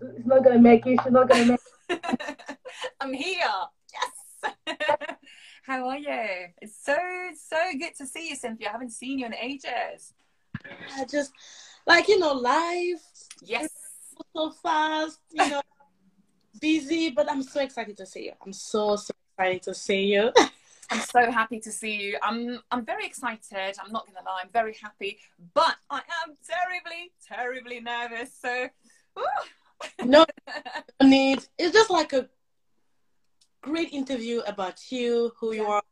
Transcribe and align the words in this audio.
she's 0.00 0.26
not 0.26 0.44
gonna 0.44 0.58
make 0.58 0.86
it. 0.86 0.98
She's 1.02 1.12
not 1.12 1.28
gonna 1.28 1.44
make. 1.44 1.60
it. 1.88 2.58
I'm 3.00 3.12
here. 3.12 3.38
Yes. 3.92 4.76
How 5.62 5.88
are 5.88 5.98
you? 5.98 6.46
It's 6.60 6.76
so 6.84 6.96
so 7.36 7.56
good 7.78 7.94
to 7.98 8.06
see 8.06 8.30
you, 8.30 8.36
Cynthia. 8.36 8.68
I 8.68 8.72
haven't 8.72 8.92
seen 8.92 9.18
you 9.18 9.26
in 9.26 9.34
ages. 9.34 10.14
I 10.96 11.04
just 11.04 11.32
like 11.86 12.08
you 12.08 12.18
know, 12.18 12.32
life 12.32 13.02
Yes. 13.42 13.70
so 14.36 14.50
fast. 14.50 15.18
You 15.32 15.48
know, 15.48 15.62
busy, 16.60 17.10
but 17.10 17.30
I'm 17.30 17.42
so 17.42 17.60
excited 17.60 17.96
to 17.98 18.06
see 18.06 18.24
you. 18.26 18.32
I'm 18.44 18.52
so 18.52 18.96
so 18.96 19.12
excited 19.38 19.62
to 19.64 19.74
see 19.74 20.12
you. 20.14 20.32
I'm 20.92 21.00
so 21.00 21.30
happy 21.30 21.60
to 21.60 21.70
see 21.70 21.94
you. 22.02 22.18
I'm 22.22 22.60
I'm 22.70 22.84
very 22.84 23.06
excited. 23.06 23.76
I'm 23.82 23.92
not 23.92 24.06
gonna 24.06 24.26
lie, 24.26 24.40
I'm 24.42 24.50
very 24.50 24.74
happy, 24.82 25.18
but 25.54 25.76
I 25.90 26.00
am 26.24 26.36
terribly, 26.46 27.12
terribly 27.26 27.80
nervous. 27.80 28.30
So 28.40 28.68
ooh. 29.18 29.22
No 30.04 30.24
need. 31.02 31.44
It's 31.58 31.72
just 31.72 31.90
like 31.90 32.12
a 32.12 32.28
great 33.62 33.92
interview 33.92 34.40
about 34.46 34.90
you, 34.90 35.32
who 35.38 35.52
you 35.52 35.66
are, 35.66 35.82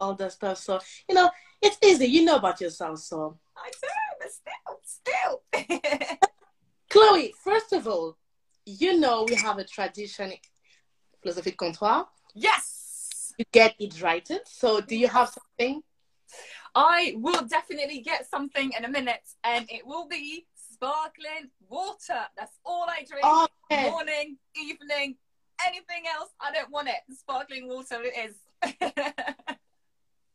all 0.00 0.14
that 0.14 0.32
stuff. 0.32 0.58
So 0.58 0.80
you 1.08 1.14
know, 1.14 1.30
it's 1.62 1.78
easy. 1.82 2.06
You 2.06 2.24
know 2.24 2.36
about 2.36 2.60
yourself. 2.60 2.98
So 3.00 3.38
I 3.56 3.70
do, 3.70 3.88
but 4.20 4.32
still, 4.32 5.42
still. 5.52 6.18
Chloe, 6.90 7.34
first 7.42 7.72
of 7.72 7.86
all, 7.86 8.16
you 8.64 8.98
know 8.98 9.26
we 9.28 9.34
have 9.36 9.58
a 9.58 9.64
tradition, 9.64 10.32
philosophie 11.22 11.50
de 11.50 11.56
comptoir. 11.56 12.06
yes. 12.34 12.82
You 13.38 13.44
get 13.52 13.74
it 13.78 14.00
righted. 14.00 14.40
So 14.46 14.80
do 14.80 14.96
you 14.96 15.08
have 15.08 15.28
something? 15.28 15.82
I 16.74 17.14
will 17.16 17.42
definitely 17.46 18.00
get 18.00 18.28
something 18.28 18.72
in 18.76 18.84
a 18.84 18.88
minute, 18.88 19.26
and 19.44 19.66
it 19.70 19.86
will 19.86 20.08
be 20.08 20.46
sparkling 20.76 21.50
water. 21.68 22.26
That's 22.36 22.58
all 22.64 22.86
I 22.88 23.04
drink. 23.08 23.24
Oh, 23.24 23.46
okay. 23.70 23.90
Morning, 23.90 24.36
evening, 24.56 25.16
anything 25.66 26.04
else, 26.14 26.30
I 26.40 26.52
don't 26.52 26.70
want 26.70 26.88
it. 26.88 26.96
Sparkling 27.14 27.68
water 27.68 28.02
it 28.02 28.30
is. 28.30 28.36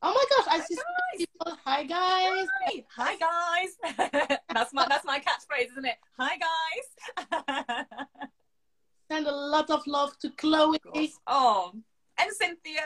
Oh 0.04 0.14
my 0.16 0.26
gosh, 0.36 0.48
I 0.50 0.60
see 0.62 0.76
many 0.76 1.28
people. 1.28 1.58
Hi 1.64 1.84
guys. 1.84 2.48
Hi, 2.66 2.84
hi 2.90 3.16
guys. 3.18 4.40
that's 4.52 4.74
my 4.74 4.88
that's 4.90 5.06
my 5.06 5.20
catchphrase, 5.20 5.70
isn't 5.74 5.86
it? 5.86 5.98
Hi 6.18 6.40
guys. 6.40 7.86
Send 9.12 9.28
a 9.28 9.32
lot 9.32 9.70
of 9.70 9.86
love 9.86 10.18
to 10.20 10.32
Chloe. 10.32 10.80
oh, 11.28 11.72
and 12.18 12.32
Cynthia. 12.34 12.82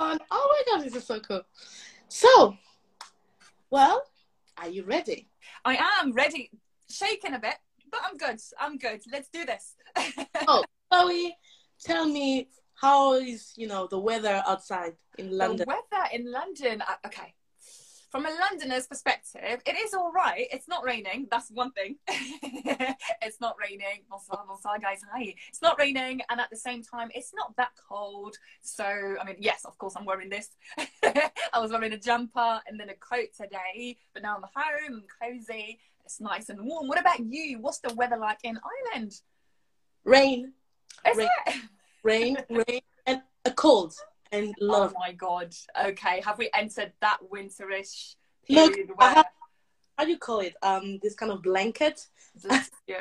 on. 0.00 0.18
Oh 0.28 0.64
my 0.68 0.76
gosh, 0.76 0.86
this 0.86 0.96
is 0.96 1.06
so 1.06 1.20
cool. 1.20 1.42
So, 2.08 2.56
well, 3.70 4.02
are 4.58 4.68
you 4.68 4.82
ready? 4.82 5.28
I 5.66 6.00
am 6.00 6.12
ready, 6.12 6.50
shaking 6.88 7.34
a 7.34 7.38
bit, 7.40 7.56
but 7.90 8.00
I'm 8.04 8.16
good. 8.16 8.40
I'm 8.60 8.78
good. 8.78 9.00
Let's 9.12 9.28
do 9.28 9.44
this. 9.44 9.74
Oh, 10.46 10.62
Chloe, 10.92 11.36
tell 11.84 12.06
me 12.06 12.48
how 12.74 13.14
is 13.14 13.52
you 13.56 13.66
know 13.66 13.88
the 13.90 13.98
weather 13.98 14.42
outside 14.46 14.94
in 15.18 15.30
The 15.30 15.36
London? 15.36 15.66
weather 15.66 16.04
in 16.12 16.30
London, 16.30 16.82
uh, 16.82 17.06
okay. 17.06 17.34
From 18.08 18.24
a 18.24 18.30
Londoner's 18.30 18.86
perspective, 18.86 19.60
it 19.66 19.76
is 19.76 19.92
all 19.92 20.12
right. 20.12 20.46
It's 20.52 20.68
not 20.68 20.84
raining. 20.84 21.26
That's 21.28 21.50
one 21.50 21.72
thing. 21.72 21.96
it's 22.08 23.40
not 23.40 23.56
raining. 23.60 24.04
Bonsoir, 24.08 24.44
bonsoir, 24.46 24.78
guys. 24.78 25.00
Hi. 25.12 25.34
It's 25.48 25.60
not 25.60 25.76
raining, 25.78 26.20
and 26.30 26.40
at 26.40 26.48
the 26.48 26.56
same 26.56 26.82
time, 26.82 27.08
it's 27.14 27.32
not 27.34 27.56
that 27.56 27.70
cold. 27.88 28.36
So, 28.62 28.84
I 28.84 29.24
mean, 29.24 29.36
yes, 29.40 29.64
of 29.64 29.76
course, 29.78 29.94
I'm 29.96 30.04
wearing 30.04 30.28
this. 30.28 30.50
I 31.02 31.58
was 31.58 31.72
wearing 31.72 31.92
a 31.92 31.98
jumper 31.98 32.60
and 32.68 32.78
then 32.78 32.90
a 32.90 32.94
coat 32.94 33.28
today, 33.36 33.96
but 34.14 34.22
now 34.22 34.36
I'm 34.36 34.44
home. 34.54 35.02
I'm 35.20 35.32
cozy. 35.38 35.80
It's 36.04 36.20
nice 36.20 36.48
and 36.48 36.64
warm. 36.64 36.86
What 36.86 37.00
about 37.00 37.18
you? 37.18 37.58
What's 37.60 37.80
the 37.80 37.92
weather 37.94 38.16
like 38.16 38.38
in 38.44 38.56
Ireland? 38.94 39.20
Rain, 40.04 40.52
Is 41.10 41.16
Rain. 41.16 41.28
it? 41.48 41.54
rain, 42.04 42.36
rain, 42.48 42.80
and 43.06 43.22
a 43.44 43.50
cold 43.50 43.94
and 44.32 44.54
love. 44.60 44.92
Oh 44.96 44.98
my 44.98 45.12
god. 45.12 45.54
Okay, 45.84 46.20
have 46.24 46.38
we 46.38 46.50
entered 46.54 46.92
that 47.00 47.18
winterish 47.32 48.14
Look, 48.48 48.74
period 48.74 48.90
I 48.98 49.04
where 49.04 49.14
have- 49.14 49.26
How 49.98 50.04
do 50.04 50.10
you 50.10 50.18
call 50.18 50.40
it? 50.40 50.54
Um, 50.62 50.98
this 51.02 51.14
kind 51.14 51.32
of 51.32 51.42
blanket. 51.42 52.06
bless 52.42 52.70
you, 52.86 52.96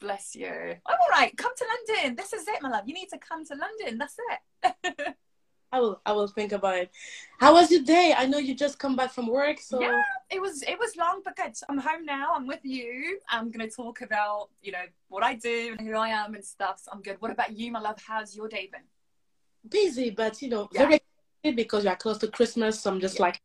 bless 0.00 0.34
you. 0.34 0.48
I'm 0.86 0.96
all 1.00 1.10
right. 1.12 1.36
Come 1.36 1.52
to 1.56 1.64
London. 1.72 2.16
This 2.16 2.32
is 2.32 2.46
it, 2.48 2.60
my 2.60 2.70
love. 2.70 2.84
You 2.88 2.94
need 2.94 3.08
to 3.10 3.18
come 3.18 3.44
to 3.46 3.54
London. 3.54 3.98
That's 3.98 4.16
it. 4.64 5.16
I 5.72 5.78
will, 5.78 6.00
I 6.04 6.10
will 6.10 6.26
think 6.26 6.50
about 6.50 6.78
it. 6.78 6.90
How 7.38 7.52
was 7.52 7.70
your 7.70 7.82
day? 7.84 8.12
I 8.16 8.26
know 8.26 8.38
you 8.38 8.56
just 8.56 8.80
come 8.80 8.96
back 8.96 9.12
from 9.12 9.28
work, 9.28 9.60
so 9.60 9.80
Yeah. 9.80 10.02
It 10.28 10.40
was 10.42 10.62
it 10.62 10.76
was 10.78 10.96
long 10.96 11.22
but 11.24 11.36
good. 11.36 11.54
I'm 11.68 11.78
home 11.78 12.04
now. 12.04 12.32
I'm 12.34 12.48
with 12.48 12.64
you. 12.64 13.20
I'm 13.28 13.52
gonna 13.52 13.70
talk 13.70 14.00
about 14.00 14.48
you 14.62 14.72
know 14.72 14.84
what 15.08 15.22
I 15.22 15.34
do 15.36 15.76
and 15.78 15.86
who 15.86 15.94
I 15.94 16.08
am 16.08 16.34
and 16.34 16.44
stuff. 16.44 16.80
So 16.84 16.90
I'm 16.92 17.02
good. 17.02 17.16
What 17.20 17.30
about 17.30 17.56
you, 17.56 17.70
my 17.70 17.78
love? 17.80 17.98
How's 18.04 18.34
your 18.34 18.48
day 18.48 18.68
been? 18.72 18.82
Busy, 19.68 20.10
but 20.10 20.40
you 20.42 20.48
know, 20.48 20.68
Yeah. 20.72 20.80
very 20.86 20.94
excited 21.42 21.56
because 21.56 21.84
you 21.84 21.90
are 21.90 21.96
close 21.96 22.18
to 22.18 22.28
Christmas. 22.28 22.80
So 22.80 22.90
I'm 22.90 23.00
just 23.00 23.16
Yeah. 23.18 23.22
like 23.22 23.40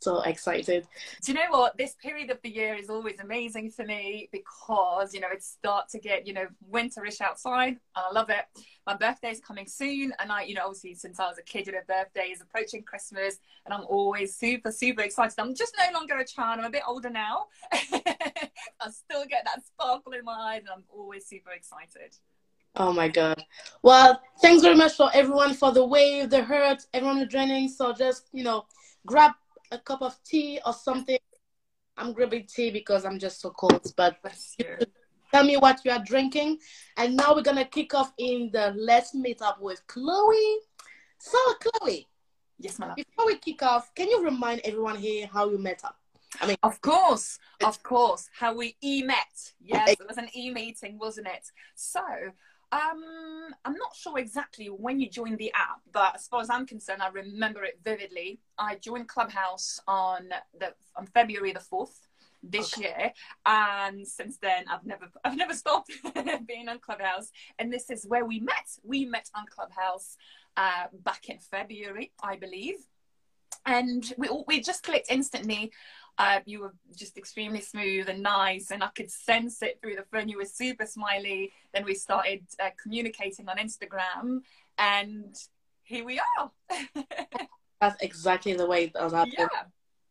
so 0.00 0.20
excited. 0.22 0.86
Do 1.22 1.32
you 1.32 1.38
know 1.38 1.50
what? 1.50 1.76
This 1.78 1.94
period 1.94 2.30
of 2.30 2.40
the 2.42 2.50
year 2.50 2.74
is 2.74 2.90
always 2.90 3.18
amazing 3.18 3.70
for 3.70 3.84
me 3.84 4.28
because, 4.30 5.14
you 5.14 5.20
know, 5.20 5.30
it 5.32 5.42
starts 5.42 5.92
to 5.92 5.98
get, 5.98 6.26
you 6.26 6.32
know, 6.34 6.46
winterish 6.70 7.20
outside 7.20 7.68
and 7.70 7.80
I 7.94 8.10
love 8.12 8.28
it. 8.30 8.44
My 8.86 8.94
birthday 8.94 9.30
is 9.30 9.40
coming 9.40 9.66
soon 9.66 10.12
and 10.20 10.30
I, 10.30 10.42
you 10.42 10.54
know, 10.54 10.66
obviously 10.66 10.94
since 10.94 11.18
I 11.18 11.26
was 11.28 11.38
a 11.38 11.42
kid, 11.42 11.66
you 11.66 11.72
know, 11.72 11.80
birthday 11.88 12.26
is 12.30 12.40
approaching 12.40 12.82
Christmas 12.84 13.38
and 13.64 13.72
I'm 13.74 13.84
always 13.88 14.36
super, 14.36 14.70
super 14.70 15.00
excited. 15.00 15.34
I'm 15.38 15.54
just 15.54 15.74
no 15.78 15.98
longer 15.98 16.18
a 16.18 16.26
child. 16.26 16.60
I'm 16.60 16.66
a 16.66 16.70
bit 16.70 16.82
older 16.86 17.10
now. 17.10 17.46
I 17.72 18.90
still 18.90 19.24
get 19.26 19.44
that 19.46 19.64
sparkle 19.66 20.12
in 20.12 20.24
my 20.24 20.34
eyes 20.34 20.60
and 20.60 20.68
I'm 20.70 20.84
always 20.90 21.26
super 21.26 21.50
excited. 21.50 22.16
Oh 22.76 22.92
my 22.92 23.08
god. 23.08 23.42
Well, 23.82 24.20
thanks 24.42 24.62
very 24.62 24.74
much 24.74 24.94
for 24.94 25.10
everyone 25.14 25.54
for 25.54 25.72
the 25.72 25.84
wave, 25.84 26.28
the 26.30 26.42
hurt, 26.42 26.84
everyone 26.92 27.18
who's 27.18 27.28
joining. 27.28 27.68
So 27.68 27.92
just, 27.92 28.28
you 28.32 28.44
know, 28.44 28.66
grab 29.06 29.32
a 29.72 29.78
cup 29.78 30.02
of 30.02 30.16
tea 30.24 30.60
or 30.66 30.72
something. 30.74 31.18
I'm 31.96 32.12
grabbing 32.12 32.44
tea 32.46 32.70
because 32.70 33.06
I'm 33.06 33.18
just 33.18 33.40
so 33.40 33.50
cold. 33.50 33.92
But 33.96 34.18
tell 35.32 35.44
me 35.44 35.56
what 35.56 35.80
you 35.84 35.90
are 35.90 36.02
drinking. 36.04 36.58
And 36.98 37.16
now 37.16 37.34
we're 37.34 37.42
gonna 37.42 37.64
kick 37.64 37.94
off 37.94 38.12
in 38.18 38.50
the 38.52 38.74
let's 38.76 39.14
meet 39.14 39.40
up 39.40 39.60
with 39.60 39.86
Chloe. 39.86 40.58
So 41.18 41.38
Chloe, 41.60 42.06
Yes, 42.58 42.78
my 42.78 42.88
love. 42.88 42.96
before 42.96 43.26
we 43.26 43.36
kick 43.38 43.62
off, 43.62 43.94
can 43.94 44.08
you 44.10 44.22
remind 44.22 44.60
everyone 44.64 44.96
here 44.96 45.26
how 45.32 45.48
you 45.48 45.56
met 45.56 45.82
up? 45.82 45.96
I 46.40 46.46
mean 46.46 46.56
Of 46.62 46.80
course, 46.82 47.38
of 47.64 47.82
course. 47.82 48.28
How 48.38 48.54
we 48.54 48.76
e 48.82 49.02
met. 49.02 49.54
Yes, 49.62 49.92
it 49.92 50.06
was 50.06 50.18
an 50.18 50.28
e 50.36 50.50
meeting, 50.50 50.98
wasn't 50.98 51.28
it? 51.28 51.50
So, 51.74 52.02
um, 52.72 53.54
I'm 53.64 53.74
not 53.74 53.94
sure 53.94 54.18
exactly 54.18 54.66
when 54.66 54.98
you 54.98 55.08
joined 55.08 55.38
the 55.38 55.52
app, 55.52 55.80
but 55.92 56.16
as 56.16 56.26
far 56.26 56.40
as 56.40 56.50
I'm 56.50 56.66
concerned, 56.66 57.00
I 57.00 57.08
remember 57.08 57.62
it 57.64 57.78
vividly. 57.84 58.40
I 58.58 58.76
joined 58.76 59.08
Clubhouse 59.08 59.80
on 59.86 60.28
the 60.58 60.74
on 60.96 61.06
February 61.06 61.52
the 61.52 61.60
fourth 61.60 62.08
this 62.42 62.76
year, 62.76 63.12
and 63.44 64.06
since 64.06 64.38
then 64.38 64.64
I've 64.68 64.84
never 64.84 65.08
I've 65.24 65.36
never 65.36 65.54
stopped 65.54 65.92
being 66.46 66.68
on 66.68 66.80
Clubhouse. 66.80 67.30
And 67.58 67.72
this 67.72 67.88
is 67.88 68.04
where 68.06 68.24
we 68.24 68.40
met. 68.40 68.66
We 68.82 69.04
met 69.04 69.30
on 69.34 69.46
Clubhouse 69.46 70.16
uh, 70.56 70.86
back 71.04 71.28
in 71.28 71.38
February, 71.38 72.12
I 72.20 72.34
believe, 72.36 72.76
and 73.64 74.12
we 74.18 74.28
we 74.48 74.60
just 74.60 74.82
clicked 74.82 75.10
instantly. 75.10 75.72
Uh, 76.18 76.40
you 76.46 76.60
were 76.60 76.74
just 76.96 77.18
extremely 77.18 77.60
smooth 77.60 78.08
and 78.08 78.22
nice, 78.22 78.70
and 78.70 78.82
I 78.82 78.88
could 78.88 79.10
sense 79.10 79.60
it 79.62 79.78
through 79.82 79.96
the 79.96 80.04
phone. 80.10 80.28
You 80.28 80.38
were 80.38 80.46
super 80.46 80.86
smiley. 80.86 81.52
Then 81.74 81.84
we 81.84 81.94
started 81.94 82.42
uh, 82.58 82.70
communicating 82.82 83.48
on 83.48 83.58
Instagram, 83.58 84.40
and 84.78 85.34
here 85.82 86.04
we 86.06 86.18
are. 86.38 86.50
that's 87.80 88.02
exactly 88.02 88.54
the 88.54 88.66
way 88.66 88.84
it 88.84 88.94
does 88.94 89.12
happen. 89.12 89.34
yeah, 89.38 89.46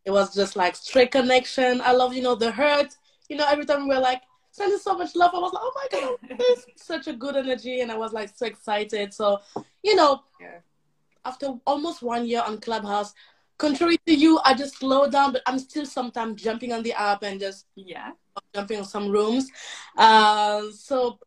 It 0.04 0.12
was 0.12 0.32
just 0.34 0.54
like 0.54 0.76
straight 0.76 1.10
connection. 1.10 1.80
I 1.80 1.92
love, 1.92 2.14
you 2.14 2.22
know, 2.22 2.36
the 2.36 2.52
hurt. 2.52 2.94
You 3.28 3.36
know, 3.36 3.46
every 3.48 3.64
time 3.66 3.88
we 3.88 3.94
were 3.94 4.00
like 4.00 4.22
sending 4.52 4.78
so 4.78 4.96
much 4.96 5.16
love, 5.16 5.32
I 5.34 5.38
was 5.38 5.52
like, 5.52 5.62
oh 5.64 5.72
my 5.74 6.00
god, 6.00 6.38
this 6.38 6.66
such 6.76 7.08
a 7.08 7.12
good 7.12 7.36
energy, 7.36 7.80
and 7.80 7.90
I 7.90 7.96
was 7.96 8.12
like 8.12 8.30
so 8.36 8.46
excited. 8.46 9.12
So, 9.12 9.40
you 9.82 9.96
know, 9.96 10.22
Yeah. 10.40 10.58
after 11.24 11.54
almost 11.66 12.00
one 12.02 12.26
year 12.26 12.42
on 12.46 12.58
Clubhouse, 12.60 13.12
contrary 13.58 13.98
to 14.06 14.14
you, 14.14 14.40
I 14.44 14.54
just 14.54 14.78
slow 14.78 15.08
down, 15.08 15.32
but 15.32 15.42
I'm 15.46 15.58
still 15.58 15.86
sometimes 15.86 16.42
jumping 16.42 16.72
on 16.72 16.82
the 16.82 16.92
app 16.92 17.22
and 17.22 17.40
just 17.40 17.66
yeah, 17.74 18.12
jumping 18.54 18.78
on 18.78 18.84
some 18.84 19.08
rooms. 19.08 19.48
Uh, 19.96 20.62
so 20.72 21.18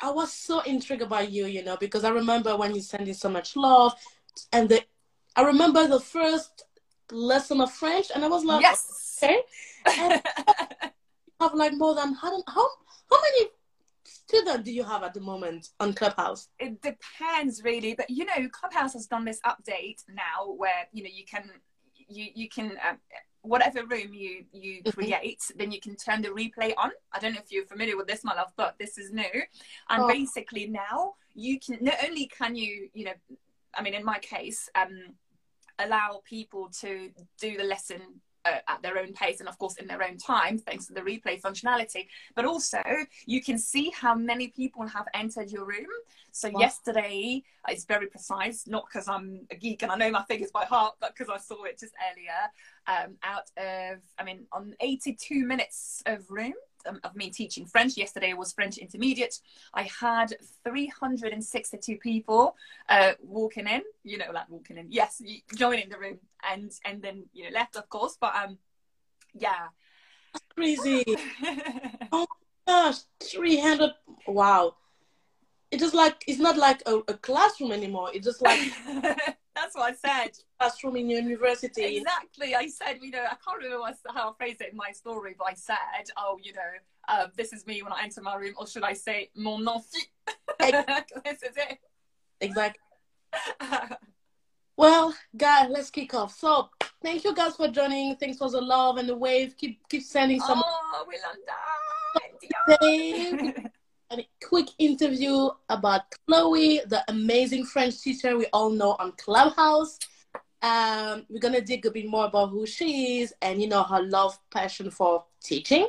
I 0.00 0.10
was 0.10 0.32
so 0.32 0.60
intrigued 0.60 1.02
about 1.02 1.30
you, 1.30 1.46
you 1.46 1.64
know, 1.64 1.76
because 1.76 2.04
I 2.04 2.10
remember 2.10 2.56
when 2.56 2.74
you 2.74 2.80
sending 2.80 3.14
so 3.14 3.28
much 3.28 3.56
love, 3.56 3.94
and 4.52 4.68
the 4.68 4.84
I 5.36 5.42
remember 5.42 5.86
the 5.86 6.00
first 6.00 6.64
lesson 7.10 7.60
of 7.60 7.72
French, 7.72 8.06
and 8.14 8.24
I 8.24 8.28
was 8.28 8.44
like, 8.44 8.62
yes. 8.62 9.18
okay, 9.22 9.40
and 9.98 10.22
you 10.82 11.32
have 11.40 11.54
like 11.54 11.72
more 11.74 11.94
than 11.94 12.14
how 12.14 12.42
how 12.46 12.68
how 13.10 13.18
many 13.22 13.50
students 14.28 14.62
do 14.64 14.72
you 14.72 14.84
have 14.84 15.02
at 15.02 15.14
the 15.14 15.20
moment 15.20 15.68
on 15.80 15.92
Clubhouse? 15.92 16.48
it 16.58 16.80
depends 16.82 17.62
really 17.64 17.94
but 17.94 18.08
you 18.10 18.24
know 18.24 18.48
clubhouse 18.50 18.92
has 18.92 19.06
done 19.06 19.24
this 19.24 19.40
update 19.46 20.02
now 20.08 20.52
where 20.56 20.86
you 20.92 21.02
know 21.02 21.10
you 21.12 21.24
can 21.24 21.50
you 22.08 22.26
you 22.34 22.48
can 22.48 22.72
um, 22.88 22.98
whatever 23.42 23.84
room 23.86 24.12
you 24.12 24.44
you 24.52 24.82
Mhm. 24.82 24.94
create, 24.94 25.42
then 25.56 25.70
you 25.70 25.80
can 25.80 25.94
turn 25.96 26.20
the 26.22 26.28
replay 26.28 26.72
on. 26.76 26.90
I 27.12 27.18
don't 27.18 27.34
know 27.34 27.40
if 27.40 27.50
you're 27.52 27.66
familiar 27.66 27.96
with 27.96 28.08
this, 28.08 28.24
my 28.24 28.34
love, 28.34 28.52
but 28.56 28.76
this 28.78 28.98
is 28.98 29.10
new. 29.12 29.36
And 29.90 30.02
Oh. 30.02 30.08
basically 30.08 30.66
now 30.66 31.14
you 31.34 31.58
can 31.60 31.78
not 31.80 31.98
only 32.06 32.26
can 32.26 32.56
you, 32.56 32.90
you 32.94 33.04
know, 33.06 33.14
I 33.74 33.82
mean, 33.82 33.94
in 33.94 34.04
my 34.04 34.18
case, 34.18 34.68
um, 34.74 35.14
allow 35.78 36.20
people 36.24 36.68
to 36.80 37.10
do 37.40 37.56
the 37.56 37.64
lesson 37.64 38.20
at 38.66 38.82
their 38.82 38.98
own 38.98 39.12
pace 39.12 39.40
and 39.40 39.48
of 39.48 39.58
course 39.58 39.76
in 39.76 39.86
their 39.86 40.02
own 40.02 40.16
time 40.16 40.58
thanks 40.58 40.86
to 40.86 40.92
the 40.94 41.00
replay 41.00 41.40
functionality. 41.40 42.06
But 42.34 42.44
also 42.44 42.82
you 43.26 43.42
can 43.42 43.58
see 43.58 43.90
how 43.90 44.14
many 44.14 44.48
people 44.48 44.86
have 44.86 45.06
entered 45.14 45.50
your 45.50 45.64
room. 45.64 45.86
So 46.32 46.48
Wow. 46.48 46.60
yesterday 46.60 47.42
it's 47.68 47.84
very 47.84 48.06
precise 48.06 48.66
not 48.66 48.84
because 48.86 49.08
i'm 49.08 49.40
a 49.50 49.56
geek 49.56 49.82
and 49.82 49.92
i 49.92 49.96
know 49.96 50.10
my 50.10 50.22
figures 50.24 50.50
by 50.50 50.64
heart 50.64 50.94
but 51.00 51.14
because 51.14 51.30
i 51.32 51.38
saw 51.38 51.64
it 51.64 51.78
just 51.78 51.92
earlier 52.10 52.30
um, 52.86 53.16
out 53.22 53.50
of 53.56 53.98
i 54.18 54.24
mean 54.24 54.46
on 54.52 54.74
82 54.80 55.44
minutes 55.44 56.02
of 56.06 56.30
room 56.30 56.54
um, 56.86 57.00
of 57.04 57.14
me 57.16 57.30
teaching 57.30 57.66
french. 57.66 57.96
Yesterday 57.96 58.32
was 58.34 58.52
french 58.52 58.78
intermediate. 58.78 59.40
I 59.74 59.82
had 60.00 60.34
362 60.64 61.96
people 61.96 62.54
uh, 62.88 63.12
walking 63.22 63.66
in, 63.66 63.82
you 64.04 64.18
know, 64.18 64.30
like 64.32 64.48
walking 64.48 64.78
in, 64.78 64.86
yes, 64.88 65.20
joining 65.54 65.88
the 65.88 65.98
room 65.98 66.18
and 66.48 66.72
and 66.84 67.02
then 67.02 67.24
you 67.32 67.44
know 67.44 67.50
left, 67.54 67.76
of 67.76 67.88
course. 67.88 68.16
But 68.20 68.34
um, 68.34 68.58
yeah, 69.34 69.68
Crazy. 70.54 71.04
oh 72.12 72.26
Gosh, 72.68 72.98
300. 73.22 73.92
Wow. 74.26 74.74
It's 75.70 75.82
just 75.82 75.94
like, 75.94 76.22
it's 76.26 76.38
not 76.38 76.58
like 76.58 76.82
a, 76.84 76.96
a 77.08 77.14
classroom 77.14 77.72
anymore. 77.72 78.10
It's 78.12 78.26
just 78.26 78.42
like 78.42 78.60
that's 79.54 79.74
what 79.74 79.90
I 79.90 79.94
said. 79.94 80.32
classroom 80.60 80.96
in 80.96 81.08
university. 81.08 81.96
Exactly. 81.96 82.54
I 82.54 82.66
said, 82.66 82.98
you 83.00 83.10
know, 83.10 83.24
I 83.24 83.36
can't 83.42 83.62
remember 83.62 83.90
how 84.14 84.30
I 84.30 84.32
phrased 84.36 84.60
it 84.60 84.72
in 84.72 84.76
my 84.76 84.92
story, 84.92 85.34
but 85.38 85.48
I 85.48 85.54
said, 85.54 85.76
oh, 86.18 86.38
you 86.42 86.52
know, 86.52 86.60
uh, 87.08 87.28
this 87.36 87.54
is 87.54 87.66
me 87.66 87.82
when 87.82 87.92
I 87.92 88.02
enter 88.02 88.20
my 88.20 88.34
room, 88.34 88.52
or 88.58 88.66
should 88.66 88.84
I 88.84 88.92
say, 88.92 89.30
mon 89.34 89.66
enfant? 89.66 90.08
this 91.24 91.42
is 91.42 91.56
it. 91.56 91.78
Exactly. 92.42 92.82
Well, 94.78 95.12
guys, 95.36 95.68
let's 95.70 95.90
kick 95.90 96.14
off. 96.14 96.38
So, 96.38 96.70
thank 97.02 97.24
you 97.24 97.34
guys 97.34 97.56
for 97.56 97.66
joining. 97.66 98.14
Thanks 98.14 98.38
for 98.38 98.48
the 98.48 98.60
love 98.60 98.96
and 98.96 99.08
the 99.08 99.16
wave. 99.16 99.56
Keep 99.56 99.80
keep 99.88 100.04
sending 100.04 100.38
some 100.38 100.62
oh, 100.64 101.04
we 101.08 101.16
love 102.68 102.80
Dave. 102.80 103.56
a 104.12 104.28
quick 104.40 104.68
interview 104.78 105.48
about 105.68 106.02
Chloe, 106.28 106.80
the 106.86 107.02
amazing 107.08 107.64
French 107.64 108.00
teacher 108.00 108.38
we 108.38 108.46
all 108.52 108.70
know 108.70 108.94
on 109.00 109.14
Clubhouse. 109.16 109.98
Um, 110.62 111.26
we're 111.28 111.40
gonna 111.40 111.60
dig 111.60 111.84
a 111.84 111.90
bit 111.90 112.06
more 112.06 112.26
about 112.26 112.50
who 112.50 112.64
she 112.64 113.20
is 113.20 113.34
and 113.42 113.60
you 113.60 113.66
know 113.66 113.82
her 113.82 114.04
love, 114.04 114.38
passion 114.52 114.92
for 114.92 115.24
teaching. 115.42 115.88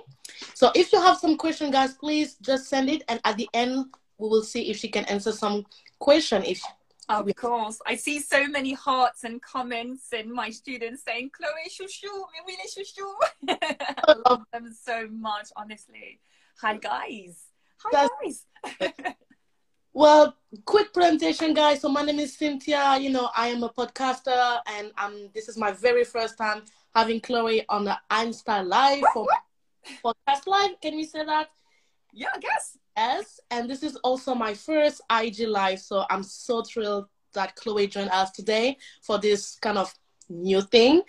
So 0.56 0.71
if 0.74 0.91
you 0.91 1.00
have 1.00 1.19
some 1.19 1.38
question, 1.38 1.69
guys, 1.69 1.94
please 1.94 2.38
just 2.41 2.68
send 2.68 2.89
it, 2.89 3.03
and 3.07 3.21
at 3.24 3.38
the 3.38 3.50
end 3.53 3.86
we 4.18 4.27
will 4.30 4.41
see 4.41 4.71
if 4.71 4.77
she 4.77 4.88
can 4.88 5.06
answer 5.06 5.31
some 5.31 5.63
question. 6.00 6.44
If 6.44 6.59
Of 7.09 7.35
course. 7.35 7.81
I 7.88 7.95
see 7.95 8.19
so 8.19 8.47
many 8.47 8.73
hearts 8.73 9.23
and 9.23 9.41
comments 9.41 10.09
and 10.13 10.31
my 10.31 10.51
students 10.51 11.03
saying, 11.03 11.31
Chloe, 11.31 11.50
oui, 12.45 12.56
les 12.63 12.75
chouchous. 12.75 13.50
I 14.07 14.15
love 14.29 14.44
them 14.53 14.71
so 14.79 15.07
much, 15.09 15.50
honestly. 15.56 16.19
Hi, 16.61 16.77
guys. 16.77 17.45
Hi, 17.83 18.07
guys. 18.21 18.45
Well, 19.91 20.35
quick 20.65 20.94
presentation, 20.94 21.53
guys. 21.53 21.81
So 21.81 21.89
my 21.89 22.03
name 22.03 22.19
is 22.19 22.38
Cynthia. 22.38 22.97
You 23.00 23.09
know, 23.09 23.29
I 23.35 23.47
am 23.47 23.63
a 23.63 23.69
podcaster, 23.69 24.59
and 24.67 24.91
um, 24.97 25.29
this 25.33 25.50
is 25.50 25.57
my 25.57 25.71
very 25.71 26.03
first 26.03 26.38
time 26.38 26.62
having 26.95 27.19
Chloe 27.19 27.65
on 27.67 27.85
the 27.85 27.97
Einstein 28.09 28.69
Live 28.69 29.03
for 29.13 29.27
podcast 30.05 30.45
live. 30.45 30.79
Can 30.79 30.95
we 30.95 31.03
say 31.03 31.25
that? 31.25 31.50
yeah, 32.13 32.27
I 32.33 32.39
guess. 32.39 32.77
Yes. 33.00 33.40
And 33.50 33.69
this 33.69 33.81
is 33.84 33.96
also 33.98 34.36
my 34.36 34.54
first 34.54 35.01
IG 35.10 35.48
live, 35.48 35.80
so 35.80 36.04
I'm 36.10 36.24
so 36.24 36.63
thrilled 36.63 37.06
that 37.34 37.56
Chloe 37.56 37.88
joined 37.88 38.10
us 38.10 38.31
today 38.31 38.78
for 39.01 39.18
this 39.18 39.56
kind 39.56 39.78
of 39.78 39.94
new 40.28 40.62
thing. 40.62 41.04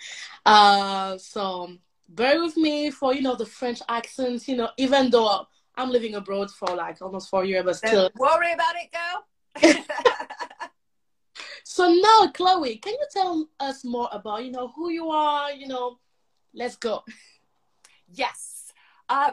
Uh, 0.46 1.18
so 1.18 1.68
bear 2.08 2.40
with 2.40 2.56
me 2.56 2.90
for 2.90 3.12
you 3.14 3.22
know 3.22 3.34
the 3.34 3.46
French 3.46 3.80
accents. 3.88 4.46
You 4.48 4.56
know, 4.56 4.70
even 4.76 5.10
though 5.10 5.46
I'm 5.74 5.90
living 5.90 6.14
abroad 6.14 6.50
for 6.50 6.68
like 6.76 7.02
almost 7.02 7.28
four 7.28 7.44
years, 7.44 7.64
but 7.64 7.76
still. 7.76 8.08
Don't 8.08 8.18
worry 8.18 8.52
about 8.52 8.74
it, 8.82 8.90
girl. 8.92 9.84
So 11.64 11.88
now, 11.88 12.30
Chloe, 12.32 12.76
can 12.76 12.94
you 12.94 13.06
tell 13.12 13.48
us 13.60 13.84
more 13.84 14.08
about 14.10 14.44
you 14.44 14.50
know 14.50 14.72
who 14.74 14.90
you 14.90 15.08
are? 15.10 15.52
You 15.52 15.68
know, 15.68 15.98
let's 16.52 16.76
go. 16.76 17.04
yes. 18.12 18.59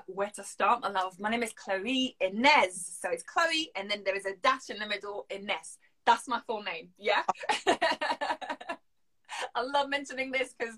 Where 0.08 0.32
to 0.36 0.44
start, 0.44 0.82
my 0.82 0.90
love? 0.90 1.20
My 1.20 1.30
name 1.30 1.44
is 1.44 1.54
Chloe 1.54 2.16
Inez. 2.20 2.98
So 3.00 3.10
it's 3.12 3.22
Chloe, 3.22 3.70
and 3.76 3.92
then 3.92 4.04
there 4.04 4.16
is 4.16 4.26
a 4.26 4.36
dash 4.42 4.72
in 4.72 4.80
the 4.80 4.88
middle, 4.88 5.28
Inez. 5.30 5.78
That's 6.04 6.28
my 6.28 6.40
full 6.48 6.64
name. 6.64 6.90
Yeah. 6.98 7.22
I 7.68 9.62
love 9.62 9.90
mentioning 9.90 10.32
this 10.32 10.56
because 10.58 10.74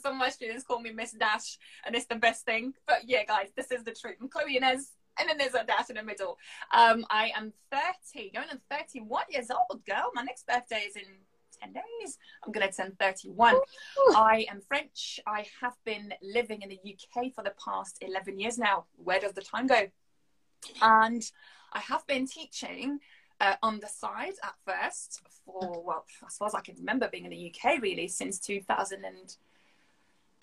some 0.00 0.12
of 0.12 0.18
my 0.18 0.28
students 0.28 0.62
call 0.62 0.80
me 0.80 0.92
Miss 0.92 1.10
Dash, 1.10 1.58
and 1.84 1.96
it's 1.96 2.06
the 2.06 2.14
best 2.14 2.44
thing. 2.44 2.74
But 2.86 3.00
yeah, 3.04 3.24
guys, 3.24 3.48
this 3.56 3.72
is 3.72 3.82
the 3.82 3.90
truth. 3.90 4.14
I'm 4.20 4.28
Chloe 4.28 4.56
Inez, 4.56 4.92
and 5.18 5.28
then 5.28 5.38
there's 5.38 5.54
a 5.54 5.64
dash 5.64 5.90
in 5.90 5.96
the 5.96 6.04
middle. 6.04 6.38
Um, 6.72 7.04
I 7.10 7.32
am 7.36 7.52
30, 7.72 8.30
going 8.30 8.48
on 8.50 8.60
31 8.70 9.24
years 9.30 9.50
old, 9.50 9.84
girl. 9.84 10.12
My 10.14 10.22
next 10.22 10.46
birthday 10.46 10.84
is 10.86 10.94
in 10.94 11.02
10 11.60 11.72
days. 11.72 12.18
I'm 12.44 12.52
going 12.52 12.68
to 12.68 12.74
turn 12.74 12.96
31. 12.98 13.56
I 14.14 14.46
am 14.50 14.60
French. 14.66 15.20
I 15.26 15.46
have 15.60 15.76
been 15.84 16.12
living 16.22 16.62
in 16.62 16.68
the 16.68 16.78
UK 16.78 17.32
for 17.34 17.42
the 17.42 17.54
past 17.62 17.98
11 18.00 18.38
years 18.38 18.58
now. 18.58 18.84
Where 18.96 19.20
does 19.20 19.32
the 19.32 19.42
time 19.42 19.66
go? 19.66 19.88
And 20.82 21.22
I 21.72 21.80
have 21.80 22.06
been 22.06 22.26
teaching 22.26 23.00
uh, 23.40 23.54
on 23.62 23.80
the 23.80 23.88
side 23.88 24.34
at 24.42 24.54
first 24.66 25.22
for, 25.44 25.82
well, 25.84 26.04
as 26.26 26.36
far 26.36 26.48
as 26.48 26.54
I 26.54 26.60
can 26.60 26.76
remember 26.76 27.08
being 27.08 27.24
in 27.24 27.30
the 27.30 27.52
UK 27.54 27.80
really 27.80 28.08
since 28.08 28.38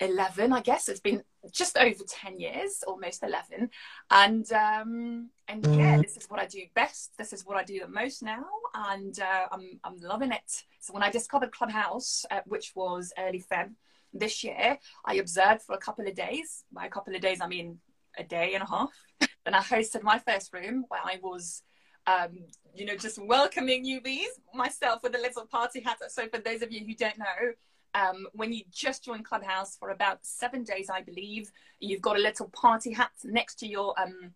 2011, 0.00 0.52
I 0.52 0.60
guess. 0.60 0.88
It's 0.88 1.00
been 1.00 1.22
just 1.52 1.76
over 1.76 2.04
10 2.06 2.38
years, 2.38 2.82
almost 2.86 3.22
11. 3.22 3.70
And, 4.10 4.52
um, 4.52 5.30
and 5.48 5.66
yeah, 5.76 6.00
this 6.00 6.16
is 6.16 6.26
what 6.28 6.40
I 6.40 6.46
do 6.46 6.62
best. 6.74 7.12
This 7.18 7.32
is 7.32 7.44
what 7.44 7.56
I 7.56 7.64
do 7.64 7.80
the 7.80 7.88
most 7.88 8.22
now. 8.22 8.44
And 8.74 9.18
uh, 9.20 9.46
I'm, 9.52 9.80
I'm 9.84 9.98
loving 10.00 10.32
it. 10.32 10.64
So 10.80 10.92
when 10.92 11.02
I 11.02 11.10
discovered 11.10 11.52
Clubhouse, 11.52 12.24
uh, 12.30 12.40
which 12.46 12.72
was 12.74 13.12
early 13.18 13.42
Feb 13.50 13.70
this 14.12 14.44
year, 14.44 14.78
I 15.04 15.14
observed 15.14 15.62
for 15.62 15.74
a 15.74 15.78
couple 15.78 16.06
of 16.06 16.14
days. 16.14 16.64
By 16.72 16.86
a 16.86 16.90
couple 16.90 17.14
of 17.14 17.20
days, 17.20 17.40
I 17.40 17.46
mean 17.46 17.78
a 18.18 18.24
day 18.24 18.54
and 18.54 18.62
a 18.62 18.66
half. 18.66 18.90
Then 19.44 19.54
I 19.54 19.60
hosted 19.60 20.02
my 20.02 20.18
first 20.20 20.54
room 20.54 20.86
where 20.88 21.02
I 21.04 21.18
was, 21.22 21.62
um, 22.06 22.30
you 22.74 22.86
know, 22.86 22.96
just 22.96 23.18
welcoming 23.22 23.84
newbies 23.84 24.24
myself 24.54 25.02
with 25.02 25.14
a 25.14 25.18
little 25.18 25.44
party 25.44 25.80
hat. 25.80 25.98
So 26.08 26.26
for 26.28 26.38
those 26.38 26.62
of 26.62 26.72
you 26.72 26.80
who 26.86 26.94
don't 26.94 27.18
know, 27.18 27.52
um, 27.94 28.26
when 28.32 28.52
you 28.52 28.62
just 28.70 29.04
join 29.04 29.22
Clubhouse 29.22 29.76
for 29.76 29.90
about 29.90 30.18
seven 30.22 30.64
days, 30.64 30.90
I 30.90 31.02
believe, 31.02 31.50
you've 31.80 32.02
got 32.02 32.16
a 32.16 32.20
little 32.22 32.48
party 32.48 32.92
hat 32.92 33.12
next 33.22 33.56
to 33.60 33.66
your 33.66 33.94
um, 34.00 34.32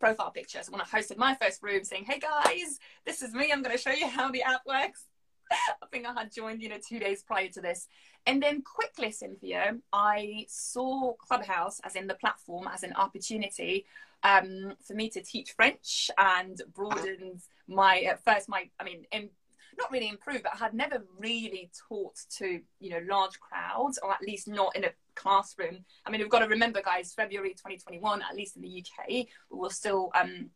profile 0.00 0.30
picture. 0.30 0.62
So 0.62 0.72
when 0.72 0.80
I 0.80 0.84
hosted 0.84 1.16
my 1.16 1.34
first 1.34 1.62
room 1.62 1.84
saying, 1.84 2.04
hey 2.04 2.18
guys, 2.18 2.78
this 3.04 3.22
is 3.22 3.32
me, 3.32 3.50
I'm 3.52 3.62
going 3.62 3.76
to 3.76 3.82
show 3.82 3.92
you 3.92 4.08
how 4.08 4.30
the 4.30 4.42
app 4.42 4.62
works. 4.66 5.04
I 5.52 5.86
think 5.92 6.06
I 6.06 6.12
had 6.12 6.32
joined, 6.32 6.62
you 6.62 6.68
know, 6.68 6.78
two 6.86 6.98
days 6.98 7.22
prior 7.22 7.48
to 7.48 7.60
this. 7.60 7.86
And 8.26 8.42
then 8.42 8.62
quickly, 8.62 9.12
Cynthia, 9.12 9.76
I 9.92 10.46
saw 10.48 11.14
Clubhouse 11.14 11.80
as 11.84 11.94
in 11.94 12.08
the 12.08 12.14
platform, 12.14 12.68
as 12.72 12.82
an 12.82 12.92
opportunity 12.94 13.86
um, 14.24 14.74
for 14.84 14.94
me 14.94 15.08
to 15.10 15.22
teach 15.22 15.52
French 15.52 16.10
and 16.18 16.60
broadened 16.74 17.42
my, 17.68 18.00
at 18.00 18.24
first, 18.24 18.48
my, 18.48 18.68
I 18.80 18.84
mean, 18.84 19.06
in, 19.12 19.30
not 19.78 19.90
really 19.90 20.08
improve, 20.08 20.42
but 20.42 20.52
I 20.54 20.58
had 20.58 20.74
never 20.74 21.04
really 21.18 21.70
taught 21.88 22.16
to, 22.38 22.60
you 22.80 22.90
know, 22.90 23.00
large 23.08 23.38
crowds, 23.40 23.98
or 24.02 24.12
at 24.12 24.22
least 24.22 24.48
not 24.48 24.74
in 24.76 24.84
a 24.84 24.90
classroom. 25.14 25.84
I 26.04 26.10
mean, 26.10 26.20
we've 26.20 26.30
got 26.30 26.40
to 26.40 26.48
remember, 26.48 26.82
guys, 26.82 27.12
February 27.14 27.50
2021, 27.50 28.22
at 28.22 28.36
least 28.36 28.56
in 28.56 28.62
the 28.62 28.84
UK, 28.84 29.08
we 29.08 29.26
were 29.50 29.70
still 29.70 30.10
um, 30.14 30.50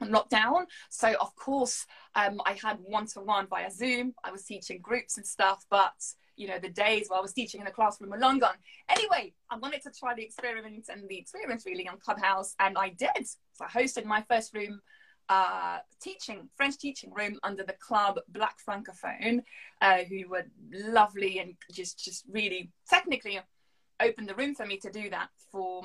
on 0.00 0.10
lockdown. 0.10 0.66
So, 0.88 1.14
of 1.20 1.34
course, 1.36 1.86
um, 2.14 2.40
I 2.46 2.52
had 2.52 2.78
one 2.82 3.06
to 3.08 3.20
one 3.20 3.46
via 3.46 3.70
Zoom. 3.70 4.14
I 4.24 4.30
was 4.30 4.44
teaching 4.44 4.80
groups 4.80 5.16
and 5.16 5.26
stuff, 5.26 5.64
but 5.70 5.94
you 6.36 6.48
know, 6.48 6.58
the 6.58 6.68
days 6.68 7.08
where 7.08 7.18
I 7.18 7.22
was 7.22 7.32
teaching 7.32 7.60
in 7.60 7.64
the 7.64 7.70
classroom 7.70 8.10
were 8.10 8.18
long 8.18 8.38
gone. 8.40 8.56
Anyway, 8.88 9.32
I 9.50 9.56
wanted 9.56 9.82
to 9.82 9.90
try 9.90 10.14
the 10.14 10.24
experiment 10.24 10.86
and 10.88 11.08
the 11.08 11.18
experience 11.18 11.64
really 11.64 11.88
on 11.88 11.98
Clubhouse, 11.98 12.54
and 12.58 12.76
I 12.76 12.88
did. 12.90 13.26
So 13.52 13.64
I 13.64 13.68
hosted 13.68 14.04
my 14.04 14.22
first 14.28 14.54
room 14.54 14.80
uh, 15.28 15.78
teaching 16.00 16.48
French 16.56 16.76
teaching 16.78 17.12
room 17.12 17.38
under 17.42 17.62
the 17.64 17.74
club 17.74 18.18
Black 18.28 18.56
Francophone, 18.66 19.42
uh, 19.80 19.98
who 20.08 20.28
were 20.28 20.44
lovely 20.72 21.38
and 21.38 21.54
just 21.72 22.04
just 22.04 22.24
really 22.30 22.70
technically 22.88 23.40
opened 24.00 24.28
the 24.28 24.34
room 24.34 24.54
for 24.54 24.66
me 24.66 24.76
to 24.78 24.90
do 24.90 25.08
that 25.10 25.28
for 25.50 25.82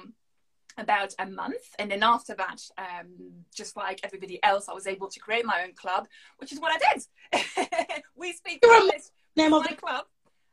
about 0.77 1.13
a 1.19 1.25
month. 1.25 1.75
And 1.77 1.91
then 1.91 2.03
after 2.03 2.35
that 2.35 2.61
um, 2.77 3.09
just 3.55 3.75
like 3.77 3.99
everybody 4.03 4.41
else 4.43 4.67
i 4.69 4.73
was 4.73 4.87
able 4.87 5.09
to 5.09 5.19
create 5.19 5.45
my 5.45 5.63
own 5.63 5.73
club 5.73 6.07
which 6.37 6.51
is 6.53 6.59
what 6.59 6.71
i 6.73 6.77
did. 6.93 8.03
We 8.15 8.33
speak 8.33 8.63
English 8.63 9.03
Name 9.35 9.53
of 9.53 9.63
the 9.63 9.75
club. 9.75 10.05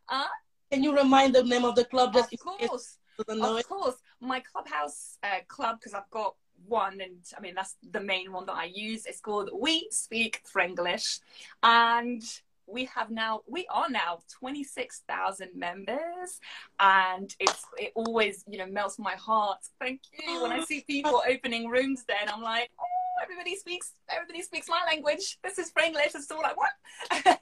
Uh, 0.09 0.27
Can 0.71 0.85
you 0.85 0.97
remind 0.97 1.35
the 1.35 1.43
name 1.43 1.65
of 1.65 1.75
the 1.75 1.85
club? 1.85 2.11
of 2.11 2.15
Just 2.15 2.31
case? 2.31 2.39
course. 2.39 2.99
of 3.29 3.69
course, 3.69 3.97
my 4.21 4.41
clubhouse 4.41 5.19
uh, 5.25 5.41
club 5.49 5.79
because 5.81 5.95
I've 5.95 6.11
got 6.11 6.37
one, 6.67 7.01
and 7.01 7.19
I 7.37 7.41
mean 7.41 7.55
that's 7.55 7.77
the 7.91 8.01
main 8.01 8.33
one 8.33 8.47
that 8.47 8.57
I 8.57 8.71
use. 8.73 9.07
It's 9.07 9.21
called 9.21 9.51
We 9.53 9.89
Speak 9.91 10.43
Franglish, 10.53 11.21
and 11.63 12.23
we 12.67 12.85
have 12.87 13.11
now 13.11 13.43
we 13.47 13.67
are 13.71 13.89
now 13.89 14.19
26,000 14.39 15.51
members. 15.55 16.41
And 16.81 17.35
it's 17.39 17.65
it 17.79 17.93
always 17.95 18.45
you 18.49 18.59
know 18.59 18.67
melts 18.67 18.99
my 18.99 19.15
heart. 19.15 19.59
Thank 19.81 20.01
you. 20.13 20.43
When 20.43 20.53
i 20.53 20.61
see 20.65 20.85
people 20.87 21.23
opening 21.29 21.69
rooms 21.69 22.05
there 22.07 22.19
and 22.21 22.31
i'm 22.31 22.43
like 22.43 22.71
oh 22.81 23.23
everybody 23.23 23.57
speaks 23.57 23.93
everybody 24.11 24.43
speaks 24.43 24.69
my 24.69 24.83
language. 24.87 25.39
This 25.43 25.59
is 25.59 25.73
franglish 25.73 26.13
that's 26.13 26.31
all 26.31 26.45
i 26.45 26.53
want 26.53 27.39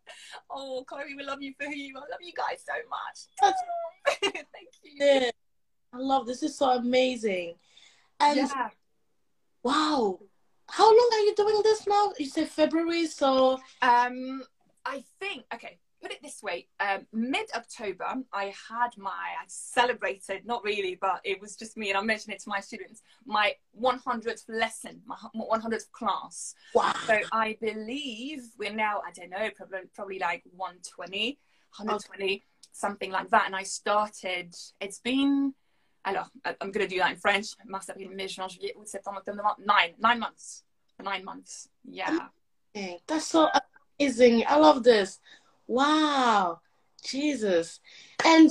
oh 0.50 0.84
chloe 0.86 1.14
we 1.16 1.22
love 1.22 1.42
you 1.42 1.52
for 1.58 1.66
who 1.66 1.74
you 1.74 1.96
are. 1.96 2.04
I 2.04 2.10
love 2.10 2.20
you 2.20 2.32
guys 2.36 2.64
so 2.64 2.74
much. 2.88 3.52
Thank 4.22 4.68
you. 4.82 5.30
I 5.92 5.98
love 5.98 6.26
this. 6.26 6.42
Is 6.42 6.56
so 6.56 6.70
amazing. 6.70 7.54
And 8.20 8.36
yeah 8.36 8.70
wow, 9.66 10.20
how 10.70 10.86
long 10.86 11.10
are 11.12 11.20
you 11.20 11.34
doing 11.34 11.60
this 11.62 11.86
now? 11.86 12.12
You 12.18 12.26
say 12.26 12.44
February, 12.44 13.06
so 13.06 13.60
Um, 13.82 14.42
I 14.84 15.04
think 15.20 15.44
okay. 15.52 15.78
Put 16.02 16.12
it 16.12 16.22
this 16.22 16.42
way: 16.42 16.68
um, 16.78 17.06
mid 17.12 17.46
October, 17.54 18.06
I 18.32 18.54
had 18.68 18.90
my 18.98 19.10
I 19.10 19.44
celebrated 19.48 20.46
not 20.46 20.62
really, 20.62 20.94
but 20.94 21.20
it 21.24 21.40
was 21.40 21.56
just 21.56 21.76
me, 21.76 21.88
and 21.88 21.98
I 21.98 22.02
mentioned 22.02 22.34
it 22.34 22.42
to 22.42 22.48
my 22.50 22.60
students. 22.60 23.02
My 23.24 23.54
100th 23.80 24.44
lesson, 24.48 25.00
my 25.06 25.16
100th 25.34 25.90
class. 25.92 26.54
wow. 26.74 26.92
So 27.06 27.18
I 27.32 27.56
believe 27.60 28.42
we're 28.58 28.74
now 28.74 29.00
I 29.06 29.10
don't 29.10 29.30
know 29.30 29.48
probably 29.56 29.80
probably 29.94 30.18
like 30.18 30.42
120, 30.54 31.38
120 31.76 32.44
something 32.72 33.10
like 33.10 33.30
that. 33.30 33.46
And 33.46 33.56
I 33.56 33.62
started. 33.62 34.54
It's 34.80 35.00
been. 35.00 35.54
Alors, 36.06 36.30
I'm 36.44 36.70
going 36.70 36.88
to 36.88 36.94
do 36.94 36.98
that 36.98 37.10
in 37.10 37.16
French. 37.16 37.48
Mars, 37.66 37.90
avril, 37.90 38.10
mai, 38.16 38.28
juin, 38.28 38.48
juillet, 38.48 38.76
août, 38.76 38.88
septembre, 38.88 39.18
octobre, 39.18 39.42
novembre. 39.42 39.64
Nine, 39.66 39.94
nine 39.98 40.20
months. 40.20 40.62
Nine 41.02 41.24
months. 41.24 41.68
Yeah. 41.84 42.28
That's 43.08 43.26
so 43.26 43.48
amazing. 43.98 44.44
I 44.46 44.56
love 44.56 44.84
this. 44.84 45.18
Wow. 45.66 46.60
Jesus. 47.04 47.80
And 48.24 48.50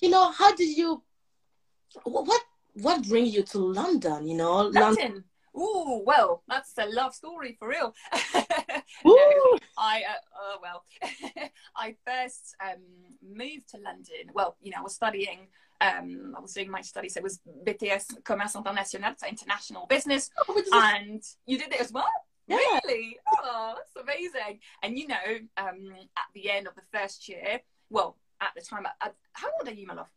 you 0.00 0.10
know, 0.10 0.32
how 0.32 0.54
did 0.54 0.76
you 0.76 1.02
what 2.04 2.42
what 2.74 3.08
bring 3.08 3.26
you 3.26 3.42
to 3.42 3.58
London, 3.58 4.26
you 4.26 4.36
know? 4.36 4.62
London. 4.62 4.82
London. 4.82 5.24
Ooh, 5.60 6.02
well, 6.06 6.42
that's 6.48 6.72
a 6.78 6.86
love 6.86 7.14
story 7.14 7.56
for 7.58 7.68
real. 7.68 7.94
Woo! 9.04 9.16
No, 9.16 9.58
I, 9.78 10.02
uh, 10.02 10.54
uh, 10.54 10.56
well, 10.60 10.84
I 11.76 11.94
first 12.06 12.54
um, 12.64 12.82
moved 13.22 13.68
to 13.70 13.78
London. 13.78 14.30
Well, 14.34 14.56
you 14.60 14.70
know, 14.72 14.78
I 14.78 14.82
was 14.82 14.94
studying, 14.94 15.46
um, 15.80 16.34
I 16.36 16.40
was 16.40 16.52
doing 16.52 16.70
my 16.70 16.80
studies. 16.82 17.16
It 17.16 17.22
was 17.22 17.40
BTS 17.66 18.22
Commerce 18.24 18.56
International, 18.56 19.14
so 19.16 19.26
international 19.26 19.86
business. 19.86 20.30
Oh, 20.38 20.44
but 20.54 20.56
this 20.56 20.66
is- 20.66 20.72
And 20.74 21.22
you 21.46 21.56
did 21.58 21.72
it 21.72 21.80
as 21.80 21.92
well? 21.92 22.08
Yeah. 22.46 22.56
Really? 22.84 23.16
Oh, 23.44 23.74
that's 23.76 23.96
amazing. 24.04 24.58
And 24.82 24.98
you 24.98 25.06
know, 25.08 25.16
um, 25.56 25.92
at 26.16 26.24
the 26.34 26.50
end 26.50 26.66
of 26.66 26.74
the 26.74 26.82
first 26.92 27.28
year, 27.28 27.60
well, 27.90 28.16
at 28.40 28.50
the 28.56 28.60
time, 28.60 28.86
I, 29.00 29.10
how 29.32 29.48
old 29.58 29.68
are 29.68 29.72
you, 29.74 29.86
my 29.86 29.94
love? 29.94 30.08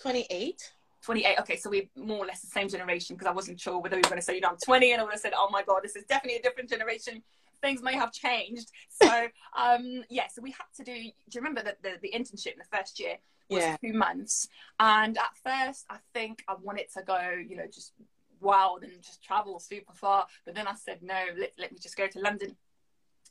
28. 0.00 0.72
28. 1.02 1.38
Okay, 1.40 1.56
so 1.56 1.70
we're 1.70 1.88
more 1.96 2.18
or 2.18 2.26
less 2.26 2.40
the 2.40 2.46
same 2.48 2.68
generation 2.68 3.16
because 3.16 3.28
I 3.28 3.32
wasn't 3.32 3.58
sure 3.60 3.78
whether 3.80 3.96
we 3.96 4.02
were 4.02 4.08
going 4.08 4.20
to 4.20 4.22
say, 4.22 4.34
you 4.34 4.40
know, 4.40 4.48
I'm 4.50 4.56
20 4.62 4.92
and 4.92 5.00
I 5.00 5.04
would 5.04 5.12
have 5.12 5.20
said, 5.20 5.32
oh 5.36 5.48
my 5.50 5.62
God, 5.62 5.80
this 5.82 5.96
is 5.96 6.04
definitely 6.04 6.38
a 6.38 6.42
different 6.42 6.68
generation. 6.68 7.22
Things 7.62 7.82
may 7.82 7.94
have 7.94 8.12
changed. 8.12 8.70
So, 8.90 9.08
um, 9.58 10.02
yeah, 10.08 10.28
so 10.28 10.42
we 10.42 10.50
had 10.50 10.66
to 10.76 10.84
do, 10.84 10.92
do 10.94 11.00
you 11.32 11.40
remember 11.40 11.62
that 11.62 11.82
the, 11.82 11.92
the 12.02 12.12
internship 12.14 12.52
in 12.52 12.58
the 12.58 12.76
first 12.76 13.00
year 13.00 13.16
was 13.48 13.62
Yeah. 13.62 13.76
two 13.82 13.92
months? 13.92 14.48
And 14.78 15.16
at 15.18 15.36
first, 15.42 15.86
I 15.90 15.96
think 16.14 16.42
I 16.48 16.54
wanted 16.60 16.86
to 16.94 17.02
go, 17.02 17.18
you 17.48 17.56
know, 17.56 17.66
just 17.66 17.92
wild 18.40 18.82
and 18.82 19.00
just 19.02 19.22
travel 19.22 19.58
super 19.58 19.92
far. 19.94 20.26
But 20.44 20.54
then 20.54 20.66
I 20.66 20.74
said, 20.74 21.02
no, 21.02 21.24
let, 21.38 21.52
let 21.58 21.72
me 21.72 21.78
just 21.78 21.96
go 21.96 22.06
to 22.06 22.18
London. 22.20 22.56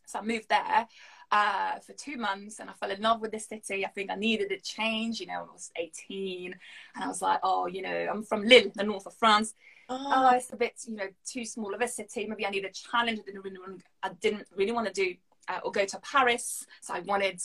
So 0.06 0.20
I 0.20 0.22
moved 0.24 0.50
there 0.50 0.88
uh, 1.32 1.80
for 1.80 1.94
two 1.94 2.18
months 2.18 2.60
and 2.60 2.70
I 2.70 2.74
fell 2.74 2.92
in 2.92 3.02
love 3.02 3.22
with 3.22 3.32
the 3.32 3.40
city. 3.40 3.86
I 3.86 3.90
think 3.90 4.10
I 4.10 4.16
needed 4.16 4.52
a 4.52 4.60
change. 4.60 5.20
You 5.20 5.28
know, 5.28 5.48
I 5.50 5.54
was 5.54 5.72
18 5.76 6.56
and 6.96 7.04
I 7.04 7.08
was 7.08 7.22
like, 7.22 7.40
oh, 7.44 7.68
you 7.68 7.82
know, 7.82 8.08
I'm 8.12 8.24
from 8.24 8.44
Lille, 8.44 8.72
the 8.76 8.84
north 8.84 9.06
of 9.06 9.14
France. 9.16 9.54
Oh, 9.90 9.98
Oh, 10.12 10.36
it's 10.36 10.52
a 10.54 10.56
bit, 10.56 10.74
you 10.88 10.96
know, 10.96 11.08
too 11.26 11.46
small 11.46 11.74
of 11.74 11.82
a 11.82 11.88
city. 11.88 12.26
Maybe 12.28 12.46
I 12.46 12.50
need 12.50 12.66
a 12.66 12.72
challenge. 12.72 13.20
I 13.20 13.24
didn't 13.24 13.44
really 13.44 13.60
want, 13.60 13.84
I 14.04 14.10
didn't 14.22 14.48
really 14.56 14.72
want 14.72 14.88
to 14.88 14.94
do 14.94 15.16
uh, 15.48 15.60
or 15.64 15.72
go 15.72 15.86
to 15.86 16.00
Paris. 16.00 16.66
So 16.82 16.94
I 16.94 17.00
wanted 17.02 17.40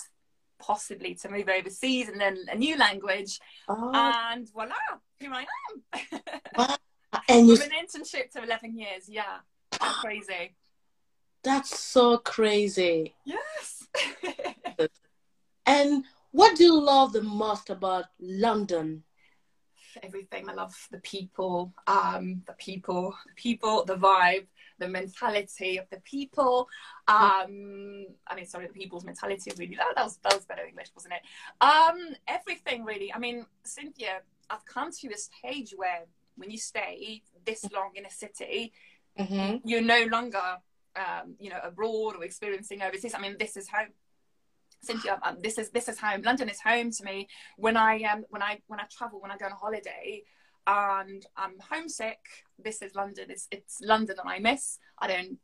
possibly 0.59 1.14
to 1.17 1.29
move 1.31 1.49
overseas 1.49 2.09
and 2.09 2.21
then 2.21 2.38
a 2.50 2.55
new 2.55 2.76
language. 2.79 3.38
oh. 3.69 3.91
And 3.95 4.50
voila, 4.50 4.75
here 5.19 5.33
I 5.33 5.47
am. 5.71 6.21
Wow. 6.57 6.76
and 7.29 7.47
you 7.49 7.57
From 7.57 7.71
an 7.71 7.87
internship 7.87 8.31
to 8.33 8.43
11 8.43 8.76
years. 8.79 9.09
Yeah. 9.09 9.38
That's 9.71 9.97
crazy. 9.99 10.55
that's 11.43 11.79
so 11.79 12.19
crazy. 12.19 13.14
Yes. 13.25 13.74
And 15.67 16.05
what 16.33 16.57
do 16.57 16.65
you 16.65 16.79
love 16.81 17.13
the 17.13 17.23
most 17.23 17.71
about 17.71 18.07
London? 18.21 19.05
everything. 20.03 20.49
I 20.49 20.55
love 20.55 20.75
the 20.91 20.99
people, 20.99 21.73
um, 21.87 22.43
the 22.47 22.53
people, 22.55 23.15
the 23.29 23.33
people, 23.37 23.85
the 23.85 23.95
vibe, 23.95 24.47
the 24.81 24.89
mentality 24.89 25.77
of 25.79 25.89
the 25.91 26.01
people. 26.01 26.69
Um, 27.07 28.07
I 28.27 28.35
mean, 28.35 28.45
sorry, 28.45 28.67
the 28.67 28.73
people's 28.73 29.05
mentality. 29.05 29.53
Really, 29.57 29.77
that, 29.77 29.95
that 29.95 30.05
was 30.05 30.17
that 30.25 30.35
was 30.35 30.47
better 30.47 30.67
English, 30.67 30.89
wasn't 30.97 31.15
it? 31.15 31.23
Um, 31.65 32.17
everything 32.27 32.85
really. 32.85 33.13
I 33.13 33.19
mean, 33.21 33.47
Cynthia, 33.63 34.23
I've 34.51 34.67
come 34.67 34.91
to 34.91 35.09
a 35.13 35.17
stage 35.17 35.73
where 35.77 36.07
when 36.37 36.51
you 36.51 36.59
stay 36.59 37.23
this 37.45 37.65
long 37.73 37.93
in 37.95 38.05
a 38.05 38.11
city, 38.11 38.73
Mm-hmm. 39.17 39.59
you're 39.69 39.81
no 39.81 40.07
longer, 40.11 40.43
um, 40.97 41.35
you 41.39 41.51
know, 41.51 41.61
abroad 41.63 42.17
or 42.17 42.25
experiencing 42.25 42.83
overseas. 42.83 43.15
I 43.15 43.21
mean, 43.21 43.37
this 43.39 43.57
is 43.57 43.69
home. 43.69 43.89
Cynthia, 44.83 45.19
um, 45.23 45.39
this 45.43 45.59
is 45.59 45.71
this 45.71 45.89
is 45.89 45.99
home. 45.99 46.23
London 46.23 46.49
is 46.49 46.61
home 46.61 46.91
to 46.91 47.05
me. 47.05 47.29
When 47.57 47.77
I 47.77 48.03
um, 48.03 48.25
when 48.29 48.43
I 48.43 48.61
when 48.67 48.81
I 48.81 48.85
travel, 48.91 49.21
when 49.21 49.31
I 49.31 49.37
go 49.37 49.47
on 49.47 49.53
holiday, 49.53 50.23
and 50.67 51.25
I'm 51.37 51.59
homesick, 51.59 52.19
this 52.59 52.83
is 52.83 52.95
London. 52.95 53.27
It's 53.31 53.49
it's 53.51 53.79
London 53.81 54.17
that 54.17 54.27
I 54.27 54.39
miss. 54.39 54.79
I 54.99 55.09
don't 55.09 55.39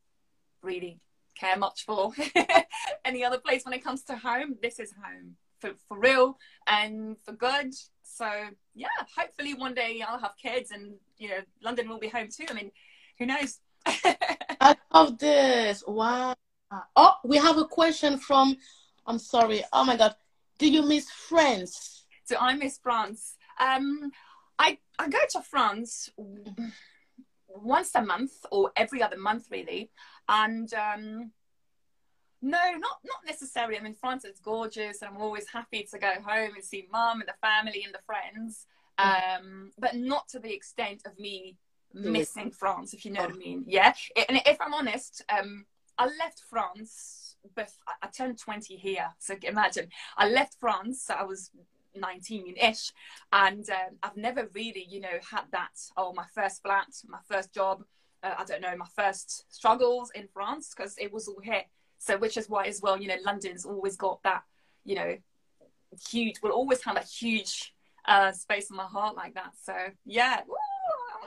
really 0.63 1.01
care 1.35 1.57
much 1.57 1.85
for 1.87 2.13
any 3.05 3.25
other 3.25 3.39
place 3.39 3.65
when 3.65 3.75
it 3.75 3.83
comes 3.85 4.03
to 4.05 4.17
home. 4.17 4.57
This 4.61 4.79
is 4.79 4.93
home 4.93 5.37
for 5.59 5.71
for 5.89 5.99
real 5.99 6.39
and 6.67 7.17
for 7.25 7.33
good. 7.33 7.75
So 8.03 8.29
yeah, 8.75 8.89
hopefully 9.17 9.55
one 9.55 9.75
day 9.75 10.03
I'll 10.07 10.19
have 10.19 10.35
kids, 10.41 10.71
and 10.71 10.95
you 11.19 11.29
know, 11.29 11.41
London 11.63 11.89
will 11.89 11.99
be 11.99 12.09
home 12.09 12.29
too. 12.29 12.47
I 12.49 12.53
mean, 12.53 12.71
who 13.19 13.27
knows? 13.27 13.59
I 14.61 14.77
love 14.93 15.19
this. 15.19 15.83
Wow. 15.87 16.35
Oh, 16.95 17.15
we 17.25 17.39
have 17.39 17.57
a 17.57 17.65
question 17.65 18.19
from. 18.19 18.57
I'm 19.07 19.19
sorry. 19.19 19.65
Oh 19.73 19.85
my 19.85 19.97
God. 19.97 20.15
Do 20.59 20.71
you 20.71 20.83
miss 20.83 21.11
France? 21.11 22.05
So 22.25 22.37
I 22.39 22.55
miss 22.55 22.79
France. 22.79 23.37
Um, 23.59 24.13
I 24.59 24.79
I 24.99 25.09
go 25.09 25.19
to 25.31 25.43
France 25.43 26.11
once 27.49 27.93
a 27.95 28.03
month 28.03 28.33
or 28.53 28.71
every 28.77 29.03
other 29.03 29.17
month, 29.17 29.47
really. 29.51 29.91
And 30.29 30.73
um, 30.75 31.33
no, 32.43 32.73
not 32.73 32.99
not 33.05 33.25
necessarily. 33.27 33.79
I 33.79 33.81
mean, 33.81 33.95
France 33.95 34.25
is 34.25 34.39
gorgeous, 34.41 35.01
and 35.01 35.11
I'm 35.11 35.21
always 35.21 35.47
happy 35.49 35.89
to 35.91 35.99
go 35.99 36.13
home 36.25 36.55
and 36.55 36.65
see 36.65 36.87
mum 36.93 37.21
and 37.21 37.29
the 37.29 37.47
family 37.47 37.83
and 37.85 37.95
the 37.95 38.05
friends. 38.05 38.67
Um, 38.99 39.73
but 39.79 39.97
not 39.97 40.29
to 40.29 40.39
the 40.39 40.53
extent 40.53 41.03
of 41.07 41.19
me 41.19 41.57
missing 41.93 42.51
France, 42.51 42.95
if 42.95 43.05
you 43.05 43.13
know 43.13 43.23
what 43.23 43.33
I 43.33 43.37
mean. 43.37 43.65
Yeah. 43.67 43.93
And 44.29 44.41
if 44.47 44.61
I'm 44.61 44.75
honest, 44.75 45.25
um, 45.29 45.67
I 45.99 46.07
left 46.07 46.43
France, 46.49 47.37
but 47.55 47.71
I 48.03 48.07
turned 48.09 48.39
20 48.39 48.77
here. 48.77 49.09
So 49.19 49.37
imagine, 49.43 49.89
I 50.17 50.29
left 50.29 50.57
France. 50.61 51.03
So 51.03 51.15
I 51.15 51.25
was 51.25 51.51
19-ish, 51.97 52.93
and 53.33 53.69
um, 53.71 53.97
I've 54.03 54.17
never 54.17 54.49
really, 54.55 54.87
you 54.89 55.01
know, 55.01 55.19
had 55.31 55.45
that. 55.53 55.79
Oh, 55.97 56.13
my 56.13 56.25
first 56.35 56.63
flat, 56.63 56.89
my 57.09 57.19
first 57.29 57.53
job. 57.53 57.85
Uh, 58.23 58.35
I 58.39 58.45
don't 58.45 58.61
know, 58.61 58.77
my 58.77 58.87
first 58.95 59.47
struggles 59.49 60.11
in 60.15 60.29
France 60.33 60.75
because 60.77 60.95
it 60.99 61.11
was 61.11 61.27
all 61.27 61.41
here. 61.43 61.63
So, 61.99 62.19
which 62.19 62.37
is 62.37 62.49
why, 62.49 62.67
as 62.67 62.81
well, 62.83 63.01
you 63.01 63.09
know, 63.09 63.17
London's 63.25 63.65
always 63.65 63.97
got 63.97 64.23
that, 64.25 64.43
you 64.85 64.95
know, 64.95 65.17
huge. 66.09 66.37
Will 66.43 66.51
always 66.51 66.83
have 66.85 66.97
a 66.97 67.01
huge 67.01 67.75
uh, 68.07 68.33
space 68.33 68.71
in 68.71 68.77
my 68.77 68.85
heart 68.85 69.17
like 69.17 69.35
that. 69.35 69.53
So, 69.63 69.75
yeah. 70.05 70.41
Woo, 70.47 70.57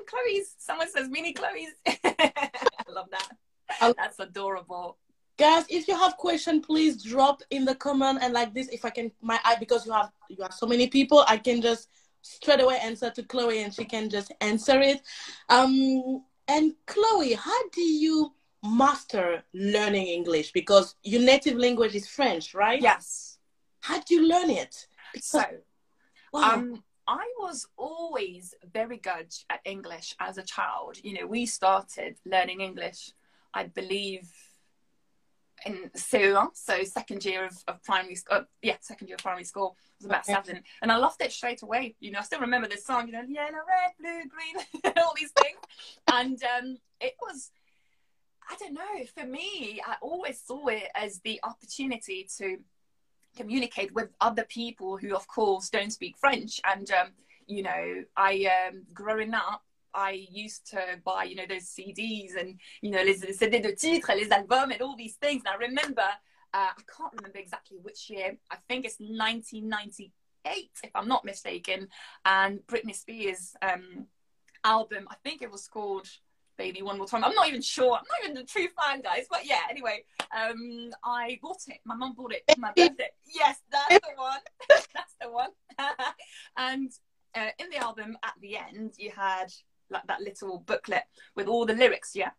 Chloe's. 0.07 0.55
Someone 0.57 0.89
says 0.89 1.09
mini 1.09 1.33
Chloe's. 1.33 1.73
I 1.85 2.51
love 2.89 3.07
that. 3.11 3.95
That's 3.97 4.19
adorable. 4.19 4.97
Guys, 5.37 5.65
if 5.69 5.87
you 5.87 5.97
have 5.97 6.15
question, 6.17 6.61
please 6.61 7.03
drop 7.03 7.41
in 7.49 7.65
the 7.65 7.75
comment 7.75 8.19
and 8.21 8.33
like 8.33 8.53
this. 8.53 8.67
If 8.69 8.85
I 8.85 8.91
can, 8.91 9.11
my 9.21 9.39
eye 9.43 9.55
because 9.59 9.85
you 9.85 9.91
have 9.91 10.11
you 10.29 10.37
have 10.41 10.53
so 10.53 10.67
many 10.67 10.87
people, 10.87 11.25
I 11.27 11.37
can 11.37 11.61
just 11.61 11.89
straight 12.21 12.61
away 12.61 12.77
answer 12.79 13.09
to 13.09 13.23
Chloe 13.23 13.63
and 13.63 13.73
she 13.73 13.85
can 13.85 14.09
just 14.09 14.31
answer 14.41 14.79
it. 14.79 15.01
Um, 15.49 16.23
and 16.47 16.73
Chloe, 16.85 17.33
how 17.33 17.69
do 17.69 17.81
you 17.81 18.33
master 18.63 19.43
learning 19.53 20.07
English? 20.07 20.51
Because 20.51 20.95
your 21.03 21.21
native 21.21 21.57
language 21.57 21.95
is 21.95 22.07
French, 22.07 22.53
right? 22.53 22.81
Yes. 22.81 23.39
How 23.81 23.99
do 23.99 24.13
you 24.13 24.27
learn 24.27 24.49
it? 24.49 24.87
So, 25.19 25.43
Wow. 26.33 26.55
Um, 26.55 26.83
I 27.07 27.25
was 27.37 27.67
always 27.77 28.53
very 28.71 28.97
good 28.97 29.33
at 29.49 29.59
English 29.65 30.15
as 30.19 30.37
a 30.37 30.43
child. 30.43 30.97
You 31.03 31.19
know, 31.19 31.27
we 31.27 31.45
started 31.45 32.15
learning 32.25 32.61
English, 32.61 33.11
I 33.53 33.65
believe, 33.65 34.29
in 35.65 35.89
CE1, 35.95 36.49
so 36.53 36.83
second 36.83 37.23
year 37.23 37.45
of, 37.45 37.57
of 37.67 37.83
primary 37.83 38.15
school. 38.15 38.37
Uh, 38.37 38.43
yeah, 38.61 38.75
second 38.81 39.07
year 39.07 39.15
of 39.15 39.23
primary 39.23 39.43
school. 39.43 39.75
I 39.77 39.93
was 39.99 40.05
about 40.05 40.23
okay. 40.23 40.33
seven, 40.33 40.63
and 40.81 40.91
I 40.91 40.97
loved 40.97 41.21
it 41.21 41.31
straight 41.31 41.61
away. 41.61 41.95
You 41.99 42.11
know, 42.11 42.19
I 42.19 42.23
still 42.23 42.41
remember 42.41 42.67
this 42.67 42.85
song. 42.85 43.07
You 43.07 43.13
know, 43.13 43.23
yellow, 43.27 43.51
red, 43.51 43.93
blue, 43.99 44.21
green, 44.29 44.93
all 44.97 45.13
these 45.15 45.31
things, 45.31 45.59
and 46.11 46.41
um, 46.43 46.77
it 46.99 47.13
was. 47.21 47.51
I 48.49 48.57
don't 48.59 48.73
know. 48.73 49.05
For 49.17 49.25
me, 49.25 49.81
I 49.87 49.95
always 50.01 50.41
saw 50.41 50.67
it 50.67 50.89
as 50.95 51.21
the 51.21 51.39
opportunity 51.43 52.27
to 52.39 52.57
communicate 53.35 53.93
with 53.93 54.09
other 54.21 54.43
people 54.45 54.97
who, 54.97 55.15
of 55.15 55.27
course, 55.27 55.69
don't 55.69 55.91
speak 55.91 56.17
French. 56.17 56.59
And 56.65 56.89
um, 56.91 57.07
you 57.47 57.63
know, 57.63 58.03
I 58.15 58.49
um, 58.67 58.83
growing 58.93 59.33
up, 59.33 59.63
I 59.93 60.25
used 60.31 60.69
to 60.71 60.81
buy, 61.03 61.25
you 61.25 61.35
know, 61.35 61.45
those 61.47 61.63
CDs 61.63 62.39
and 62.39 62.59
you 62.81 62.91
know, 62.91 63.03
les, 63.03 63.19
CD 63.37 63.59
de 63.59 63.75
titres, 63.75 64.15
les 64.15 64.31
albums, 64.31 64.73
and 64.73 64.81
all 64.81 64.95
these 64.95 65.15
things. 65.15 65.43
And 65.45 65.53
I 65.53 65.67
remember, 65.67 66.07
uh, 66.53 66.69
I 66.77 66.81
can't 66.97 67.13
remember 67.15 67.39
exactly 67.39 67.77
which 67.81 68.09
year. 68.09 68.37
I 68.51 68.57
think 68.67 68.85
it's 68.85 68.99
1998, 68.99 70.69
if 70.83 70.91
I'm 70.95 71.07
not 71.07 71.25
mistaken. 71.25 71.87
And 72.25 72.59
Britney 72.67 72.95
Spears' 72.95 73.55
um, 73.61 74.07
album, 74.63 75.07
I 75.09 75.15
think 75.23 75.41
it 75.41 75.51
was 75.51 75.67
called 75.67 76.07
baby 76.63 76.81
one 76.81 76.97
more 76.97 77.07
time. 77.07 77.25
I'm 77.25 77.35
not 77.35 77.49
even 77.49 77.61
sure. 77.61 77.93
I'm 77.93 78.05
not 78.09 78.29
even 78.29 78.37
a 78.37 78.45
true 78.45 78.67
fan, 78.79 79.01
guys. 79.01 79.25
But 79.29 79.45
yeah, 79.45 79.59
anyway, 79.69 80.03
um, 80.35 80.91
I 81.03 81.37
bought 81.41 81.59
it. 81.67 81.79
My 81.85 81.95
mum 81.95 82.13
bought 82.15 82.31
it 82.33 82.43
for 82.53 82.59
my 82.59 82.71
birthday. 82.73 83.09
Yes, 83.25 83.59
that's 83.69 83.99
the 83.99 84.13
one. 84.15 84.39
that's 84.69 85.15
the 85.21 85.29
one. 85.29 85.49
and 86.57 86.89
uh, 87.35 87.49
in 87.59 87.69
the 87.69 87.77
album, 87.77 88.17
at 88.23 88.33
the 88.41 88.55
end, 88.55 88.93
you 88.97 89.11
had 89.11 89.47
like 89.89 90.07
that 90.07 90.21
little 90.21 90.59
booklet 90.59 91.03
with 91.35 91.47
all 91.47 91.65
the 91.65 91.73
lyrics. 91.73 92.15
Yeah. 92.15 92.31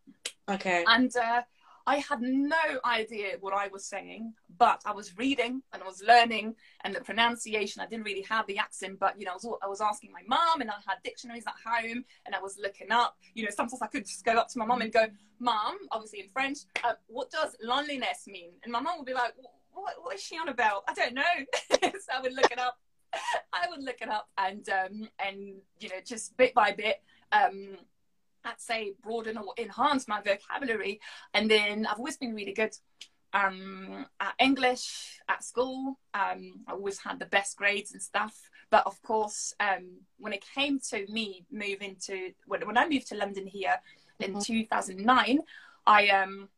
Okay. 0.48 0.84
And 0.88 1.14
uh, 1.16 1.42
I 1.86 1.96
had 1.96 2.22
no 2.22 2.56
idea 2.84 3.36
what 3.40 3.52
I 3.52 3.68
was 3.68 3.84
saying, 3.84 4.32
but 4.58 4.80
I 4.86 4.92
was 4.92 5.16
reading 5.18 5.62
and 5.72 5.82
I 5.82 5.86
was 5.86 6.02
learning 6.06 6.54
and 6.82 6.94
the 6.94 7.00
pronunciation. 7.00 7.82
I 7.82 7.86
didn't 7.86 8.04
really 8.04 8.22
have 8.22 8.46
the 8.46 8.58
accent, 8.58 8.98
but 8.98 9.18
you 9.18 9.26
know, 9.26 9.32
I 9.32 9.34
was, 9.34 9.58
I 9.62 9.66
was 9.66 9.80
asking 9.82 10.10
my 10.12 10.22
mom 10.26 10.62
and 10.62 10.70
I 10.70 10.74
had 10.86 10.96
dictionaries 11.04 11.44
at 11.46 11.54
home 11.64 12.04
and 12.24 12.34
I 12.34 12.40
was 12.40 12.58
looking 12.58 12.90
up. 12.90 13.18
You 13.34 13.44
know, 13.44 13.50
sometimes 13.50 13.82
I 13.82 13.86
could 13.88 14.06
just 14.06 14.24
go 14.24 14.32
up 14.32 14.48
to 14.48 14.58
my 14.58 14.64
mom 14.64 14.80
and 14.80 14.92
go, 14.92 15.06
Mom, 15.40 15.76
obviously 15.90 16.20
in 16.20 16.28
French, 16.30 16.60
uh, 16.84 16.94
what 17.06 17.30
does 17.30 17.56
loneliness 17.62 18.26
mean? 18.26 18.52
And 18.62 18.72
my 18.72 18.80
mom 18.80 18.98
would 18.98 19.06
be 19.06 19.12
like, 19.12 19.34
what, 19.72 19.94
what 20.00 20.14
is 20.14 20.22
she 20.22 20.38
on 20.38 20.48
about? 20.48 20.84
I 20.88 20.94
don't 20.94 21.14
know. 21.14 21.22
so 21.70 22.12
I 22.16 22.20
would 22.22 22.32
look 22.32 22.50
it 22.50 22.58
up. 22.58 22.78
I 23.52 23.68
would 23.68 23.82
look 23.82 24.00
it 24.00 24.08
up 24.08 24.28
and 24.38 24.66
um, 24.68 25.08
and 25.24 25.54
you 25.78 25.88
know 25.88 25.96
just 26.04 26.36
bit 26.36 26.54
by 26.54 26.72
bit 26.72 27.00
um, 27.32 27.76
I'd 28.44 28.60
say 28.60 28.94
broaden 29.02 29.38
or 29.38 29.54
enhance 29.58 30.06
my 30.08 30.20
vocabulary. 30.20 31.00
And 31.32 31.50
then 31.50 31.86
I've 31.86 31.98
always 31.98 32.16
been 32.16 32.34
really 32.34 32.52
good 32.52 32.76
um, 33.32 34.06
at 34.20 34.34
English 34.38 35.20
at 35.28 35.44
school. 35.44 35.98
Um, 36.14 36.60
I 36.66 36.72
always 36.72 36.98
had 36.98 37.18
the 37.18 37.26
best 37.26 37.56
grades 37.56 37.92
and 37.92 38.02
stuff. 38.02 38.34
But 38.70 38.86
of 38.86 39.00
course, 39.02 39.54
um, 39.60 40.00
when 40.18 40.32
it 40.32 40.44
came 40.54 40.78
to 40.90 41.06
me 41.10 41.44
moving 41.50 41.96
to 42.06 42.32
when, 42.46 42.66
when 42.66 42.78
I 42.78 42.88
moved 42.88 43.08
to 43.08 43.16
London 43.16 43.46
here 43.46 43.76
in 44.20 44.32
mm-hmm. 44.32 44.40
2009, 44.40 45.40
I 45.86 46.08
um 46.08 46.48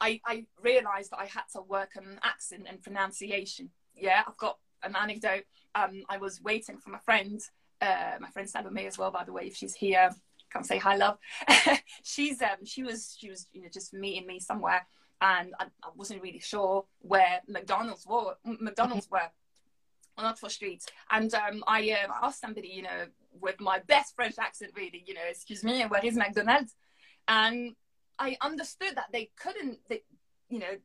I, 0.00 0.20
I 0.26 0.46
realized 0.62 1.10
that 1.12 1.20
I 1.20 1.26
had 1.26 1.44
to 1.52 1.60
work 1.60 1.90
on 1.96 2.18
accent 2.22 2.66
and 2.68 2.82
pronunciation. 2.82 3.70
Yeah, 3.94 4.22
I've 4.26 4.36
got 4.38 4.58
an 4.82 4.96
anecdote. 4.96 5.44
Um, 5.74 6.04
I 6.08 6.16
was 6.16 6.40
waiting 6.42 6.78
for 6.78 6.90
my 6.90 6.98
friend 6.98 7.40
uh, 7.80 8.12
my 8.20 8.28
friend 8.30 8.48
Salome 8.48 8.86
as 8.86 8.98
well, 8.98 9.10
by 9.10 9.24
the 9.24 9.32
way, 9.32 9.44
if 9.46 9.56
she's 9.56 9.74
here, 9.74 10.10
come 10.50 10.64
say 10.64 10.78
hi, 10.78 10.96
love. 10.96 11.18
she's 12.02 12.42
um, 12.42 12.64
she 12.64 12.82
was 12.82 13.16
she 13.18 13.30
was 13.30 13.46
you 13.52 13.62
know 13.62 13.68
just 13.72 13.94
meeting 13.94 14.26
me 14.26 14.40
somewhere, 14.40 14.86
and 15.20 15.54
I, 15.58 15.64
I 15.82 15.88
wasn't 15.94 16.22
really 16.22 16.40
sure 16.40 16.84
where 17.00 17.40
McDonald's 17.48 18.06
were. 18.06 18.34
McDonald's 18.44 19.08
were 19.10 19.30
on 20.18 20.24
Oxford 20.24 20.50
Street, 20.50 20.84
and 21.10 21.32
um, 21.34 21.64
I 21.66 21.90
uh, 21.92 22.12
asked 22.22 22.40
somebody, 22.40 22.68
you 22.68 22.82
know, 22.82 23.06
with 23.40 23.60
my 23.60 23.80
best 23.86 24.14
French 24.14 24.38
accent, 24.38 24.72
really, 24.76 25.04
you 25.06 25.14
know, 25.14 25.20
excuse 25.28 25.64
me, 25.64 25.82
where 25.82 26.04
is 26.04 26.16
McDonald's? 26.16 26.74
And 27.28 27.74
I 28.18 28.36
understood 28.40 28.96
that 28.96 29.08
they 29.12 29.30
couldn't, 29.36 29.78
they, 29.88 30.02
you 30.48 30.58
know, 30.58 30.76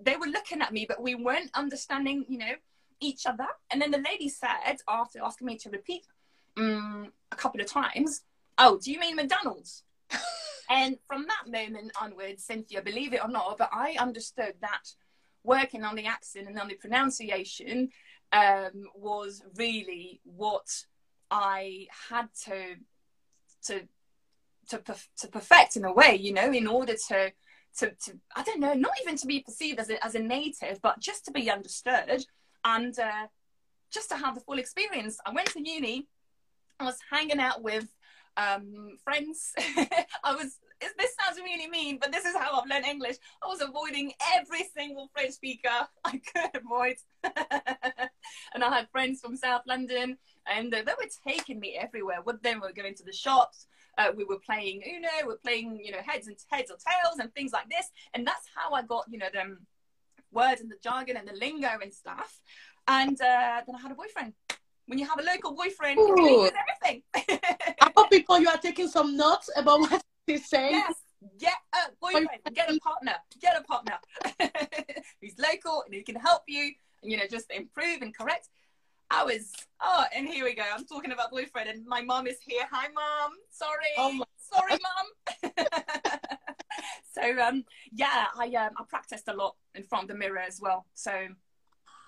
they 0.00 0.16
were 0.16 0.26
looking 0.26 0.62
at 0.62 0.72
me, 0.72 0.86
but 0.88 1.02
we 1.02 1.14
weren't 1.14 1.50
understanding, 1.54 2.24
you 2.28 2.38
know, 2.38 2.52
each 3.00 3.26
other. 3.26 3.46
And 3.70 3.82
then 3.82 3.90
the 3.90 3.98
lady 3.98 4.28
said, 4.28 4.76
after 4.88 5.20
asking 5.22 5.46
me 5.46 5.58
to 5.58 5.70
repeat 5.70 6.04
um, 6.58 7.12
a 7.32 7.36
couple 7.36 7.60
of 7.60 7.66
times, 7.66 8.22
oh, 8.58 8.78
do 8.82 8.90
you 8.92 9.00
mean 9.00 9.16
McDonald's? 9.16 9.84
and 10.70 10.96
from 11.06 11.26
that 11.26 11.50
moment 11.50 11.92
onwards, 12.00 12.44
Cynthia, 12.44 12.82
believe 12.82 13.14
it 13.14 13.22
or 13.22 13.28
not, 13.28 13.58
but 13.58 13.70
I 13.72 13.96
understood 13.98 14.54
that 14.60 14.92
working 15.44 15.84
on 15.84 15.94
the 15.94 16.06
accent 16.06 16.48
and 16.48 16.58
on 16.58 16.68
the 16.68 16.74
pronunciation 16.74 17.90
um, 18.32 18.84
was 18.94 19.42
really 19.56 20.20
what 20.24 20.66
I 21.30 21.86
had 22.10 22.28
to 22.44 22.76
to 23.64 23.88
to 24.68 24.82
to 25.18 25.28
perfect 25.28 25.76
in 25.76 25.84
a 25.84 25.92
way, 25.92 26.16
you 26.16 26.32
know, 26.32 26.52
in 26.52 26.66
order 26.66 26.94
to 27.08 27.32
to, 27.78 27.90
to 27.90 28.18
I 28.34 28.42
don't 28.42 28.60
know, 28.60 28.74
not 28.74 28.92
even 29.02 29.16
to 29.16 29.26
be 29.26 29.40
perceived 29.40 29.78
as 29.78 29.90
a, 29.90 30.04
as 30.04 30.14
a 30.14 30.20
native, 30.20 30.80
but 30.82 31.00
just 31.00 31.24
to 31.26 31.30
be 31.30 31.50
understood 31.50 32.24
and 32.64 32.98
uh, 32.98 33.26
just 33.90 34.10
to 34.10 34.16
have 34.16 34.34
the 34.34 34.40
full 34.40 34.58
experience. 34.58 35.18
I 35.24 35.32
went 35.32 35.48
to 35.52 35.62
uni 35.66 36.06
I 36.80 36.84
was 36.84 36.98
hanging 37.10 37.40
out 37.40 37.62
with 37.62 37.88
um, 38.36 38.98
friends. 39.02 39.52
I 39.58 40.34
was, 40.34 40.58
this 40.80 41.14
sounds 41.20 41.38
really 41.42 41.68
mean, 41.68 41.98
but 42.00 42.12
this 42.12 42.24
is 42.24 42.36
how 42.36 42.58
I've 42.58 42.68
learned 42.68 42.86
English. 42.86 43.16
I 43.42 43.48
was 43.48 43.60
avoiding 43.60 44.12
every 44.36 44.64
single 44.76 45.10
French 45.12 45.32
speaker 45.32 45.88
I 46.04 46.10
could 46.18 46.62
avoid. 46.62 46.96
and 48.54 48.62
I 48.62 48.76
had 48.76 48.88
friends 48.90 49.20
from 49.20 49.36
South 49.36 49.62
London, 49.66 50.16
and 50.46 50.72
they 50.72 50.82
were 50.82 51.08
taking 51.26 51.58
me 51.58 51.76
everywhere. 51.76 52.22
With 52.24 52.42
them, 52.42 52.60
we 52.62 52.68
were 52.68 52.74
going 52.74 52.94
to 52.94 53.04
the 53.04 53.12
shops. 53.12 53.66
Uh, 53.96 54.12
we 54.16 54.22
were 54.22 54.38
playing 54.38 54.80
Uno, 54.86 55.08
we 55.26 55.34
are 55.34 55.38
playing, 55.38 55.80
you 55.84 55.90
know, 55.90 55.98
heads 56.06 56.28
and 56.28 56.36
heads 56.52 56.70
or 56.70 56.76
tails 56.76 57.18
and 57.18 57.34
things 57.34 57.52
like 57.52 57.68
this. 57.68 57.90
And 58.14 58.24
that's 58.24 58.46
how 58.54 58.72
I 58.72 58.82
got, 58.82 59.06
you 59.10 59.18
know, 59.18 59.26
them 59.34 59.66
words 60.30 60.60
and 60.60 60.70
the 60.70 60.76
jargon 60.84 61.16
and 61.16 61.26
the 61.26 61.32
lingo 61.32 61.70
and 61.82 61.92
stuff. 61.92 62.40
And 62.86 63.20
uh, 63.20 63.62
then 63.66 63.74
I 63.74 63.80
had 63.80 63.90
a 63.90 63.96
boyfriend 63.96 64.34
when 64.88 64.98
you 64.98 65.06
have 65.06 65.20
a 65.20 65.22
local 65.22 65.54
boyfriend, 65.54 65.98
Ooh. 65.98 66.46
it 66.46 66.54
everything. 66.82 67.02
I 67.80 67.90
hope 67.94 68.10
people 68.10 68.40
you 68.40 68.48
are 68.48 68.56
taking 68.56 68.88
some 68.88 69.16
notes 69.16 69.50
about 69.54 69.80
what 69.80 70.02
he's 70.26 70.48
saying. 70.48 70.72
Yes. 70.72 70.94
Get 71.38 71.54
a 71.74 71.90
boyfriend, 72.00 72.28
get 72.54 72.70
a 72.70 72.78
partner, 72.78 73.14
get 73.40 73.56
a 73.58 73.62
partner 73.64 73.98
who's 75.20 75.34
local 75.38 75.82
and 75.84 75.94
who 75.94 76.02
can 76.04 76.14
help 76.14 76.42
you, 76.46 76.72
and 77.02 77.10
you 77.10 77.18
know, 77.18 77.24
just 77.30 77.50
improve 77.50 78.02
and 78.02 78.16
correct. 78.16 78.48
I 79.10 79.24
was, 79.24 79.52
oh, 79.80 80.04
and 80.14 80.28
here 80.28 80.44
we 80.44 80.54
go. 80.54 80.62
I'm 80.62 80.86
talking 80.86 81.12
about 81.12 81.30
boyfriend, 81.30 81.68
and 81.68 81.84
my 81.86 82.02
mom 82.02 82.26
is 82.26 82.36
here. 82.40 82.62
Hi, 82.70 82.86
mom. 82.94 83.32
Sorry, 83.50 83.86
oh 83.98 84.22
sorry, 84.38 84.78
mom. 85.42 85.52
so, 87.12 87.40
um, 87.40 87.64
yeah, 87.92 88.26
I 88.38 88.46
um, 88.54 88.70
I 88.78 88.84
practiced 88.88 89.28
a 89.28 89.34
lot 89.34 89.56
in 89.74 89.82
front 89.82 90.04
of 90.04 90.08
the 90.08 90.14
mirror 90.14 90.38
as 90.38 90.60
well. 90.62 90.86
So, 90.94 91.28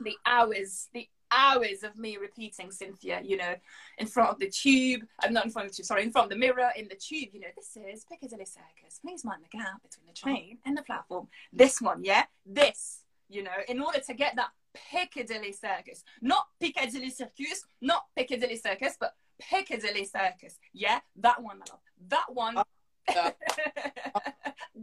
the 0.00 0.16
hours, 0.24 0.88
the 0.94 1.08
hours 1.32 1.82
of 1.82 1.96
me 1.96 2.16
repeating 2.16 2.70
Cynthia, 2.70 3.20
you 3.22 3.36
know, 3.36 3.54
in 3.98 4.06
front 4.06 4.30
of 4.30 4.38
the 4.38 4.48
tube. 4.48 5.02
I'm 5.22 5.32
not 5.32 5.44
in 5.44 5.50
front 5.50 5.66
of 5.66 5.72
the 5.72 5.76
tube, 5.76 5.86
sorry, 5.86 6.02
in 6.02 6.10
front 6.10 6.26
of 6.26 6.30
the 6.30 6.38
mirror 6.38 6.70
in 6.76 6.88
the 6.88 6.94
tube, 6.94 7.30
you 7.32 7.40
know, 7.40 7.48
this 7.56 7.76
is 7.76 8.04
Piccadilly 8.04 8.46
Circus. 8.46 9.00
Please 9.02 9.24
mind 9.24 9.42
the 9.42 9.56
gap 9.56 9.82
between 9.82 10.06
the 10.06 10.14
train 10.14 10.58
and 10.64 10.76
the 10.76 10.82
platform. 10.82 11.28
This 11.52 11.80
one, 11.80 12.04
yeah? 12.04 12.24
This, 12.44 13.04
you 13.28 13.42
know, 13.42 13.50
in 13.68 13.80
order 13.80 14.00
to 14.00 14.14
get 14.14 14.36
that 14.36 14.50
Piccadilly 14.74 15.52
Circus. 15.52 16.04
Not 16.20 16.46
Piccadilly 16.60 17.10
Circus, 17.10 17.64
not 17.80 18.04
Piccadilly 18.16 18.56
Circus, 18.56 18.96
but 18.98 19.14
Piccadilly 19.40 20.04
Circus. 20.04 20.58
Yeah, 20.72 21.00
that 21.16 21.42
one, 21.42 21.58
my 21.58 21.64
love. 21.70 21.80
That 22.08 22.26
one. 22.32 22.56
Oh, 22.58 22.64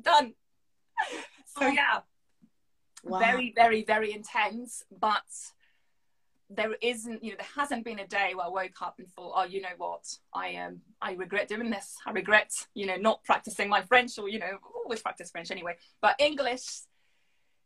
Done. 0.02 0.34
So 1.46 1.62
oh. 1.62 1.68
yeah. 1.68 2.00
Wow. 3.04 3.20
Very, 3.20 3.54
very, 3.56 3.84
very 3.84 4.12
intense, 4.12 4.84
but 5.00 5.24
there 6.50 6.76
isn't 6.82 7.24
you 7.24 7.32
know 7.32 7.38
there 7.38 7.48
hasn't 7.56 7.84
been 7.84 8.00
a 8.00 8.08
day 8.08 8.32
where 8.34 8.46
i 8.46 8.50
woke 8.50 8.82
up 8.82 8.96
and 9.00 9.08
thought 9.10 9.34
oh 9.36 9.44
you 9.44 9.62
know 9.62 9.76
what? 9.78 10.06
I 10.34 10.48
am 10.50 10.74
um, 10.74 10.82
i 11.02 11.14
regret 11.14 11.48
doing 11.48 11.70
this. 11.70 11.96
I 12.06 12.12
regret 12.12 12.52
you 12.74 12.86
know 12.86 12.96
not 12.96 13.24
practicing 13.24 13.70
my 13.70 13.82
french 13.82 14.18
or 14.18 14.30
you 14.30 14.40
know 14.40 14.58
always 14.84 15.02
practice 15.02 15.30
french 15.32 15.52
anyway. 15.52 15.76
But 16.02 16.16
english 16.20 16.66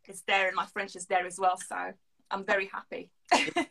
is 0.08 0.22
there 0.26 0.48
and 0.48 0.56
my 0.56 0.66
french 0.66 0.96
is 0.96 1.06
there 1.06 1.26
as 1.26 1.38
well 1.38 1.56
so 1.56 1.92
i'm 2.30 2.44
very 2.44 2.68
happy. 2.72 3.10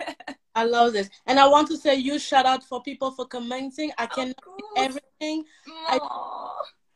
I 0.53 0.65
love 0.65 0.93
this. 0.93 1.09
And 1.25 1.39
i 1.39 1.47
want 1.47 1.67
to 1.69 1.77
say 1.77 1.95
you 1.95 2.17
shout 2.17 2.45
out 2.45 2.63
for 2.63 2.81
people 2.81 3.11
for 3.11 3.25
commenting. 3.25 3.91
I 3.97 4.05
can 4.05 4.33
everything. 4.77 5.43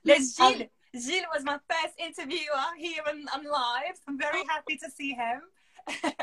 There's 0.04 0.36
Gilles. 0.36 0.70
Gilles 0.98 1.26
was 1.34 1.44
my 1.44 1.60
first 1.70 1.96
interviewer 2.00 2.68
here 2.78 3.02
on, 3.10 3.26
on 3.34 3.44
live. 3.44 4.00
I'm 4.08 4.18
very 4.18 4.44
happy 4.48 4.78
to 4.78 4.90
see 4.90 5.12
him 5.14 5.42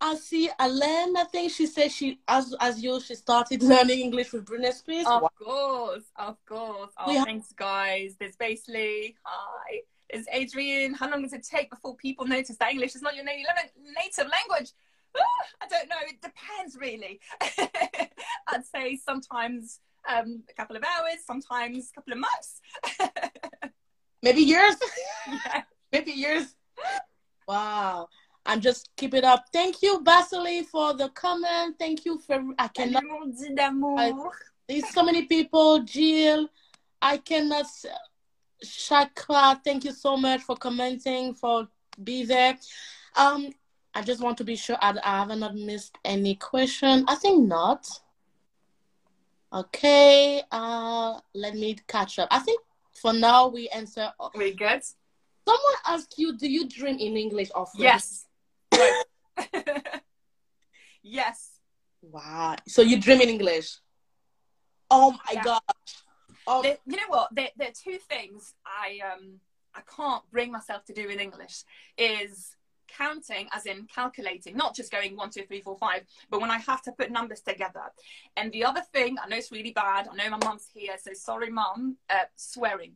I 0.00 0.14
see 0.14 0.48
I 0.58 0.68
learned. 0.68 1.18
I 1.18 1.24
think 1.24 1.50
she 1.52 1.66
said 1.66 1.90
she, 1.90 2.20
as 2.28 2.54
as 2.60 2.82
you, 2.82 3.00
she 3.00 3.14
started 3.14 3.62
learning 3.62 4.00
English 4.00 4.32
with 4.32 4.44
Britney 4.44 4.72
Spears. 4.72 5.06
Of 5.06 5.22
Wow. 5.22 5.30
course, 5.42 6.04
of 6.16 6.36
course. 6.46 6.92
Oh, 6.98 7.24
thanks, 7.24 7.52
guys. 7.52 8.14
There's 8.18 8.36
Basely. 8.36 9.16
Hi. 9.24 9.80
There's 10.10 10.26
Adrian. 10.32 10.94
How 10.94 11.10
long 11.10 11.22
does 11.22 11.32
it 11.32 11.42
take 11.44 11.68
before 11.70 11.96
people 11.96 12.26
notice 12.26 12.56
that 12.58 12.70
English 12.72 12.94
is 12.94 13.02
not 13.02 13.14
your 13.16 13.24
native 13.24 13.46
native 14.02 14.30
language? 14.30 14.70
Ah, 15.16 15.22
I 15.62 15.66
don't 15.68 15.88
know. 15.88 15.96
It 16.02 16.20
depends, 16.22 16.76
really. 16.76 17.20
I'd 18.48 18.64
say 18.64 18.96
sometimes 18.96 19.80
um, 20.08 20.42
a 20.48 20.54
couple 20.54 20.76
of 20.76 20.82
hours, 20.84 21.18
sometimes 21.26 21.90
a 21.90 21.94
couple 21.94 22.12
of 22.12 22.20
months. 22.20 22.60
Maybe 24.22 24.42
years. 24.42 24.76
yeah. 25.28 25.62
Maybe 25.92 26.12
years. 26.12 26.54
Wow. 27.46 28.08
And 28.48 28.62
just 28.62 28.88
keep 28.96 29.14
it 29.14 29.24
up. 29.24 29.44
Thank 29.52 29.82
you, 29.82 30.00
Basily, 30.00 30.64
for 30.64 30.94
the 30.94 31.10
comment. 31.10 31.76
Thank 31.78 32.04
you 32.06 32.18
for 32.18 32.42
I 32.58 32.68
cannot 32.68 33.04
d'amour. 33.54 34.32
there's 34.66 34.88
so 34.88 35.04
many 35.04 35.26
people. 35.26 35.80
Jill, 35.80 36.48
I 37.00 37.18
cannot 37.18 37.66
Shakra, 38.62 39.60
thank 39.64 39.84
you 39.84 39.92
so 39.92 40.16
much 40.16 40.42
for 40.42 40.56
commenting, 40.56 41.34
for 41.34 41.68
be 42.02 42.24
there. 42.24 42.58
Um, 43.16 43.50
I 43.94 44.02
just 44.02 44.22
want 44.22 44.38
to 44.38 44.44
be 44.44 44.56
sure 44.56 44.76
I, 44.80 44.96
I 45.02 45.18
have 45.18 45.36
not 45.38 45.54
missed 45.54 45.96
any 46.04 46.34
question. 46.34 47.04
I 47.08 47.14
think 47.14 47.46
not. 47.46 47.88
Okay, 49.52 50.42
uh, 50.52 51.18
let 51.34 51.54
me 51.54 51.76
catch 51.86 52.18
up. 52.18 52.28
I 52.30 52.40
think 52.40 52.60
for 52.92 53.12
now 53.12 53.48
we 53.48 53.68
answer. 53.70 54.12
We 54.36 54.52
good? 54.52 54.82
Someone 55.46 55.78
asked 55.86 56.18
you, 56.18 56.36
do 56.36 56.50
you 56.50 56.68
dream 56.68 56.98
in 56.98 57.16
English 57.16 57.50
or 57.54 57.64
French? 57.66 57.82
Yes. 57.82 58.27
Both. 58.78 59.54
yes. 61.02 61.58
Wow. 62.02 62.56
So 62.66 62.82
you 62.82 63.00
dream 63.00 63.20
in 63.20 63.28
English? 63.28 63.78
Oh 64.90 65.12
my 65.12 65.32
Yeah. 65.34 65.42
gosh. 65.44 65.60
Oh, 66.46 66.62
There, 66.62 66.78
you 66.86 66.96
know 66.96 67.08
what? 67.08 67.28
There, 67.34 67.48
there 67.56 67.68
are 67.68 67.72
two 67.72 67.98
things 67.98 68.54
I 68.66 69.00
um 69.12 69.40
I 69.74 69.80
can't 69.96 70.22
bring 70.30 70.50
myself 70.50 70.84
to 70.86 70.94
do 70.94 71.08
in 71.08 71.20
English 71.20 71.62
is 71.96 72.56
counting, 72.88 73.48
as 73.52 73.66
in 73.66 73.86
calculating, 73.86 74.56
not 74.56 74.74
just 74.74 74.90
going 74.90 75.14
one, 75.14 75.28
two, 75.30 75.44
three, 75.44 75.60
four, 75.60 75.76
five, 75.76 76.02
but 76.30 76.40
when 76.40 76.50
I 76.50 76.58
have 76.58 76.80
to 76.82 76.92
put 76.92 77.10
numbers 77.10 77.42
together. 77.42 77.82
And 78.36 78.50
the 78.50 78.64
other 78.64 78.80
thing, 78.94 79.18
I 79.22 79.28
know 79.28 79.36
it's 79.36 79.52
really 79.52 79.72
bad. 79.72 80.08
I 80.10 80.16
know 80.16 80.30
my 80.30 80.44
mum's 80.44 80.66
here, 80.72 80.96
so 81.00 81.12
sorry, 81.12 81.50
mum. 81.50 81.98
Uh, 82.08 82.24
swearing. 82.36 82.94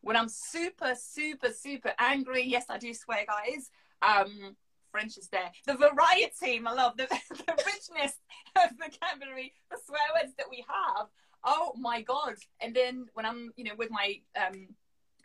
When 0.00 0.16
I'm 0.16 0.28
super, 0.28 0.94
super, 0.96 1.50
super 1.52 1.92
angry, 1.98 2.44
yes, 2.44 2.64
I 2.68 2.78
do 2.78 2.92
swear, 2.92 3.24
guys. 3.26 3.70
Um, 4.02 4.56
French 4.90 5.16
is 5.18 5.28
there. 5.28 5.50
The 5.66 5.74
variety, 5.74 6.60
my 6.60 6.72
love, 6.72 6.96
the, 6.96 7.06
the 7.30 7.54
richness 7.66 8.18
of 8.56 8.70
vocabulary, 8.78 9.52
the 9.70 9.78
swear 9.86 10.00
words 10.20 10.34
that 10.38 10.46
we 10.50 10.64
have. 10.68 11.06
Oh 11.44 11.72
my 11.78 12.02
god! 12.02 12.34
And 12.60 12.74
then 12.74 13.06
when 13.14 13.24
I'm, 13.24 13.52
you 13.56 13.64
know, 13.64 13.74
with 13.76 13.90
my 13.90 14.20
um, 14.36 14.68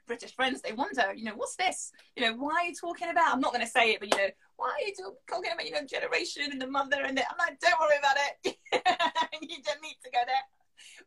British 0.08 0.36
friends, 0.36 0.62
they 0.62 0.74
wonder, 0.74 1.14
you 1.16 1.24
know, 1.24 1.36
what's 1.36 1.56
this? 1.56 1.92
You 2.16 2.24
know, 2.24 2.36
why 2.36 2.54
are 2.54 2.66
you 2.66 2.76
talking 2.76 3.10
about? 3.10 3.34
I'm 3.34 3.42
not 3.42 3.54
going 3.54 3.66
to 3.66 3.72
say 3.72 3.92
it, 3.92 4.00
but 4.00 4.14
you 4.14 4.18
know, 4.18 4.30
why 4.58 4.70
are 4.70 4.86
you 4.86 4.94
talking 5.30 5.52
about, 5.52 5.66
you 5.66 5.72
know, 5.72 5.86
generation 5.86 6.52
and 6.52 6.62
the 6.62 6.68
mother 6.68 7.02
and 7.04 7.18
the, 7.18 7.24
I'm 7.30 7.38
like, 7.38 7.60
don't 7.60 7.80
worry 7.80 7.98
about 7.98 8.18
it. 8.18 8.58
you 9.42 9.58
don't 9.64 9.82
need 9.82 9.98
to 10.04 10.12
go 10.12 10.20
there. 10.26 10.36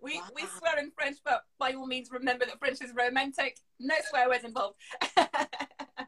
We 0.01 0.21
we 0.35 0.43
swear 0.59 0.79
in 0.79 0.91
French, 0.91 1.19
but 1.25 1.43
by 1.59 1.73
all 1.73 1.87
means, 1.87 2.11
remember 2.11 2.47
that 2.47 2.59
French 2.59 2.81
is 2.83 2.93
romantic. 2.95 3.59
No 3.79 3.95
swear 4.09 4.29
words 4.29 4.45
involved. 4.45 4.77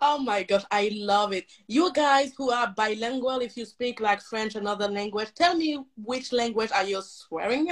oh 0.00 0.18
my 0.18 0.42
gosh, 0.42 0.64
I 0.70 0.90
love 0.94 1.32
it. 1.32 1.46
You 1.66 1.92
guys 1.92 2.32
who 2.36 2.50
are 2.50 2.72
bilingual, 2.76 3.40
if 3.40 3.56
you 3.56 3.64
speak 3.64 4.00
like 4.00 4.20
French, 4.20 4.54
another 4.54 4.88
language, 4.88 5.28
tell 5.34 5.54
me 5.54 5.78
which 5.96 6.32
language 6.32 6.70
are 6.72 6.84
you 6.84 7.02
swearing? 7.02 7.68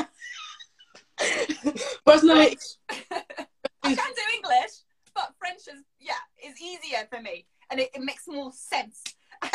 Personally, 2.06 2.56
I 2.90 3.94
can 3.94 3.96
do 3.96 4.22
English, 4.34 4.72
but 5.14 5.32
French 5.38 5.62
is 5.68 5.82
yeah 5.98 6.12
is 6.44 6.60
easier 6.60 7.06
for 7.10 7.20
me, 7.20 7.46
and 7.70 7.80
it, 7.80 7.90
it 7.94 8.02
makes 8.02 8.28
more 8.28 8.52
sense. 8.52 9.02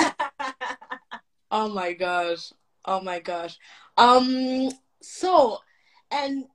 oh 1.51 1.69
my 1.69 1.93
gosh, 1.93 2.51
oh 2.85 3.01
my 3.01 3.19
gosh. 3.19 3.57
Um, 3.97 4.69
so, 5.01 5.59
and 6.11 6.45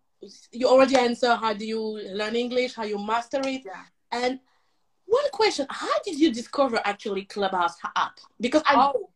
you 0.53 0.69
already 0.69 0.97
answered 0.97 1.37
how 1.37 1.55
do 1.55 1.65
you 1.65 1.81
learn 2.13 2.37
English, 2.37 2.75
how 2.75 2.85
you 2.85 2.99
master 2.99 3.41
it, 3.45 3.63
yeah. 3.65 3.85
and 4.11 4.41
one 5.09 5.31
question: 5.33 5.67
How 5.71 5.99
did 6.05 6.19
you 6.21 6.33
discover 6.33 6.81
actually 6.85 7.25
Clubhouse 7.25 7.77
app? 7.97 8.19
Because 8.41 8.63
I'm 8.67 8.79
Oh, 8.79 9.11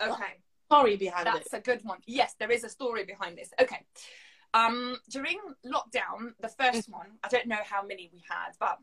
okay. 0.00 0.34
sorry 0.70 0.96
behind 0.96 1.26
it. 1.26 1.32
That's 1.34 1.52
a 1.54 1.60
good 1.60 1.80
one. 1.84 1.98
Yes, 2.06 2.34
there 2.38 2.50
is 2.50 2.64
a 2.64 2.68
story 2.68 3.04
behind 3.04 3.36
this. 3.38 3.50
Okay. 3.60 3.80
Um, 4.54 4.96
during 5.10 5.38
lockdown, 5.66 6.32
the 6.40 6.48
first 6.48 6.88
one, 6.90 7.06
I 7.22 7.28
don't 7.28 7.46
know 7.46 7.58
how 7.64 7.82
many 7.82 8.10
we 8.12 8.22
had, 8.28 8.52
but 8.58 8.78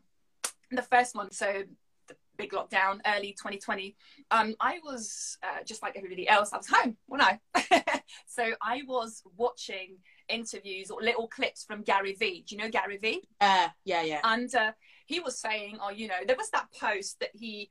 the 0.70 0.82
first 0.82 1.14
one, 1.14 1.30
so 1.32 1.64
the 2.06 2.16
big 2.36 2.52
lockdown, 2.52 3.00
early 3.04 3.32
2020, 3.32 3.96
um, 4.30 4.54
I 4.60 4.78
was 4.84 5.38
uh, 5.42 5.64
just 5.64 5.82
like 5.82 5.96
everybody 5.96 6.28
else, 6.28 6.52
I 6.52 6.58
was 6.58 6.68
home, 6.68 6.96
wasn't 7.08 7.40
I? 7.54 8.00
so 8.26 8.52
I 8.62 8.82
was 8.86 9.22
watching 9.36 9.96
interviews 10.28 10.90
or 10.90 11.00
little 11.02 11.26
clips 11.26 11.64
from 11.64 11.82
Gary 11.82 12.14
Vee. 12.14 12.44
Do 12.46 12.54
you 12.54 12.62
know 12.62 12.70
Gary 12.70 12.98
Vee? 12.98 13.22
Uh, 13.40 13.68
yeah, 13.84 14.02
yeah. 14.02 14.20
and 14.22 14.54
uh, 14.54 14.72
he 15.06 15.20
was 15.20 15.38
saying, 15.38 15.78
oh, 15.82 15.90
you 15.90 16.08
know, 16.08 16.14
there 16.26 16.36
was 16.36 16.50
that 16.50 16.68
post 16.78 17.20
that 17.20 17.30
he, 17.32 17.70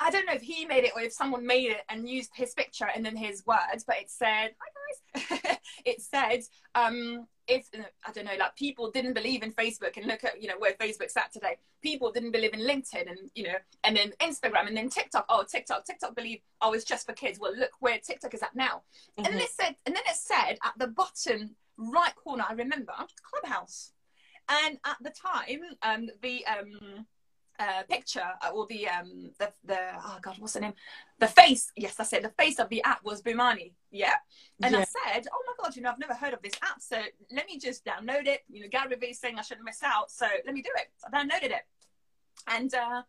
I 0.00 0.10
don't 0.10 0.26
know 0.26 0.34
if 0.34 0.42
he 0.42 0.64
made 0.64 0.84
it 0.84 0.92
or 0.94 1.02
if 1.02 1.12
someone 1.12 1.46
made 1.46 1.70
it 1.70 1.82
and 1.88 2.08
used 2.08 2.30
his 2.34 2.54
picture 2.54 2.88
and 2.94 3.04
then 3.04 3.16
his 3.16 3.44
words, 3.46 3.84
but 3.86 3.96
it 3.98 4.10
said, 4.10 4.54
hi 4.58 5.20
guys, 5.20 5.58
it 5.84 6.00
said, 6.00 6.40
um, 6.74 7.26
if 7.48 7.66
I 8.06 8.12
don't 8.12 8.26
know, 8.26 8.36
like 8.38 8.54
people 8.56 8.90
didn't 8.90 9.14
believe 9.14 9.42
in 9.42 9.52
Facebook 9.52 9.96
and 9.96 10.06
look 10.06 10.22
at 10.22 10.40
you 10.40 10.48
know 10.48 10.58
where 10.58 10.74
Facebook's 10.74 11.16
at 11.16 11.32
today. 11.32 11.56
People 11.82 12.12
didn't 12.12 12.30
believe 12.30 12.52
in 12.52 12.60
LinkedIn 12.60 13.08
and 13.08 13.30
you 13.34 13.44
know, 13.44 13.54
and 13.84 13.96
then 13.96 14.12
Instagram 14.20 14.68
and 14.68 14.76
then 14.76 14.90
TikTok. 14.90 15.24
Oh, 15.28 15.44
TikTok, 15.50 15.84
TikTok 15.84 16.14
believe 16.14 16.40
oh 16.60 16.74
it's 16.74 16.84
just 16.84 17.06
for 17.06 17.14
kids. 17.14 17.38
Well, 17.40 17.56
look 17.56 17.70
where 17.80 17.98
TikTok 17.98 18.34
is 18.34 18.42
at 18.42 18.54
now. 18.54 18.82
And 19.16 19.26
then 19.26 19.38
it 19.38 19.48
said, 19.50 19.74
and 19.86 19.96
then 19.96 20.02
it 20.06 20.16
said 20.16 20.58
at 20.62 20.74
the 20.78 20.88
bottom 20.88 21.56
right 21.78 22.14
corner, 22.16 22.44
I 22.48 22.52
remember 22.52 22.92
Clubhouse. 23.22 23.92
And 24.48 24.78
at 24.84 24.96
the 25.02 25.10
time, 25.10 25.60
um, 25.82 26.08
the 26.22 26.44
um, 26.46 27.06
uh, 27.58 27.82
picture 27.88 28.22
uh, 28.42 28.50
or 28.50 28.66
the 28.66 28.88
um, 28.88 29.30
the 29.38 29.52
the 29.64 29.78
oh 29.96 30.18
god, 30.22 30.36
what's 30.38 30.54
the 30.54 30.60
name? 30.60 30.74
The 31.18 31.26
face. 31.26 31.72
Yes, 31.76 31.98
I 31.98 32.04
said 32.04 32.22
The 32.22 32.30
face 32.30 32.58
of 32.58 32.68
the 32.68 32.82
app 32.84 33.04
was 33.04 33.20
Bomani. 33.20 33.72
Yeah. 33.90 34.14
And 34.62 34.76
I 34.76 34.84
said, 34.84 35.26
oh 35.32 35.42
my 35.46 35.64
god, 35.64 35.74
you 35.76 35.82
know, 35.82 35.90
I've 35.90 35.98
never 35.98 36.14
heard 36.14 36.34
of 36.34 36.42
this 36.42 36.54
app, 36.62 36.80
so 36.80 36.96
let 37.32 37.46
me 37.46 37.58
just 37.58 37.84
download 37.84 38.26
it. 38.26 38.42
You 38.48 38.62
know, 38.62 38.68
Gary 38.70 38.96
Vee 38.96 39.12
saying 39.12 39.38
I 39.38 39.42
shouldn't 39.42 39.64
miss 39.64 39.82
out, 39.82 40.10
so 40.10 40.26
let 40.46 40.54
me 40.54 40.62
do 40.62 40.70
it. 40.76 40.88
So 40.98 41.08
I 41.12 41.22
downloaded 41.22 41.50
it, 41.50 41.62
and 42.46 42.72
uh, 42.74 43.02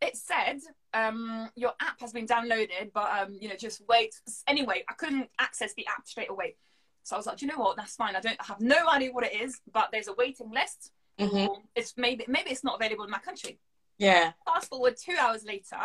it 0.00 0.16
said 0.16 0.60
um, 0.94 1.50
your 1.56 1.72
app 1.80 2.00
has 2.00 2.12
been 2.12 2.26
downloaded, 2.26 2.92
but 2.92 3.10
um, 3.10 3.36
you 3.40 3.48
know, 3.48 3.56
just 3.56 3.82
wait. 3.88 4.14
Anyway, 4.46 4.84
I 4.88 4.94
couldn't 4.94 5.28
access 5.38 5.74
the 5.74 5.86
app 5.86 6.06
straight 6.06 6.30
away. 6.30 6.56
So 7.04 7.16
I 7.16 7.18
was 7.18 7.26
like, 7.26 7.36
"Do 7.38 7.46
you 7.46 7.52
know 7.52 7.58
what? 7.58 7.76
That's 7.76 7.96
fine. 7.96 8.16
I 8.16 8.20
don't 8.20 8.36
I 8.40 8.44
have 8.44 8.60
no 8.60 8.88
idea 8.88 9.12
what 9.12 9.24
it 9.24 9.34
is, 9.40 9.60
but 9.72 9.88
there's 9.92 10.08
a 10.08 10.14
waiting 10.14 10.50
list. 10.50 10.92
Mhm. 11.18 11.56
It's 11.74 11.94
maybe 11.96 12.24
maybe 12.28 12.50
it's 12.50 12.64
not 12.64 12.76
available 12.76 13.04
in 13.04 13.10
my 13.10 13.18
country. 13.18 13.58
Yeah. 13.98 14.32
Fast 14.44 14.68
forward 14.68 14.96
two 14.96 15.16
hours 15.18 15.44
later, 15.44 15.76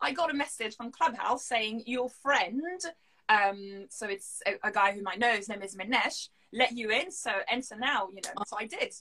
I 0.00 0.12
got 0.12 0.30
a 0.30 0.34
message 0.34 0.74
from 0.76 0.90
Clubhouse 0.90 1.44
saying 1.44 1.84
your 1.86 2.08
friend, 2.08 2.80
um, 3.28 3.86
so 3.90 4.08
it's 4.08 4.42
a, 4.46 4.54
a 4.64 4.72
guy 4.72 4.92
whom 4.92 5.06
I 5.06 5.16
know, 5.16 5.32
his 5.36 5.48
name 5.48 5.62
is 5.62 5.76
Minesh, 5.76 6.30
let 6.52 6.72
you 6.72 6.90
in. 6.90 7.10
So 7.12 7.30
enter 7.48 7.76
now, 7.76 8.08
you 8.08 8.20
know. 8.24 8.42
So 8.46 8.56
I 8.58 8.66
did, 8.66 8.94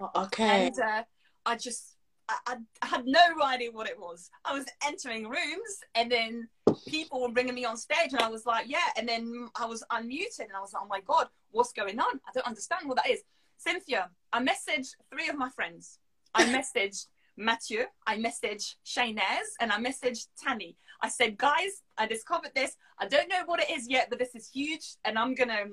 Oh, 0.00 0.10
Okay. 0.14 0.66
and 0.68 0.78
uh, 0.80 1.02
I 1.44 1.56
just 1.56 1.95
I, 2.28 2.56
I 2.82 2.86
had 2.86 3.06
no 3.06 3.20
idea 3.44 3.70
what 3.70 3.88
it 3.88 3.98
was. 3.98 4.30
I 4.44 4.52
was 4.52 4.64
entering 4.86 5.28
rooms, 5.28 5.80
and 5.94 6.10
then 6.10 6.48
people 6.88 7.20
were 7.20 7.30
bringing 7.30 7.54
me 7.54 7.64
on 7.64 7.76
stage, 7.76 8.12
and 8.12 8.20
I 8.20 8.28
was 8.28 8.46
like, 8.46 8.66
yeah. 8.68 8.88
And 8.96 9.08
then 9.08 9.48
I 9.56 9.66
was 9.66 9.84
unmuted, 9.92 10.40
and 10.40 10.56
I 10.56 10.60
was 10.60 10.72
like, 10.72 10.82
oh 10.82 10.88
my 10.88 11.00
god, 11.00 11.28
what's 11.50 11.72
going 11.72 11.98
on? 12.00 12.20
I 12.26 12.30
don't 12.34 12.46
understand 12.46 12.88
what 12.88 12.96
that 12.96 13.10
is. 13.10 13.22
Cynthia, 13.58 14.10
I 14.32 14.40
messaged 14.40 14.94
three 15.10 15.28
of 15.28 15.36
my 15.36 15.50
friends. 15.50 15.98
I 16.34 16.44
messaged 16.76 17.06
Mathieu, 17.36 17.84
I 18.06 18.16
messaged 18.16 18.76
Shaynez, 18.84 19.46
and 19.60 19.70
I 19.70 19.78
messaged 19.78 20.28
Tanny. 20.42 20.76
I 21.02 21.08
said, 21.08 21.36
guys, 21.36 21.82
I 21.98 22.06
discovered 22.06 22.52
this. 22.54 22.76
I 22.98 23.06
don't 23.06 23.28
know 23.28 23.42
what 23.44 23.60
it 23.60 23.70
is 23.70 23.88
yet, 23.88 24.08
but 24.08 24.18
this 24.18 24.34
is 24.34 24.48
huge, 24.48 24.96
and 25.04 25.18
I'm 25.18 25.34
gonna, 25.34 25.64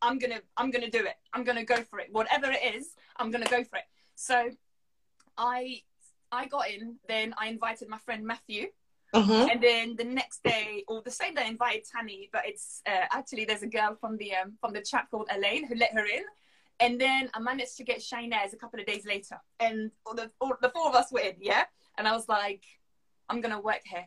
I'm 0.00 0.18
gonna, 0.18 0.40
I'm 0.56 0.70
gonna 0.70 0.90
do 0.90 1.00
it. 1.00 1.16
I'm 1.32 1.44
gonna 1.44 1.64
go 1.64 1.82
for 1.82 1.98
it. 1.98 2.08
Whatever 2.12 2.50
it 2.50 2.74
is, 2.76 2.94
I'm 3.16 3.30
gonna 3.30 3.46
go 3.46 3.64
for 3.64 3.76
it. 3.76 3.84
So, 4.14 4.50
I, 5.38 5.82
I 6.32 6.46
got 6.46 6.68
in. 6.68 6.96
Then 7.08 7.34
I 7.38 7.48
invited 7.48 7.88
my 7.88 7.98
friend 7.98 8.26
Matthew, 8.26 8.66
Mhm. 9.14 9.50
and 9.50 9.62
then 9.62 9.96
the 9.96 10.04
next 10.04 10.42
day 10.42 10.84
or 10.88 11.00
the 11.00 11.10
same 11.10 11.34
day, 11.34 11.42
I 11.44 11.48
invited 11.48 11.84
Tanny. 11.90 12.28
But 12.32 12.42
it's 12.46 12.82
uh, 12.86 13.06
actually 13.10 13.44
there's 13.46 13.62
a 13.62 13.66
girl 13.68 13.96
from 14.00 14.16
the 14.18 14.34
um, 14.34 14.58
from 14.60 14.72
the 14.74 14.82
chat 14.82 15.06
called 15.10 15.28
Elaine 15.34 15.66
who 15.66 15.76
let 15.76 15.94
her 15.94 16.04
in. 16.04 16.24
And 16.80 17.00
then 17.00 17.30
I 17.34 17.40
managed 17.40 17.76
to 17.78 17.84
get 17.84 17.98
Shaynez 18.00 18.52
a 18.52 18.56
couple 18.56 18.78
of 18.78 18.86
days 18.86 19.04
later, 19.06 19.40
and 19.60 19.90
all 20.04 20.14
the 20.14 20.30
all, 20.40 20.52
the 20.60 20.68
four 20.70 20.88
of 20.88 20.94
us 20.94 21.10
were 21.10 21.20
in, 21.20 21.36
yeah. 21.40 21.64
And 21.96 22.06
I 22.06 22.12
was 22.12 22.28
like, 22.28 22.64
I'm 23.28 23.40
gonna 23.40 23.60
work 23.60 23.82
here. 23.84 24.06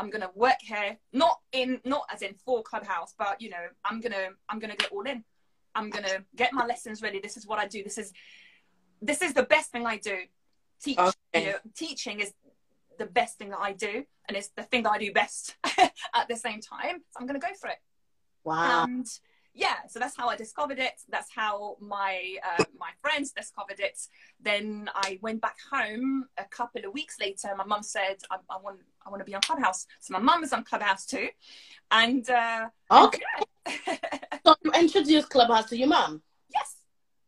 I'm 0.00 0.10
gonna 0.10 0.30
work 0.34 0.60
here, 0.60 0.96
not 1.12 1.40
in 1.52 1.80
not 1.84 2.04
as 2.12 2.22
in 2.22 2.34
for 2.44 2.62
Clubhouse, 2.62 3.14
but 3.18 3.40
you 3.40 3.50
know, 3.50 3.66
I'm 3.84 4.00
gonna 4.00 4.30
I'm 4.48 4.58
gonna 4.60 4.76
get 4.76 4.92
all 4.92 5.02
in. 5.02 5.24
I'm 5.74 5.90
gonna 5.90 6.24
get 6.34 6.52
my 6.52 6.64
lessons 6.66 7.02
ready. 7.02 7.20
This 7.20 7.36
is 7.36 7.46
what 7.46 7.58
I 7.58 7.66
do. 7.66 7.82
This 7.84 7.98
is 7.98 8.12
this 9.02 9.22
is 9.22 9.34
the 9.34 9.42
best 9.42 9.70
thing 9.70 9.86
I 9.86 9.96
do. 9.98 10.18
Teach, 10.82 10.98
okay. 10.98 11.14
you 11.34 11.46
know, 11.46 11.58
teaching 11.74 12.20
is 12.20 12.32
the 12.98 13.06
best 13.06 13.38
thing 13.38 13.50
that 13.50 13.60
I 13.60 13.72
do, 13.72 14.04
and 14.28 14.36
it's 14.36 14.48
the 14.56 14.62
thing 14.62 14.82
that 14.84 14.90
I 14.90 14.98
do 14.98 15.12
best 15.12 15.56
at 16.14 16.28
the 16.28 16.36
same 16.36 16.60
time. 16.60 16.98
So 17.10 17.20
I'm 17.20 17.26
gonna 17.26 17.38
go 17.38 17.54
for 17.60 17.68
it. 17.68 17.78
Wow. 18.44 18.84
And 18.84 19.06
yeah, 19.54 19.76
so 19.88 19.98
that's 19.98 20.16
how 20.16 20.28
I 20.28 20.36
discovered 20.36 20.78
it. 20.78 20.92
That's 21.08 21.30
how 21.34 21.76
my 21.80 22.36
uh, 22.44 22.64
my 22.78 22.90
friends 23.02 23.32
discovered 23.32 23.80
it. 23.80 23.98
Then 24.40 24.88
I 24.94 25.18
went 25.20 25.40
back 25.40 25.56
home 25.70 26.26
a 26.38 26.44
couple 26.44 26.84
of 26.84 26.92
weeks 26.92 27.16
later. 27.20 27.48
My 27.56 27.64
mum 27.64 27.82
said, 27.82 28.18
I, 28.30 28.36
I, 28.48 28.58
want 28.62 28.78
I 29.04 29.10
want 29.10 29.20
to 29.20 29.24
be 29.24 29.34
on 29.34 29.40
Clubhouse." 29.40 29.86
So 30.00 30.12
my 30.12 30.20
mum 30.20 30.44
is 30.44 30.52
on 30.52 30.62
Clubhouse 30.62 31.06
too, 31.06 31.28
and 31.90 32.28
uh, 32.30 32.68
okay. 32.90 33.20
so 34.46 34.54
you 34.62 34.70
introduced 34.72 35.30
Clubhouse 35.30 35.68
to 35.70 35.76
your 35.76 35.88
mum? 35.88 36.22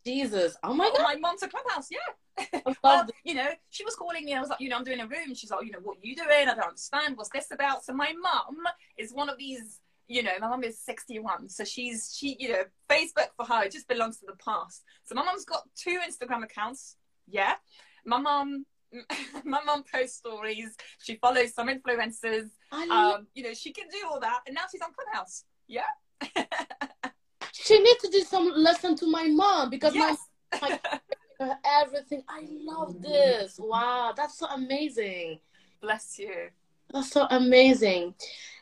Jesus! 0.04 0.56
Oh 0.62 0.74
my 0.74 0.90
god! 0.96 1.02
my 1.02 1.16
mum's 1.16 1.42
a 1.42 1.48
Clubhouse. 1.48 1.88
Yeah. 1.90 2.60
well, 2.84 3.06
you 3.24 3.34
know, 3.34 3.50
she 3.70 3.84
was 3.84 3.94
calling 3.94 4.24
me. 4.24 4.34
I 4.34 4.40
was 4.40 4.48
like, 4.48 4.60
you 4.60 4.68
know, 4.68 4.76
I'm 4.76 4.84
doing 4.84 5.00
a 5.00 5.06
room. 5.06 5.34
She's 5.34 5.50
like, 5.50 5.64
you 5.64 5.72
know, 5.72 5.80
what 5.82 5.98
are 5.98 6.06
you 6.06 6.16
doing? 6.16 6.48
I 6.48 6.54
don't 6.54 6.60
understand. 6.60 7.16
What's 7.16 7.30
this 7.30 7.48
about? 7.52 7.84
So 7.84 7.92
my 7.92 8.12
mum 8.12 8.56
is 8.96 9.12
one 9.12 9.28
of 9.28 9.36
these 9.38 9.80
you 10.10 10.24
know, 10.24 10.32
my 10.40 10.48
mum 10.48 10.64
is 10.64 10.76
61. 10.80 11.48
So 11.50 11.62
she's, 11.64 12.12
she, 12.18 12.36
you 12.40 12.48
know, 12.48 12.64
Facebook 12.90 13.28
for 13.36 13.46
her 13.46 13.68
just 13.68 13.86
belongs 13.86 14.18
to 14.18 14.26
the 14.26 14.36
past. 14.44 14.82
So 15.04 15.14
my 15.14 15.22
mum's 15.22 15.44
got 15.44 15.62
two 15.76 16.00
Instagram 16.00 16.42
accounts. 16.42 16.96
Yeah. 17.28 17.54
My 18.04 18.18
mum, 18.18 18.66
my 19.44 19.62
mum 19.62 19.84
posts 19.90 20.16
stories. 20.16 20.76
She 20.98 21.14
follows 21.14 21.54
some 21.54 21.68
influencers. 21.68 22.48
Um, 22.72 23.28
you 23.34 23.44
know, 23.44 23.54
she 23.54 23.72
can 23.72 23.86
do 23.88 23.98
all 24.10 24.18
that. 24.18 24.40
And 24.48 24.56
now 24.56 24.62
she's 24.70 24.80
on 24.82 24.90
Clubhouse. 24.92 25.44
Yeah. 25.68 25.82
she 27.62 27.78
needs 27.78 28.02
to 28.02 28.08
do 28.10 28.20
some 28.22 28.52
lesson 28.56 28.96
to 28.96 29.06
my 29.10 29.26
mom 29.28 29.70
because 29.70 29.94
yes. 29.94 30.18
my, 30.60 30.78
my 31.40 31.50
everything. 31.82 32.22
I 32.28 32.46
love 32.50 33.00
this. 33.00 33.58
Wow. 33.58 34.12
That's 34.16 34.38
so 34.38 34.46
amazing. 34.46 35.40
Bless 35.80 36.18
you. 36.18 36.48
That's 36.92 37.10
so 37.10 37.26
amazing. 37.30 38.14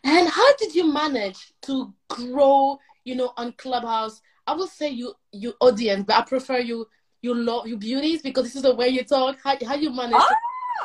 And 0.05 0.29
how 0.29 0.57
did 0.57 0.75
you 0.75 0.93
manage 0.93 1.53
to 1.63 1.93
grow, 2.09 2.79
you 3.05 3.15
know, 3.15 3.33
on 3.37 3.53
Clubhouse? 3.53 4.21
I 4.47 4.55
would 4.55 4.69
say 4.69 4.89
you 4.89 5.15
you 5.33 5.55
audience, 5.61 6.05
but 6.07 6.17
I 6.17 6.23
prefer 6.23 6.59
you 6.59 6.87
you 7.21 7.35
love 7.35 7.67
you 7.67 7.77
beauties 7.77 8.23
because 8.23 8.45
this 8.45 8.57
is 8.57 8.63
the 8.63 8.75
way 8.75 8.89
you 8.89 9.05
talk. 9.05 9.39
How 9.43 9.57
how 9.67 9.75
you 9.75 9.91
manage? 9.91 10.23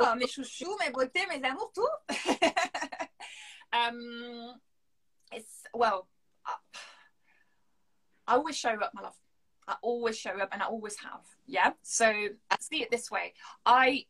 Ah, 0.01 0.15
mes 0.15 0.27
chouchous, 0.27 0.75
mes 0.79 0.91
beautés, 0.91 1.27
mes 1.27 1.41
amours, 1.43 1.71
tout. 1.73 1.87
um, 3.73 4.55
it's 5.31 5.63
well, 5.73 6.07
I, 6.45 6.53
I 8.27 8.35
always 8.35 8.57
show 8.57 8.69
up, 8.69 8.91
my 8.93 9.01
love. 9.01 9.15
I 9.67 9.75
always 9.81 10.17
show 10.17 10.31
up, 10.39 10.49
and 10.51 10.61
I 10.61 10.65
always 10.65 10.97
have. 10.99 11.21
Yeah. 11.47 11.71
So 11.81 12.05
I 12.05 12.57
see 12.59 12.81
it 12.81 12.91
this 12.91 13.09
way. 13.09 13.33
I 13.65 14.05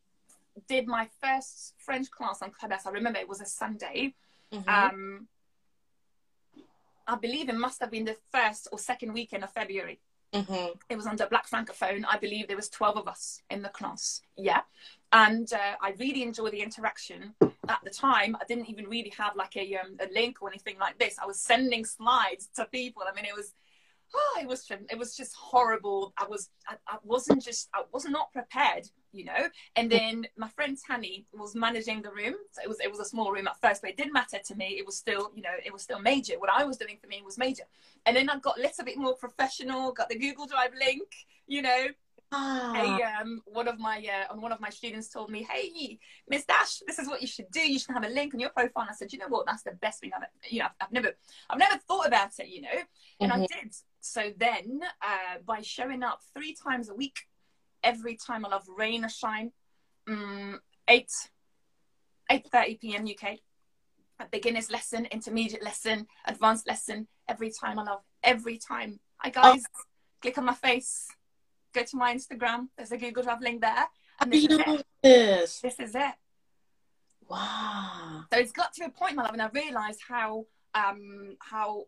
did 0.68 0.86
my 0.86 1.08
first 1.22 1.74
French 1.78 2.10
class 2.10 2.42
on 2.42 2.50
Clubhouse. 2.50 2.86
I 2.86 2.90
remember 2.90 3.18
it 3.18 3.28
was 3.28 3.40
a 3.40 3.46
Sunday. 3.46 4.14
Mm-hmm. 4.52 4.68
Um, 4.68 5.28
I 7.06 7.16
believe 7.16 7.48
it 7.48 7.56
must 7.56 7.80
have 7.80 7.90
been 7.90 8.04
the 8.04 8.16
first 8.32 8.68
or 8.72 8.78
second 8.78 9.12
weekend 9.12 9.44
of 9.44 9.52
February. 9.52 10.00
Mm-hmm. 10.32 10.78
It 10.88 10.96
was 10.96 11.06
under 11.06 11.26
Black 11.26 11.48
Francophone. 11.48 12.04
I 12.10 12.18
believe 12.18 12.48
there 12.48 12.56
was 12.56 12.68
12 12.68 12.96
of 12.96 13.08
us 13.08 13.42
in 13.50 13.62
the 13.62 13.68
class. 13.68 14.20
Yeah. 14.36 14.62
And 15.12 15.52
uh, 15.52 15.76
I 15.80 15.94
really 15.98 16.22
enjoyed 16.22 16.52
the 16.52 16.60
interaction. 16.60 17.34
At 17.68 17.78
the 17.84 17.90
time, 17.90 18.36
I 18.40 18.44
didn't 18.48 18.68
even 18.68 18.86
really 18.86 19.12
have 19.16 19.36
like 19.36 19.56
a, 19.56 19.76
um, 19.76 19.96
a 20.00 20.12
link 20.12 20.42
or 20.42 20.48
anything 20.48 20.76
like 20.78 20.98
this. 20.98 21.18
I 21.22 21.26
was 21.26 21.38
sending 21.38 21.84
slides 21.84 22.48
to 22.56 22.64
people. 22.66 23.04
I 23.08 23.14
mean, 23.14 23.24
it 23.24 23.36
was 23.36 23.54
oh, 24.14 24.38
it 24.40 24.48
was 24.48 24.66
it 24.70 24.98
was 24.98 25.16
just 25.16 25.34
horrible. 25.34 26.12
I 26.16 26.26
was 26.26 26.50
I, 26.68 26.74
I, 26.88 26.96
wasn't 27.02 27.42
just 27.42 27.68
I 27.74 27.82
was 27.92 28.04
not 28.04 28.32
prepared, 28.32 28.88
you 29.12 29.24
know. 29.24 29.48
And 29.76 29.90
then 29.90 30.26
my 30.36 30.48
friend 30.48 30.76
Tanny 30.86 31.26
was 31.32 31.54
managing 31.54 32.02
the 32.02 32.10
room. 32.10 32.34
So 32.52 32.62
it 32.62 32.68
was 32.68 32.80
it 32.80 32.90
was 32.90 33.00
a 33.00 33.04
small 33.04 33.32
room 33.32 33.48
at 33.48 33.60
first, 33.60 33.82
but 33.82 33.90
it 33.90 33.96
didn't 33.96 34.12
matter 34.12 34.38
to 34.44 34.54
me. 34.54 34.76
It 34.78 34.86
was 34.86 34.96
still 34.96 35.30
you 35.34 35.42
know 35.42 35.54
it 35.64 35.72
was 35.72 35.82
still 35.82 35.98
major. 35.98 36.38
What 36.38 36.50
I 36.50 36.64
was 36.64 36.76
doing 36.76 36.98
for 37.00 37.08
me 37.08 37.22
was 37.24 37.38
major. 37.38 37.64
And 38.06 38.16
then 38.16 38.28
I 38.28 38.38
got 38.38 38.58
a 38.58 38.62
little 38.62 38.84
bit 38.84 38.98
more 38.98 39.14
professional. 39.16 39.92
Got 39.92 40.08
the 40.08 40.18
Google 40.18 40.46
Drive 40.46 40.72
link, 40.78 41.08
you 41.46 41.62
know. 41.62 41.86
Ah. 42.32 42.72
A, 42.76 43.20
um, 43.20 43.42
one 43.46 43.68
of 43.68 43.78
my 43.78 43.98
uh, 43.98 44.34
one 44.34 44.50
of 44.50 44.60
my 44.60 44.70
students 44.70 45.08
told 45.08 45.30
me, 45.30 45.46
"Hey, 45.48 45.98
Miss 46.28 46.44
Dash, 46.44 46.80
this 46.86 46.98
is 46.98 47.08
what 47.08 47.20
you 47.20 47.28
should 47.28 47.50
do. 47.50 47.60
You 47.60 47.78
should 47.78 47.92
have 47.92 48.04
a 48.04 48.08
link 48.08 48.34
on 48.34 48.40
your 48.40 48.50
profile." 48.50 48.82
And 48.82 48.90
I 48.90 48.94
said, 48.94 49.12
"You 49.12 49.20
know 49.20 49.28
what? 49.28 49.46
That's 49.46 49.62
the 49.62 49.72
best 49.72 50.00
thing 50.00 50.10
I've 50.16 50.24
you 50.50 50.60
know 50.60 50.66
I've, 50.66 50.72
I've 50.80 50.92
never 50.92 51.12
I've 51.48 51.58
never 51.58 51.78
thought 51.78 52.06
about 52.06 52.30
it, 52.38 52.48
you 52.48 52.62
know." 52.62 52.78
And 53.20 53.30
mm-hmm. 53.30 53.42
I 53.42 53.46
did. 53.46 53.74
So 54.04 54.32
then, 54.36 54.80
uh, 55.02 55.38
by 55.44 55.62
showing 55.62 56.02
up 56.02 56.20
three 56.34 56.54
times 56.54 56.88
a 56.88 56.94
week, 56.94 57.16
every 57.82 58.16
time 58.16 58.44
I 58.44 58.48
love 58.48 58.64
rain 58.76 59.04
or 59.04 59.08
shine, 59.08 59.52
um, 60.06 60.60
eight 60.88 61.10
eight 62.30 62.46
thirty 62.50 62.76
p.m. 62.76 63.06
UK, 63.06 63.38
a 64.20 64.26
beginner's 64.30 64.70
lesson, 64.70 65.06
intermediate 65.06 65.62
lesson, 65.62 66.06
advanced 66.26 66.66
lesson. 66.66 67.08
Every 67.28 67.50
time 67.50 67.78
I 67.78 67.84
love 67.84 68.02
every 68.22 68.58
time. 68.58 69.00
Hi 69.18 69.30
guys, 69.30 69.62
oh. 69.64 69.82
click 70.20 70.36
on 70.36 70.44
my 70.44 70.54
face 70.54 71.08
go 71.74 71.82
to 71.82 71.96
my 71.96 72.14
Instagram. 72.14 72.68
There's 72.76 72.92
a 72.92 72.96
Google 72.96 73.24
Drive 73.24 73.42
link 73.42 73.60
there. 73.60 73.84
And 74.20 74.32
this 74.32 74.44
is 74.44 74.58
it. 74.58 74.86
This. 75.02 75.60
this 75.60 75.80
is 75.80 75.94
it. 75.94 76.14
Wow. 77.28 78.24
So 78.32 78.38
it's 78.38 78.52
got 78.52 78.72
to 78.74 78.84
a 78.84 78.90
point, 78.90 79.16
my 79.16 79.24
love, 79.24 79.32
and 79.32 79.42
I 79.42 79.48
realised 79.52 80.00
how 80.06 80.46
um 80.74 81.36
how 81.40 81.84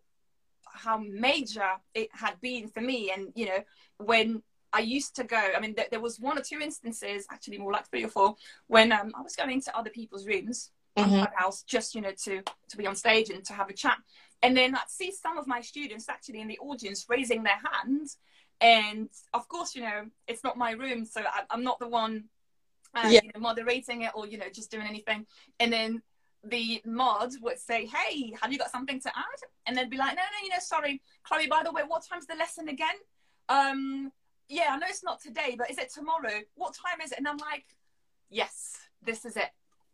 how 0.76 0.98
major 0.98 1.68
it 1.94 2.08
had 2.12 2.40
been 2.40 2.68
for 2.68 2.80
me. 2.80 3.10
And 3.14 3.32
you 3.34 3.46
know, 3.46 3.58
when 3.98 4.42
I 4.72 4.80
used 4.80 5.16
to 5.16 5.24
go, 5.24 5.36
I 5.36 5.60
mean, 5.60 5.74
th- 5.74 5.90
there 5.90 6.00
was 6.00 6.20
one 6.20 6.38
or 6.38 6.42
two 6.42 6.58
instances, 6.60 7.26
actually 7.30 7.58
more 7.58 7.72
like 7.72 7.88
three 7.88 8.04
or 8.04 8.08
four, 8.08 8.36
when 8.66 8.92
um, 8.92 9.12
I 9.16 9.22
was 9.22 9.36
going 9.36 9.60
to 9.62 9.76
other 9.76 9.90
people's 9.90 10.26
rooms 10.26 10.70
mm-hmm. 10.96 11.24
house 11.34 11.62
just 11.62 11.94
you 11.94 12.00
know 12.00 12.12
to 12.24 12.42
to 12.70 12.76
be 12.76 12.86
on 12.86 12.96
stage 12.96 13.30
and 13.30 13.44
to 13.44 13.52
have 13.52 13.68
a 13.68 13.74
chat. 13.74 13.98
And 14.42 14.56
then 14.56 14.74
I'd 14.74 14.88
see 14.88 15.12
some 15.12 15.38
of 15.38 15.46
my 15.46 15.60
students 15.60 16.08
actually 16.08 16.40
in 16.40 16.48
the 16.48 16.58
audience 16.58 17.06
raising 17.08 17.42
their 17.42 17.58
hand. 17.72 18.08
and 18.60 19.10
of 19.34 19.46
course 19.48 19.74
you 19.74 19.82
know 19.82 20.06
it's 20.26 20.42
not 20.42 20.56
my 20.56 20.70
room 20.70 21.04
so 21.04 21.20
I, 21.20 21.54
am 21.54 21.62
not 21.62 21.78
the 21.78 21.88
one 21.88 22.24
uh, 22.94 23.08
yeah. 23.10 23.20
you 23.22 23.30
know, 23.34 23.40
moderating 23.40 24.02
it 24.02 24.12
or 24.14 24.26
you 24.26 24.38
know 24.38 24.48
just 24.50 24.70
doing 24.70 24.86
anything 24.86 25.26
and 25.60 25.70
then 25.70 26.02
the 26.48 26.82
mod 26.84 27.32
would 27.42 27.58
say 27.58 27.86
hey 27.86 28.34
have 28.40 28.52
you 28.52 28.58
got 28.58 28.70
something 28.70 29.00
to 29.00 29.08
add? 29.08 29.48
And 29.66 29.76
they'd 29.76 29.90
be 29.90 29.96
like 29.96 30.16
no 30.16 30.22
no 30.22 30.44
you 30.44 30.50
know 30.50 30.56
sorry. 30.60 31.02
Chloe 31.24 31.46
by 31.46 31.62
the 31.62 31.72
way 31.72 31.82
what 31.86 32.04
time's 32.06 32.26
the 32.26 32.34
lesson 32.34 32.68
again? 32.68 32.96
Um 33.48 34.12
yeah 34.48 34.68
i 34.70 34.78
know 34.78 34.86
it's 34.88 35.02
not 35.02 35.20
today 35.20 35.56
but 35.58 35.70
is 35.70 35.78
it 35.78 35.92
tomorrow? 35.92 36.40
What 36.54 36.74
time 36.74 37.00
is 37.02 37.12
it? 37.12 37.18
And 37.18 37.28
i'm 37.28 37.38
like 37.38 37.64
yes 38.30 38.78
this 39.02 39.24
is 39.24 39.36
it. 39.36 39.50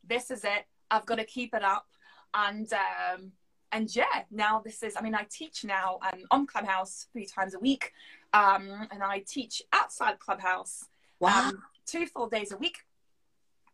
This 0.06 0.30
is 0.30 0.44
it. 0.44 0.64
I've 0.90 1.06
got 1.06 1.16
to 1.16 1.24
keep 1.24 1.54
it 1.54 1.62
up. 1.62 1.86
And 2.34 2.72
um 2.72 3.32
and 3.72 3.94
yeah 3.94 4.24
now 4.30 4.60
this 4.60 4.82
is 4.82 4.96
i 4.98 5.00
mean 5.00 5.14
i 5.14 5.26
teach 5.30 5.64
now 5.64 5.98
um, 6.02 6.20
on 6.30 6.46
clubhouse 6.46 7.06
three 7.12 7.26
times 7.26 7.54
a 7.54 7.58
week. 7.58 7.92
Um, 8.34 8.88
and 8.90 9.02
I 9.02 9.22
teach 9.26 9.62
outside 9.72 10.18
Clubhouse 10.18 10.86
wow. 11.20 11.48
um, 11.48 11.62
two 11.86 12.06
full 12.06 12.28
days 12.28 12.52
a 12.52 12.56
week, 12.56 12.78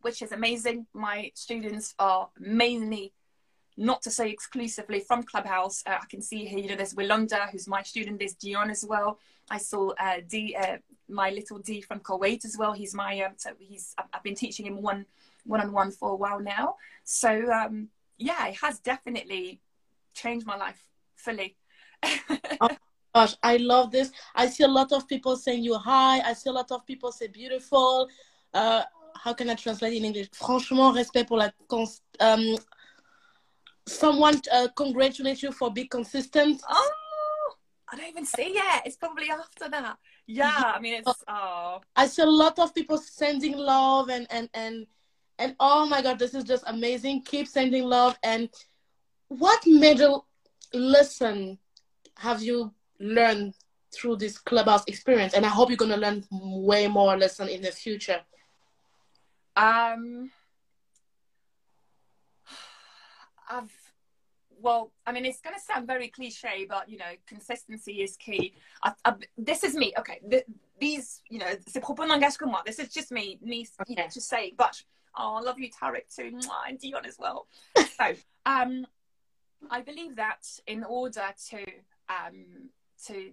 which 0.03 0.23
is 0.23 0.33
amazing. 0.33 0.87
My 0.95 1.31
students 1.35 1.95
are 1.99 2.29
mainly, 2.39 3.13
not 3.77 4.03
to 4.03 4.11
say 4.11 4.31
exclusively, 4.31 5.01
from 5.01 5.23
Clubhouse. 5.23 5.83
Uh, 5.87 5.99
I 6.01 6.07
can 6.09 6.21
see 6.23 6.45
here, 6.45 6.59
you 6.59 6.69
know, 6.69 6.77
there's 6.77 6.95
Willonda, 6.95 7.51
who's 7.51 7.69
my 7.69 7.83
student. 7.83 8.19
There's 8.19 8.35
Dion 8.35 8.71
as 8.71 8.85
well. 8.85 9.19
I 9.51 9.59
saw 9.59 9.93
uh, 9.99 10.17
D, 10.29 10.57
uh, 10.61 10.77
my 11.09 11.31
little 11.31 11.59
D 11.59 11.81
from 11.81 12.01
Kuwait 12.01 12.45
as 12.45 12.57
well. 12.59 12.73
He's 12.73 12.95
my, 12.95 13.21
um, 13.23 13.33
so 13.37 13.51
he's, 13.59 13.95
I've 14.13 14.23
been 14.23 14.35
teaching 14.35 14.67
him 14.67 14.83
one 14.83 15.07
one 15.49 15.61
on 15.61 15.73
one 15.73 15.91
for 15.91 16.11
a 16.11 16.15
while 16.15 16.41
now. 16.41 16.77
So 17.05 17.51
um, 17.51 17.89
yeah, 18.19 18.47
it 18.49 18.57
has 18.63 18.79
definitely 18.79 19.61
changed 20.15 20.47
my 20.47 20.57
life 20.57 20.81
fully. 21.17 21.57
oh, 22.61 22.69
gosh, 23.15 23.35
I 23.43 23.57
love 23.57 23.91
this. 23.91 24.13
I 24.35 24.47
see 24.47 24.65
a 24.65 24.69
lot 24.69 24.93
of 24.93 25.09
people 25.09 25.37
saying 25.37 25.65
you 25.65 25.77
hi. 25.77 26.21
I 26.21 26.33
see 26.35 26.51
a 26.51 26.53
lot 26.53 26.71
of 26.71 26.87
people 26.87 27.11
say 27.11 27.27
beautiful. 27.29 28.09
Uh, 28.55 28.83
how 29.17 29.33
can 29.35 29.51
I 29.51 29.55
translate 29.55 29.95
in 29.95 30.05
English? 30.05 30.29
Franchement, 30.33 30.95
respect 30.95 31.29
pour 31.29 31.39
la 31.39 31.51
um, 32.21 32.57
someone 33.87 34.41
uh, 34.53 34.69
congratulate 34.75 35.43
you 35.43 35.53
for 35.53 35.73
being 35.73 35.89
consistent. 35.89 36.63
Oh, 36.69 37.55
I 37.91 37.97
don't 37.97 38.09
even 38.09 38.27
see 38.27 38.55
yet. 38.55 38.83
It's 38.87 38.97
probably 38.97 39.31
after 39.31 39.69
that. 39.71 39.97
Yeah, 40.27 40.73
I 40.75 40.81
mean 40.81 40.95
it's 41.01 41.25
oh. 41.29 41.81
I 41.97 42.07
see 42.07 42.23
a 42.23 42.27
lot 42.27 42.59
of 42.59 42.75
people 42.75 42.99
sending 42.99 43.57
love 43.57 44.11
and 44.11 44.27
and 44.31 44.49
and 44.55 44.87
and 45.39 45.57
oh 45.61 45.87
my 45.87 46.03
god, 46.03 46.19
this 46.19 46.35
is 46.35 46.45
just 46.45 46.65
amazing. 46.67 47.23
Keep 47.23 47.49
sending 47.49 47.85
love 47.85 48.19
and 48.23 48.49
what 49.29 49.63
major 49.67 50.15
lesson 50.73 51.59
have 52.17 52.43
you 52.43 52.73
learned 52.99 53.55
through 53.95 54.17
this 54.17 54.39
clubhouse 54.39 54.83
experience 54.87 55.35
and 55.35 55.47
i 55.47 55.49
hope 55.49 55.71
you're 55.71 55.77
going 55.77 55.91
to 55.91 55.97
learn 55.97 56.23
way 56.31 56.87
more 56.87 57.17
lesson 57.17 57.49
in 57.49 57.63
the 57.63 57.71
future 57.71 58.21
um 59.59 60.31
I've 63.51 63.73
well, 64.61 64.91
I 65.07 65.13
mean, 65.13 65.25
it's 65.25 65.41
going 65.41 65.55
to 65.55 65.61
sound 65.61 65.87
very 65.87 66.09
cliche, 66.09 66.67
but 66.69 66.89
you 66.89 66.99
know, 66.99 67.13
consistency 67.27 68.03
is 68.03 68.17
key. 68.17 68.55
I, 68.83 68.93
I, 69.05 69.15
this 69.37 69.63
is 69.63 69.75
me. 69.75 69.93
Okay, 69.99 70.21
the, 70.27 70.45
these, 70.81 71.23
you 71.31 71.39
know, 71.39 71.47
ces 71.67 71.81
propos 71.81 72.07
n'engagent 72.07 72.39
que 72.39 72.47
moi. 72.47 72.63
This 72.67 72.79
is 72.79 72.89
just 72.89 73.13
me, 73.13 73.39
me 73.41 73.67
okay. 73.81 73.91
you 73.91 73.97
know, 73.97 74.09
to 74.11 74.21
say. 74.21 74.55
But 74.57 74.83
oh, 75.17 75.35
I 75.35 75.41
love 75.41 75.59
you, 75.59 75.71
Tarek, 75.71 76.15
too, 76.15 76.41
and 76.69 76.79
Dion 76.79 77.07
as 77.07 77.17
well. 77.19 77.47
so, 77.77 78.15
um, 78.47 78.87
I 79.71 79.81
believe 79.81 80.17
that 80.17 80.47
in 80.67 80.85
order 80.85 81.27
to 81.51 81.63
um 82.09 82.71
to 83.07 83.31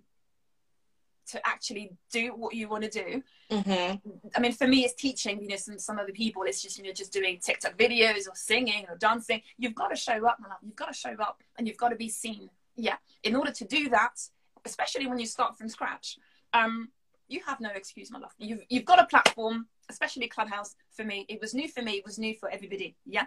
to 1.31 1.47
actually 1.47 1.91
do 2.11 2.29
what 2.35 2.53
you 2.53 2.67
want 2.67 2.83
to 2.83 2.89
do. 2.89 3.23
Mm-hmm. 3.51 4.09
I 4.35 4.39
mean, 4.39 4.51
for 4.51 4.67
me, 4.67 4.85
it's 4.85 4.93
teaching. 4.93 5.41
You 5.41 5.49
know, 5.49 5.55
some 5.55 5.79
some 5.79 5.99
other 5.99 6.11
people, 6.11 6.43
it's 6.43 6.61
just 6.61 6.77
you 6.77 6.83
know 6.83 6.91
just 6.91 7.13
doing 7.13 7.39
TikTok 7.39 7.77
videos 7.77 8.27
or 8.27 8.35
singing 8.35 8.85
or 8.89 8.97
dancing. 8.97 9.41
You've 9.57 9.75
got 9.75 9.89
to 9.89 9.95
show 9.95 10.25
up, 10.25 10.38
my 10.39 10.49
love. 10.49 10.57
You've 10.63 10.75
got 10.75 10.88
to 10.88 10.97
show 10.97 11.15
up, 11.19 11.41
and 11.57 11.67
you've 11.67 11.77
got 11.77 11.89
to 11.89 11.95
be 11.95 12.09
seen. 12.09 12.49
Yeah. 12.75 12.97
In 13.23 13.35
order 13.35 13.51
to 13.51 13.65
do 13.65 13.89
that, 13.89 14.19
especially 14.65 15.07
when 15.07 15.19
you 15.19 15.25
start 15.25 15.57
from 15.57 15.69
scratch, 15.69 16.17
um, 16.53 16.89
you 17.27 17.41
have 17.45 17.59
no 17.59 17.69
excuse, 17.69 18.11
my 18.11 18.19
love. 18.19 18.33
You've 18.38 18.61
you've 18.69 18.85
got 18.85 18.99
a 18.99 19.05
platform, 19.05 19.67
especially 19.89 20.27
Clubhouse. 20.27 20.75
For 20.91 21.03
me, 21.03 21.25
it 21.29 21.41
was 21.41 21.53
new 21.53 21.67
for 21.67 21.81
me. 21.81 21.93
It 21.93 22.05
was 22.05 22.19
new 22.19 22.35
for 22.35 22.49
everybody. 22.49 22.95
Yeah. 23.05 23.25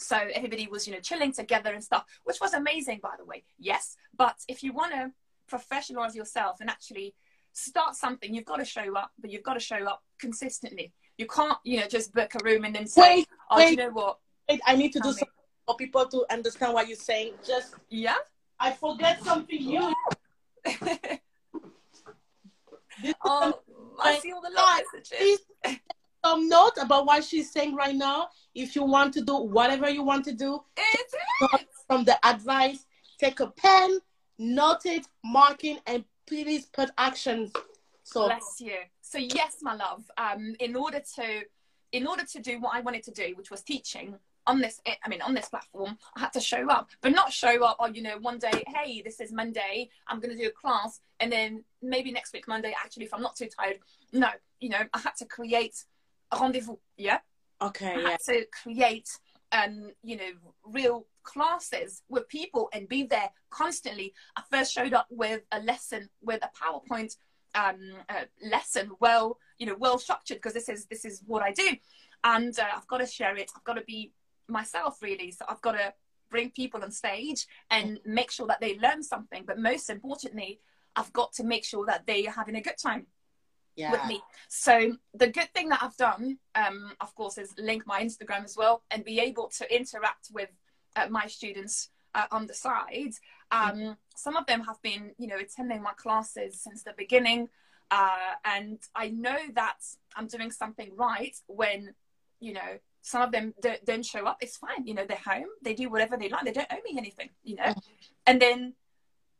So 0.00 0.16
everybody 0.32 0.68
was, 0.68 0.86
you 0.86 0.94
know, 0.94 1.00
chilling 1.00 1.32
together 1.32 1.72
and 1.72 1.82
stuff, 1.82 2.04
which 2.22 2.40
was 2.40 2.54
amazing, 2.54 3.00
by 3.02 3.14
the 3.18 3.24
way. 3.24 3.42
Yes, 3.58 3.96
but 4.16 4.36
if 4.46 4.62
you 4.62 4.72
want 4.72 4.92
to 4.92 5.10
professionalize 5.48 6.14
yourself 6.14 6.60
and 6.60 6.70
actually 6.70 7.14
start 7.52 7.96
something, 7.96 8.34
you've 8.34 8.44
got 8.44 8.56
to 8.56 8.64
show 8.64 8.94
up, 8.96 9.12
but 9.20 9.30
you've 9.30 9.42
got 9.42 9.54
to 9.54 9.60
show 9.60 9.84
up 9.86 10.02
consistently. 10.18 10.92
You 11.16 11.26
can't, 11.26 11.58
you 11.64 11.80
know, 11.80 11.86
just 11.86 12.14
book 12.14 12.32
a 12.34 12.44
room 12.44 12.64
and 12.64 12.74
then 12.74 12.86
say, 12.86 13.00
wait, 13.16 13.28
"Oh, 13.50 13.56
wait, 13.56 13.70
you 13.70 13.76
know 13.76 13.90
what? 13.90 14.18
Wait, 14.48 14.60
I 14.66 14.76
need 14.76 14.92
to 14.92 15.00
Tell 15.00 15.10
do 15.10 15.16
me. 15.16 15.20
something 15.20 15.34
for 15.66 15.76
people 15.76 16.06
to 16.06 16.24
understand 16.30 16.74
what 16.74 16.86
you're 16.86 16.96
saying." 16.96 17.32
Just 17.46 17.74
yeah, 17.88 18.16
I 18.60 18.72
forget 18.72 19.22
something 19.24 19.58
huge. 19.58 19.94
oh, 23.24 23.60
I 24.00 24.18
see 24.18 24.32
all 24.32 24.40
the 24.40 24.50
love 24.50 24.80
messages. 24.94 25.40
Some 26.24 26.48
note 26.48 26.76
about 26.80 27.06
what 27.06 27.24
she's 27.24 27.50
saying 27.50 27.74
right 27.74 27.94
now. 27.94 28.28
If 28.54 28.74
you 28.76 28.84
want 28.84 29.14
to 29.14 29.22
do 29.22 29.36
whatever 29.36 29.88
you 29.88 30.02
want 30.02 30.24
to 30.26 30.32
do, 30.32 30.62
from 31.86 32.04
the 32.04 32.18
advice, 32.26 32.86
take 33.18 33.40
a 33.40 33.48
pen, 33.48 33.98
note 34.38 34.86
it, 34.86 35.06
marking, 35.24 35.78
and 35.86 36.04
please 36.26 36.66
put 36.66 36.90
actions. 36.96 37.52
So 38.04 38.26
bless 38.26 38.60
you. 38.60 38.76
So 39.00 39.18
yes, 39.18 39.58
my 39.62 39.74
love. 39.74 40.04
Um, 40.16 40.54
in 40.60 40.76
order 40.76 41.00
to, 41.16 41.42
in 41.92 42.06
order 42.06 42.24
to 42.24 42.40
do 42.40 42.60
what 42.60 42.74
I 42.74 42.80
wanted 42.80 43.02
to 43.04 43.10
do, 43.10 43.34
which 43.36 43.50
was 43.50 43.62
teaching 43.62 44.18
on 44.46 44.60
this, 44.60 44.80
I 44.86 45.08
mean, 45.08 45.20
on 45.20 45.34
this 45.34 45.48
platform, 45.48 45.98
I 46.16 46.20
had 46.20 46.32
to 46.32 46.40
show 46.40 46.68
up, 46.70 46.88
but 47.02 47.12
not 47.12 47.32
show 47.32 47.62
up. 47.64 47.76
Oh, 47.80 47.86
you 47.86 48.02
know, 48.02 48.16
one 48.20 48.38
day, 48.38 48.64
hey, 48.74 49.02
this 49.02 49.20
is 49.20 49.30
Monday. 49.30 49.90
I'm 50.06 50.20
going 50.20 50.34
to 50.34 50.42
do 50.42 50.48
a 50.48 50.52
class, 50.52 51.00
and 51.20 51.30
then 51.30 51.64
maybe 51.82 52.10
next 52.10 52.32
week 52.32 52.48
Monday. 52.48 52.74
Actually, 52.82 53.04
if 53.04 53.12
I'm 53.12 53.20
not 53.22 53.36
too 53.36 53.48
tired, 53.48 53.78
no, 54.12 54.28
you 54.60 54.70
know, 54.70 54.80
I 54.94 54.98
had 55.00 55.16
to 55.18 55.26
create 55.26 55.84
a 56.32 56.38
rendezvous. 56.38 56.76
Yeah. 56.96 57.18
Okay. 57.60 57.92
I 57.92 58.00
yeah. 58.00 58.10
had 58.10 58.20
to 58.26 58.46
create, 58.62 59.10
um, 59.52 59.90
you 60.02 60.16
know, 60.16 60.30
real 60.64 61.06
classes 61.28 62.02
with 62.08 62.26
people 62.28 62.70
and 62.72 62.88
be 62.88 63.02
there 63.02 63.30
constantly. 63.50 64.14
I 64.34 64.42
first 64.50 64.72
showed 64.72 64.94
up 64.94 65.06
with 65.10 65.42
a 65.52 65.60
lesson 65.60 66.08
with 66.22 66.42
a 66.42 66.50
PowerPoint 66.58 67.14
um, 67.54 67.78
uh, 68.08 68.24
lesson, 68.42 68.90
well, 69.00 69.38
you 69.58 69.66
know, 69.66 69.76
well 69.78 69.98
structured 69.98 70.38
because 70.38 70.54
this 70.54 70.68
is 70.68 70.86
this 70.86 71.04
is 71.04 71.22
what 71.26 71.42
I 71.42 71.52
do, 71.52 71.76
and 72.24 72.58
uh, 72.58 72.64
I've 72.76 72.86
got 72.86 72.98
to 72.98 73.06
share 73.06 73.36
it. 73.36 73.50
I've 73.54 73.64
got 73.64 73.74
to 73.74 73.84
be 73.84 74.12
myself 74.48 75.02
really. 75.02 75.30
So 75.30 75.44
I've 75.48 75.60
got 75.60 75.72
to 75.72 75.92
bring 76.30 76.50
people 76.50 76.82
on 76.82 76.90
stage 76.90 77.46
and 77.70 78.00
make 78.04 78.30
sure 78.30 78.46
that 78.46 78.60
they 78.60 78.78
learn 78.78 79.02
something. 79.02 79.44
But 79.46 79.58
most 79.58 79.90
importantly, 79.90 80.60
I've 80.96 81.12
got 81.12 81.32
to 81.34 81.44
make 81.44 81.64
sure 81.64 81.84
that 81.86 82.06
they 82.06 82.26
are 82.26 82.32
having 82.32 82.56
a 82.56 82.62
good 82.62 82.78
time. 82.82 83.06
Yeah. 83.76 83.92
with 83.92 84.06
me. 84.06 84.20
So 84.48 84.96
the 85.14 85.28
good 85.28 85.54
thing 85.54 85.68
that 85.68 85.80
I've 85.80 85.96
done, 85.96 86.38
um, 86.56 86.94
of 87.00 87.14
course, 87.14 87.38
is 87.38 87.54
link 87.58 87.84
my 87.86 88.02
Instagram 88.02 88.42
as 88.42 88.56
well 88.56 88.82
and 88.90 89.04
be 89.04 89.20
able 89.20 89.46
to 89.56 89.72
interact 89.72 90.30
with 90.32 90.48
uh, 90.98 91.08
my 91.08 91.26
students 91.26 91.90
uh, 92.14 92.26
on 92.30 92.46
the 92.46 92.54
side. 92.54 93.12
Um, 93.50 93.96
some 94.16 94.36
of 94.36 94.46
them 94.46 94.62
have 94.62 94.80
been, 94.82 95.12
you 95.18 95.28
know, 95.28 95.38
attending 95.38 95.82
my 95.82 95.92
classes 95.92 96.60
since 96.60 96.82
the 96.82 96.94
beginning, 96.96 97.48
uh, 97.90 98.34
and 98.44 98.78
I 98.94 99.08
know 99.08 99.38
that 99.54 99.78
I'm 100.14 100.26
doing 100.26 100.50
something 100.50 100.90
right 100.96 101.36
when, 101.46 101.94
you 102.40 102.52
know, 102.52 102.78
some 103.02 103.22
of 103.22 103.32
them 103.32 103.54
don't, 103.62 103.82
don't, 103.86 104.04
show 104.04 104.26
up. 104.26 104.38
It's 104.42 104.58
fine, 104.58 104.86
you 104.86 104.92
know, 104.92 105.06
they're 105.06 105.16
home, 105.24 105.48
they 105.62 105.72
do 105.72 105.88
whatever 105.88 106.16
they 106.16 106.28
like, 106.28 106.44
they 106.44 106.52
don't 106.52 106.70
owe 106.70 106.82
me 106.84 106.98
anything, 106.98 107.30
you 107.42 107.56
know, 107.56 107.72
and 108.26 108.42
then 108.42 108.74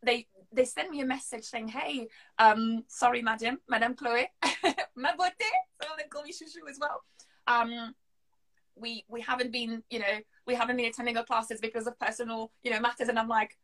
they 0.03 0.27
they 0.53 0.65
send 0.65 0.91
me 0.91 1.01
a 1.01 1.07
message 1.07 1.45
saying, 1.45 1.69
"Hey, 1.69 2.09
um, 2.39 2.85
sorry, 2.89 3.23
madam, 3.23 3.59
Madame 3.69 3.95
Chloe, 3.95 4.31
ma 4.97 5.13
beauté." 5.13 5.51
So 5.83 5.89
they 5.97 6.05
call 6.05 6.23
me 6.23 6.33
Chouchou 6.33 6.71
as 6.71 6.79
well. 6.81 7.03
Um, 7.47 7.95
we 8.81 9.05
we 9.09 9.21
haven't 9.21 9.53
been 9.53 9.83
you 9.91 9.99
know 9.99 10.19
we 10.47 10.55
haven't 10.55 10.77
been 10.77 10.87
attending 10.87 11.17
our 11.17 11.25
classes 11.25 11.61
because 11.61 11.87
of 11.87 11.99
personal 11.99 12.51
you 12.63 12.71
know 12.71 12.81
matters. 12.81 13.09
And 13.09 13.19
i'm 13.19 13.29
like 13.29 13.57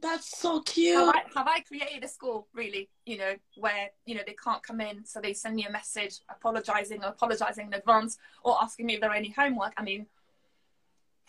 that's 0.00 0.38
so 0.38 0.62
cute 0.62 0.96
have 0.96 1.14
I, 1.14 1.22
have 1.36 1.46
I 1.46 1.60
created 1.60 2.04
a 2.04 2.08
school 2.08 2.48
really 2.54 2.88
you 3.04 3.18
know 3.18 3.34
where 3.56 3.90
you 4.06 4.14
know 4.14 4.22
they 4.26 4.36
can't 4.42 4.62
come 4.62 4.80
in 4.80 5.04
so 5.04 5.20
they 5.20 5.34
send 5.34 5.56
me 5.56 5.66
a 5.66 5.70
message 5.70 6.20
apologizing 6.30 7.04
or 7.04 7.08
apologizing 7.08 7.66
in 7.66 7.74
advance 7.74 8.18
or 8.42 8.56
asking 8.62 8.86
me 8.86 8.94
if 8.94 9.00
there 9.00 9.10
are 9.10 9.14
any 9.14 9.30
homework? 9.30 9.72
I 9.76 9.82
mean 9.82 10.06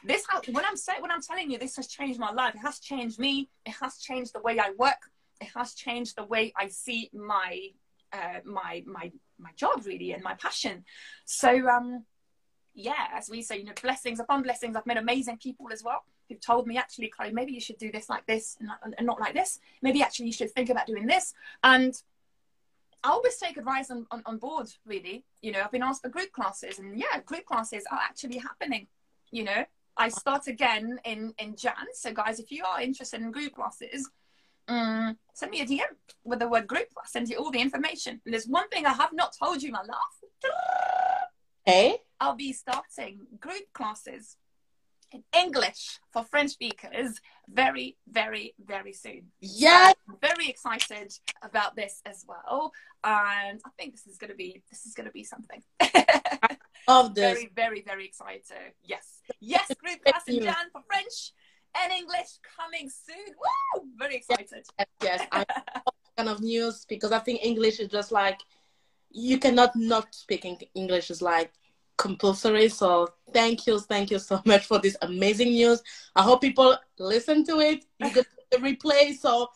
this 0.04 0.26
when 0.52 0.66
i'm 0.66 0.76
saying 0.76 1.02
when 1.02 1.12
i'm 1.12 1.22
telling 1.22 1.52
you 1.52 1.60
this 1.60 1.76
has 1.76 1.88
changed 1.88 2.20
my 2.20 2.32
life. 2.32 2.56
It 2.56 2.60
has 2.60 2.80
changed 2.80 3.20
me. 3.20 3.50
It 3.66 3.74
has 3.82 3.98
changed 3.98 4.34
the 4.34 4.42
way 4.42 4.58
i 4.60 4.72
work. 4.78 5.12
It 5.40 5.50
has 5.56 5.74
changed 5.74 6.16
the 6.16 6.24
way 6.24 6.54
i 6.56 6.68
see 6.68 7.10
my 7.14 7.70
uh, 8.14 8.40
my 8.44 8.84
my 8.86 9.12
my 9.40 9.52
job 9.56 9.86
really 9.86 10.12
and 10.12 10.24
my 10.24 10.36
passion. 10.36 10.86
So 11.26 11.68
um 11.68 12.06
yeah, 12.74 13.08
as 13.14 13.30
we 13.30 13.42
say, 13.42 13.58
you 13.58 13.66
know, 13.66 13.74
blessings 13.82 14.20
upon 14.20 14.44
blessings. 14.44 14.76
I've 14.76 14.86
met 14.86 14.98
amazing 14.98 15.38
people 15.38 15.68
as 15.72 15.84
well 15.84 16.04
who've 16.30 16.40
told 16.40 16.68
me, 16.68 16.78
actually, 16.78 17.10
Chloe, 17.10 17.32
maybe 17.32 17.52
you 17.52 17.60
should 17.60 17.78
do 17.78 17.92
this 17.92 18.10
like 18.10 18.26
this 18.26 18.58
and 18.60 19.06
not, 19.06 19.20
like 19.20 19.34
this. 19.34 19.60
Maybe 19.82 20.02
actually 20.02 20.28
you 20.28 20.32
should 20.32 20.52
think 20.52 20.70
about 20.70 20.88
doing 20.88 21.06
this. 21.06 21.34
And 21.64 21.94
I 23.04 23.10
always 23.10 23.38
take 23.38 23.58
advice 23.58 23.92
on, 23.92 24.06
on, 24.12 24.24
on 24.26 24.38
board, 24.38 24.68
really. 24.86 25.26
You 25.42 25.52
know, 25.52 25.62
I've 25.62 25.72
been 25.72 25.84
asked 25.84 26.04
for 26.04 26.10
group 26.10 26.32
classes, 26.32 26.80
and 26.80 26.98
yeah, 26.98 27.20
group 27.26 27.46
classes 27.46 27.84
are 27.92 28.00
actually 28.00 28.38
happening. 28.38 28.88
You 29.32 29.44
know, 29.44 29.66
I 29.98 30.10
start 30.10 30.48
again 30.48 31.00
in, 31.04 31.34
in 31.38 31.56
Jan. 31.56 31.74
So, 31.94 32.14
guys, 32.14 32.40
if 32.40 32.52
you 32.52 32.64
are 32.64 32.82
interested 32.82 33.22
in 33.22 33.32
group 33.32 33.56
classes, 33.56 34.10
um, 34.68 35.18
send 35.34 35.52
me 35.52 35.62
a 35.62 35.66
DM 35.66 35.82
with 36.24 36.40
the 36.40 36.48
word 36.48 36.68
group. 36.68 36.88
I'll 36.98 37.06
send 37.06 37.28
you 37.28 37.38
all 37.38 37.52
the 37.52 37.60
information. 37.60 38.22
And 38.24 38.34
there's 38.34 38.48
one 38.48 38.70
thing 38.70 38.86
I 38.86 38.94
have 38.94 39.14
not 39.14 39.36
told 39.38 39.62
you, 39.62 39.72
my 39.72 39.82
love. 39.82 40.54
Hey? 41.66 41.98
I'll 42.22 42.36
be 42.36 42.54
starting 42.54 43.22
group 43.40 43.74
classes 43.74 44.38
in 45.12 45.24
English 45.36 46.00
for 46.14 46.24
French 46.24 46.52
speakers 46.52 47.20
very, 47.50 47.98
very, 48.08 48.54
very 48.64 48.94
soon. 48.94 49.32
Yeah, 49.42 49.92
so 50.08 50.20
very 50.22 50.48
excited 50.48 51.12
about 51.42 51.76
this 51.76 52.00
as 52.06 52.24
well, 52.28 52.74
and 53.04 53.60
I 53.66 53.70
think 53.78 53.94
this 53.94 54.06
is 54.06 54.18
gonna 54.20 54.36
be 54.36 54.62
this 54.70 54.86
is 54.86 54.94
gonna 54.94 55.10
be 55.12 55.24
something. 55.24 55.64
I 55.82 56.58
love 56.88 57.16
this. 57.16 57.34
Very, 57.34 57.52
very, 57.56 57.82
very 57.82 58.06
excited. 58.06 58.74
Yes, 58.84 59.22
yes, 59.40 59.68
group 59.84 60.04
class 60.06 60.22
in 60.28 60.44
Jan 60.44 60.70
for 60.72 60.84
French 60.86 61.34
and 61.76 61.92
English 61.92 62.38
coming 62.56 62.88
soon. 62.88 63.34
Woo! 63.42 63.88
Very 63.98 64.18
excited. 64.18 64.64
Yes, 64.78 64.88
yes. 65.02 65.28
I 65.32 65.44
kind 66.18 66.30
of 66.30 66.40
news 66.42 66.86
because 66.88 67.12
I 67.12 67.20
think 67.20 67.40
English 67.44 67.80
is 67.80 67.88
just 67.88 68.12
like 68.12 68.40
you 69.10 69.40
cannot 69.40 69.76
not 69.76 70.14
speaking 70.14 70.58
English 70.76 71.10
is 71.10 71.22
like 71.22 71.52
compulsory. 71.98 72.70
So 72.70 73.08
thank 73.34 73.68
you, 73.68 73.80
thank 73.80 74.12
you 74.12 74.20
so 74.20 74.42
much 74.46 74.66
for 74.66 74.80
this 74.80 74.98
amazing 75.02 75.50
news. 75.50 75.82
I 76.16 76.24
hope 76.24 76.42
people 76.42 76.78
listen 77.00 77.46
to 77.46 77.60
it. 77.60 77.86
You 78.00 78.10
get 78.14 78.28
the 78.52 78.58
replay. 78.58 79.16
So 79.16 79.50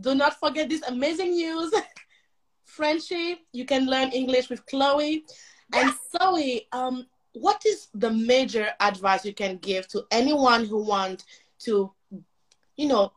do 0.00 0.14
not 0.14 0.38
forget 0.38 0.68
this 0.68 0.82
amazing 0.82 1.32
news. 1.32 1.72
Frenchie, 2.64 3.38
you 3.52 3.64
can 3.64 3.86
learn 3.86 4.10
English 4.10 4.48
with 4.48 4.64
Chloe. 4.66 5.24
And 5.72 5.92
Zoe, 6.12 6.66
um, 6.72 7.06
what 7.32 7.64
is 7.66 7.88
the 7.94 8.10
major 8.10 8.68
advice 8.80 9.24
you 9.24 9.34
can 9.34 9.56
give 9.58 9.86
to 9.88 10.04
anyone 10.10 10.64
who 10.64 10.82
wants 10.82 11.24
to, 11.60 11.92
you 12.76 12.88
know, 12.88 13.12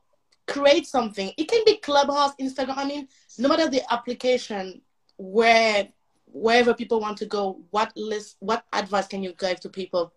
create 0.47 0.86
something? 0.86 1.32
It 1.38 1.47
can 1.47 1.63
be 1.65 1.78
Clubhouse, 1.78 2.34
Instagram. 2.41 2.78
I 2.78 2.86
mean, 2.86 3.07
no 3.38 3.49
matter 3.49 3.69
the 3.69 3.82
application 3.91 4.82
where 5.17 5.88
wherever 6.34 6.73
people 6.73 6.99
want 6.99 7.17
to 7.19 7.25
go, 7.25 7.61
what 7.71 7.93
list, 7.95 8.38
what 8.39 8.65
advice 8.73 9.07
can 9.07 9.23
you 9.23 9.34
give 9.34 9.59
to 9.61 9.69
people? 9.69 10.13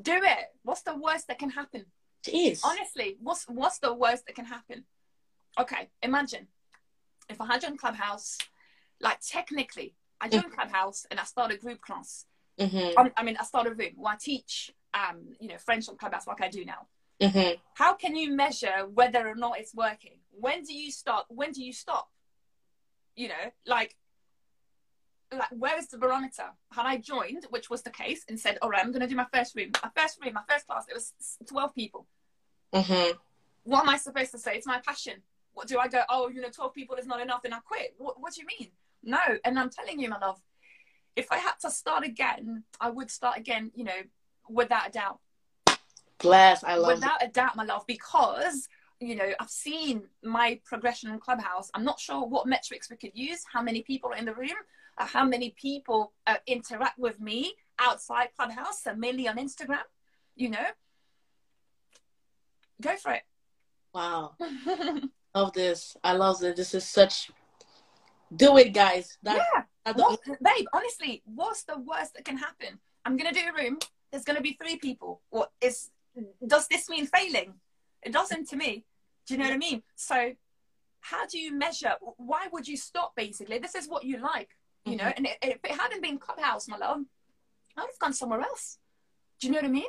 Do 0.00 0.14
it. 0.14 0.52
What's 0.62 0.82
the 0.82 0.96
worst 0.96 1.28
that 1.28 1.38
can 1.38 1.50
happen? 1.50 1.84
Jeez. 2.24 2.60
Honestly, 2.64 3.16
what's 3.20 3.44
what's 3.44 3.78
the 3.78 3.92
worst 3.92 4.26
that 4.26 4.34
can 4.34 4.44
happen? 4.44 4.84
Okay, 5.58 5.88
imagine 6.02 6.46
if 7.28 7.40
I 7.40 7.46
had 7.46 7.60
joined 7.60 7.78
Clubhouse, 7.78 8.38
like 9.00 9.18
technically, 9.20 9.94
I 10.20 10.28
joined 10.28 10.44
mm-hmm. 10.44 10.54
Clubhouse 10.54 11.06
and 11.10 11.20
I 11.20 11.24
started 11.24 11.58
a 11.58 11.60
group 11.60 11.80
class. 11.80 12.24
Mm-hmm. 12.58 13.08
I 13.16 13.22
mean, 13.22 13.36
I 13.38 13.44
started 13.44 13.72
a 13.72 13.76
room 13.76 13.92
where 13.96 14.14
I 14.14 14.16
teach 14.16 14.72
um, 14.94 15.34
you 15.40 15.48
know, 15.48 15.58
French 15.58 15.88
on 15.88 15.96
Clubhouse 15.96 16.26
like 16.26 16.40
I 16.40 16.48
do 16.48 16.64
now. 16.64 16.86
Mm-hmm. 17.20 17.60
How 17.74 17.94
can 17.94 18.16
you 18.16 18.34
measure 18.34 18.86
whether 18.92 19.26
or 19.26 19.34
not 19.34 19.58
it's 19.58 19.74
working? 19.74 20.18
When 20.30 20.62
do 20.62 20.74
you 20.74 20.90
start? 20.90 21.26
When 21.28 21.52
do 21.52 21.62
you 21.64 21.72
stop? 21.72 22.08
You 23.16 23.28
know, 23.28 23.52
like, 23.66 23.96
like 25.32 25.50
where 25.50 25.78
is 25.78 25.88
the 25.88 25.98
barometer? 25.98 26.46
Had 26.72 26.86
I 26.86 26.96
joined, 26.96 27.46
which 27.50 27.68
was 27.68 27.82
the 27.82 27.90
case, 27.90 28.24
and 28.28 28.38
said, 28.38 28.58
"All 28.62 28.70
right, 28.70 28.82
I'm 28.82 28.92
going 28.92 29.02
to 29.02 29.06
do 29.06 29.16
my 29.16 29.26
first 29.32 29.54
room, 29.54 29.70
my 29.82 29.90
first 29.94 30.18
room, 30.22 30.34
my 30.34 30.42
first 30.48 30.66
class," 30.66 30.86
it 30.88 30.94
was 30.94 31.12
twelve 31.46 31.74
people. 31.74 32.06
Mm-hmm. 32.72 33.16
What 33.64 33.82
am 33.82 33.88
I 33.88 33.98
supposed 33.98 34.30
to 34.32 34.38
say? 34.38 34.56
It's 34.56 34.66
my 34.66 34.80
passion. 34.86 35.14
What 35.52 35.68
do 35.68 35.78
I 35.78 35.88
go? 35.88 36.02
Oh, 36.08 36.28
you 36.28 36.40
know, 36.40 36.48
twelve 36.48 36.74
people 36.74 36.96
is 36.96 37.06
not 37.06 37.20
enough, 37.20 37.44
and 37.44 37.54
I 37.54 37.58
quit. 37.60 37.94
What, 37.98 38.20
what 38.20 38.34
do 38.34 38.40
you 38.40 38.46
mean? 38.46 38.70
No, 39.02 39.18
and 39.44 39.58
I'm 39.58 39.70
telling 39.70 40.00
you, 40.00 40.08
my 40.08 40.18
love, 40.18 40.40
if 41.16 41.30
I 41.30 41.38
had 41.38 41.54
to 41.62 41.70
start 41.70 42.04
again, 42.04 42.64
I 42.80 42.90
would 42.90 43.10
start 43.10 43.36
again. 43.36 43.70
You 43.74 43.84
know, 43.84 44.00
without 44.48 44.88
a 44.88 44.90
doubt. 44.90 45.20
Bless, 46.18 46.64
I 46.64 46.74
love 46.74 46.94
without 46.94 47.22
a 47.22 47.28
doubt, 47.28 47.54
my 47.54 47.64
love, 47.64 47.86
because 47.86 48.68
you 49.00 49.14
know 49.14 49.30
I've 49.38 49.50
seen 49.50 50.02
my 50.24 50.60
progression 50.64 51.10
in 51.10 51.20
Clubhouse. 51.20 51.70
I'm 51.74 51.84
not 51.84 52.00
sure 52.00 52.26
what 52.26 52.46
metrics 52.46 52.90
we 52.90 52.96
could 52.96 53.12
use, 53.14 53.44
how 53.52 53.62
many 53.62 53.82
people 53.82 54.10
are 54.10 54.16
in 54.16 54.24
the 54.24 54.34
room, 54.34 54.56
how 55.06 55.24
many 55.24 55.50
people 55.50 56.12
uh, 56.26 56.36
interact 56.46 56.98
with 56.98 57.20
me 57.20 57.54
outside 57.78 58.28
Clubhouse, 58.36 58.82
so 58.82 58.94
mainly 58.94 59.28
on 59.28 59.36
Instagram. 59.36 59.82
You 60.36 60.50
know, 60.50 60.66
go 62.80 62.96
for 62.96 63.12
it. 63.12 63.22
Wow, 63.94 64.36
love 65.34 65.52
this. 65.52 65.96
I 66.04 66.12
love 66.12 66.40
this. 66.40 66.56
This 66.56 66.74
is 66.74 66.88
such. 66.88 67.30
Do 68.34 68.58
it, 68.58 68.74
guys. 68.74 69.16
That, 69.22 69.40
yeah, 69.86 69.92
what, 69.92 70.20
babe. 70.24 70.66
Honestly, 70.72 71.22
what's 71.24 71.64
the 71.64 71.78
worst 71.78 72.14
that 72.14 72.24
can 72.24 72.36
happen? 72.36 72.78
I'm 73.04 73.16
gonna 73.16 73.32
do 73.32 73.40
a 73.40 73.62
room. 73.62 73.78
There's 74.10 74.24
gonna 74.24 74.42
be 74.42 74.56
three 74.60 74.76
people. 74.76 75.22
What 75.30 75.50
is 75.60 75.90
does 76.46 76.68
this 76.68 76.88
mean 76.88 77.06
failing? 77.06 77.54
It 78.02 78.12
doesn't 78.12 78.48
to 78.50 78.56
me. 78.56 78.84
Do 79.26 79.34
you 79.34 79.38
know 79.38 79.46
what 79.46 79.54
I 79.54 79.58
mean? 79.58 79.82
So, 79.96 80.32
how 81.00 81.26
do 81.26 81.38
you 81.38 81.52
measure? 81.52 81.92
Why 82.16 82.46
would 82.52 82.66
you 82.68 82.76
stop? 82.76 83.14
Basically, 83.16 83.58
this 83.58 83.74
is 83.74 83.88
what 83.88 84.04
you 84.04 84.18
like, 84.18 84.50
you 84.84 84.96
mm-hmm. 84.96 85.06
know. 85.06 85.12
And 85.16 85.28
if 85.42 85.58
it 85.64 85.70
hadn't 85.70 86.02
been 86.02 86.18
Clubhouse, 86.18 86.68
my 86.68 86.76
love, 86.76 87.00
I 87.76 87.82
would 87.82 87.90
have 87.90 87.98
gone 87.98 88.12
somewhere 88.12 88.40
else. 88.40 88.78
Do 89.40 89.46
you 89.46 89.52
know 89.52 89.58
what 89.58 89.66
I 89.66 89.72
mean? 89.72 89.84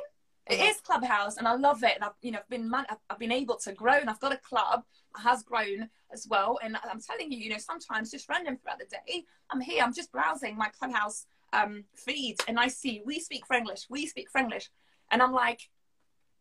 It 0.48 0.60
is 0.60 0.80
Clubhouse, 0.80 1.36
and 1.36 1.46
I 1.46 1.54
love 1.54 1.84
it. 1.84 1.92
And 1.94 2.04
I've, 2.04 2.14
you 2.22 2.32
know, 2.32 2.40
been 2.48 2.72
I've 2.74 3.18
been 3.18 3.32
able 3.32 3.56
to 3.56 3.72
grow, 3.72 3.94
and 3.94 4.10
I've 4.10 4.20
got 4.20 4.32
a 4.32 4.38
club 4.38 4.82
that 5.14 5.22
has 5.22 5.42
grown 5.42 5.88
as 6.12 6.26
well. 6.28 6.58
And 6.62 6.76
I'm 6.90 7.00
telling 7.00 7.30
you, 7.30 7.38
you 7.38 7.50
know, 7.50 7.58
sometimes 7.58 8.10
just 8.10 8.28
random 8.28 8.56
throughout 8.56 8.78
the 8.78 8.86
day, 8.86 9.24
I'm 9.50 9.60
here, 9.60 9.82
I'm 9.82 9.94
just 9.94 10.10
browsing 10.10 10.56
my 10.56 10.68
Clubhouse 10.68 11.26
um, 11.52 11.84
feed, 11.94 12.36
and 12.48 12.58
I 12.58 12.68
see 12.68 13.02
we 13.04 13.20
speak 13.20 13.46
French, 13.46 13.68
we 13.88 14.06
speak 14.06 14.30
French, 14.30 14.70
and 15.10 15.22
I'm 15.22 15.32
like, 15.32 15.68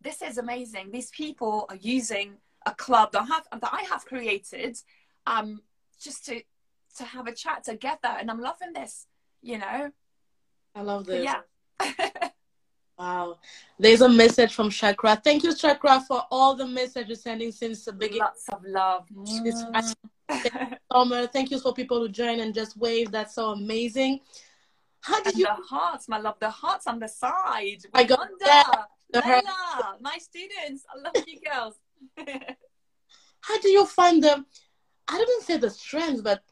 this 0.01 0.21
is 0.21 0.37
amazing. 0.37 0.91
These 0.91 1.11
people 1.11 1.65
are 1.69 1.75
using 1.75 2.37
a 2.65 2.73
club 2.73 3.11
that 3.11 3.21
I 3.23 3.25
have 3.25 3.61
that 3.61 3.73
I 3.73 3.83
have 3.83 4.05
created, 4.05 4.77
um, 5.27 5.61
just 6.01 6.25
to 6.25 6.41
to 6.97 7.03
have 7.03 7.27
a 7.27 7.33
chat 7.33 7.63
together, 7.63 8.09
and 8.19 8.29
I'm 8.29 8.41
loving 8.41 8.73
this. 8.73 9.07
You 9.41 9.59
know, 9.59 9.91
I 10.75 10.81
love 10.81 11.05
this. 11.05 11.25
yeah. 11.25 11.41
wow. 12.99 13.37
There's 13.77 14.01
a 14.01 14.09
message 14.09 14.53
from 14.53 14.69
Chakra. 14.69 15.15
Thank 15.15 15.43
you, 15.43 15.55
Chakra, 15.55 16.01
for 16.07 16.23
all 16.29 16.55
the 16.55 16.67
messages 16.67 17.21
sending 17.21 17.51
since 17.51 17.85
the 17.85 17.93
beginning. 17.93 18.21
Lots 18.21 18.49
of 18.49 18.63
love. 18.65 19.07
Summer, 20.91 21.27
thank 21.33 21.51
you 21.51 21.59
for 21.59 21.73
people 21.73 21.99
who 21.99 22.09
join 22.09 22.39
and 22.39 22.53
just 22.53 22.77
wave. 22.77 23.11
That's 23.11 23.35
so 23.35 23.51
amazing. 23.51 24.19
How 25.01 25.17
did 25.23 25.33
and 25.33 25.39
you? 25.39 25.45
The 25.45 25.63
hearts, 25.63 26.07
my 26.09 26.19
love. 26.19 26.35
The 26.39 26.49
hearts 26.49 26.87
on 26.87 26.99
the 26.99 27.07
side. 27.07 27.79
I 27.93 28.03
got 28.03 28.29
my 30.01 30.17
students. 30.19 30.85
I 30.93 30.99
love 30.99 31.25
you 31.25 31.39
girls. 31.49 31.75
How 33.41 33.59
do 33.59 33.69
you 33.69 33.85
find 33.85 34.23
the, 34.23 34.45
I 35.07 35.17
didn't 35.17 35.43
say 35.43 35.57
the 35.57 35.69
strength, 35.69 36.23
but 36.23 36.43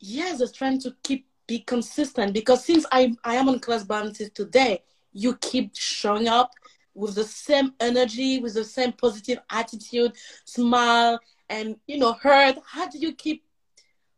yes, 0.00 0.38
the 0.38 0.48
trying 0.48 0.80
to 0.80 0.94
keep 1.02 1.26
be 1.46 1.60
consistent 1.60 2.32
because 2.32 2.64
since 2.64 2.86
I, 2.92 3.12
I 3.24 3.34
am 3.34 3.48
on 3.48 3.58
class 3.58 3.82
bounties 3.82 4.30
today, 4.30 4.84
you 5.12 5.36
keep 5.38 5.72
showing 5.74 6.28
up 6.28 6.52
with 6.94 7.16
the 7.16 7.24
same 7.24 7.74
energy, 7.80 8.38
with 8.38 8.54
the 8.54 8.64
same 8.64 8.92
positive 8.92 9.38
attitude, 9.50 10.12
smile, 10.44 11.18
and 11.48 11.76
you 11.86 11.98
know, 11.98 12.12
hurt. 12.12 12.56
How 12.66 12.88
do 12.88 12.98
you 12.98 13.12
keep 13.14 13.44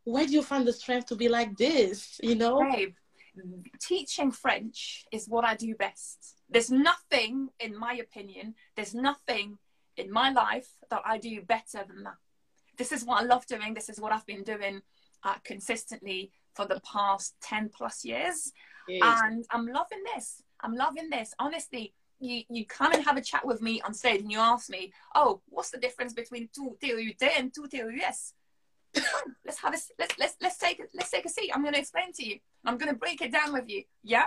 where 0.03 0.25
do 0.25 0.33
you 0.33 0.43
find 0.43 0.67
the 0.67 0.73
strength 0.73 1.07
to 1.07 1.15
be 1.15 1.29
like 1.29 1.57
this? 1.57 2.19
You 2.21 2.35
know? 2.35 2.59
Teaching 3.81 4.31
French 4.31 5.05
is 5.11 5.27
what 5.27 5.43
I 5.43 5.55
do 5.55 5.73
best. 5.73 6.35
There's 6.49 6.69
nothing, 6.69 7.49
in 7.59 7.75
my 7.75 7.93
opinion, 7.95 8.53
there's 8.75 8.93
nothing 8.93 9.57
in 9.97 10.11
my 10.11 10.29
life 10.29 10.67
that 10.91 11.01
I 11.03 11.17
do 11.17 11.41
better 11.41 11.83
than 11.87 12.03
that. 12.03 12.17
This 12.77 12.91
is 12.91 13.03
what 13.03 13.23
I 13.23 13.25
love 13.25 13.47
doing. 13.47 13.73
This 13.73 13.89
is 13.89 13.99
what 13.99 14.11
I've 14.11 14.25
been 14.27 14.43
doing 14.43 14.81
uh, 15.23 15.35
consistently 15.43 16.31
for 16.55 16.65
the 16.65 16.81
past 16.81 17.35
10 17.41 17.69
plus 17.75 18.05
years. 18.05 18.51
Yes. 18.87 19.21
And 19.23 19.45
I'm 19.51 19.67
loving 19.67 20.03
this. 20.15 20.41
I'm 20.61 20.75
loving 20.75 21.09
this. 21.09 21.33
Honestly, 21.39 21.93
you, 22.19 22.43
you 22.49 22.65
come 22.65 22.93
and 22.93 23.03
have 23.03 23.17
a 23.17 23.21
chat 23.21 23.45
with 23.45 23.61
me 23.61 23.81
on 23.81 23.93
stage 23.93 24.21
and 24.21 24.31
you 24.31 24.39
ask 24.39 24.69
me, 24.69 24.93
oh, 25.15 25.41
what's 25.47 25.71
the 25.71 25.79
difference 25.79 26.13
between 26.13 26.49
two 26.53 26.77
TOUT 26.81 27.29
and 27.37 27.53
two 27.53 27.67
TOUS? 27.67 28.33
let's 29.45 29.59
have 29.59 29.73
a 29.73 29.77
let's 29.97 30.19
let's 30.19 30.35
let's 30.41 30.57
take 30.57 30.81
let's 30.93 31.09
take 31.09 31.25
a 31.25 31.29
seat. 31.29 31.51
I'm 31.53 31.61
going 31.61 31.73
to 31.73 31.79
explain 31.79 32.13
to 32.13 32.25
you. 32.25 32.37
I'm 32.65 32.77
going 32.77 32.91
to 32.91 32.97
break 32.97 33.21
it 33.21 33.31
down 33.31 33.53
with 33.53 33.67
you. 33.67 33.83
Yeah. 34.03 34.25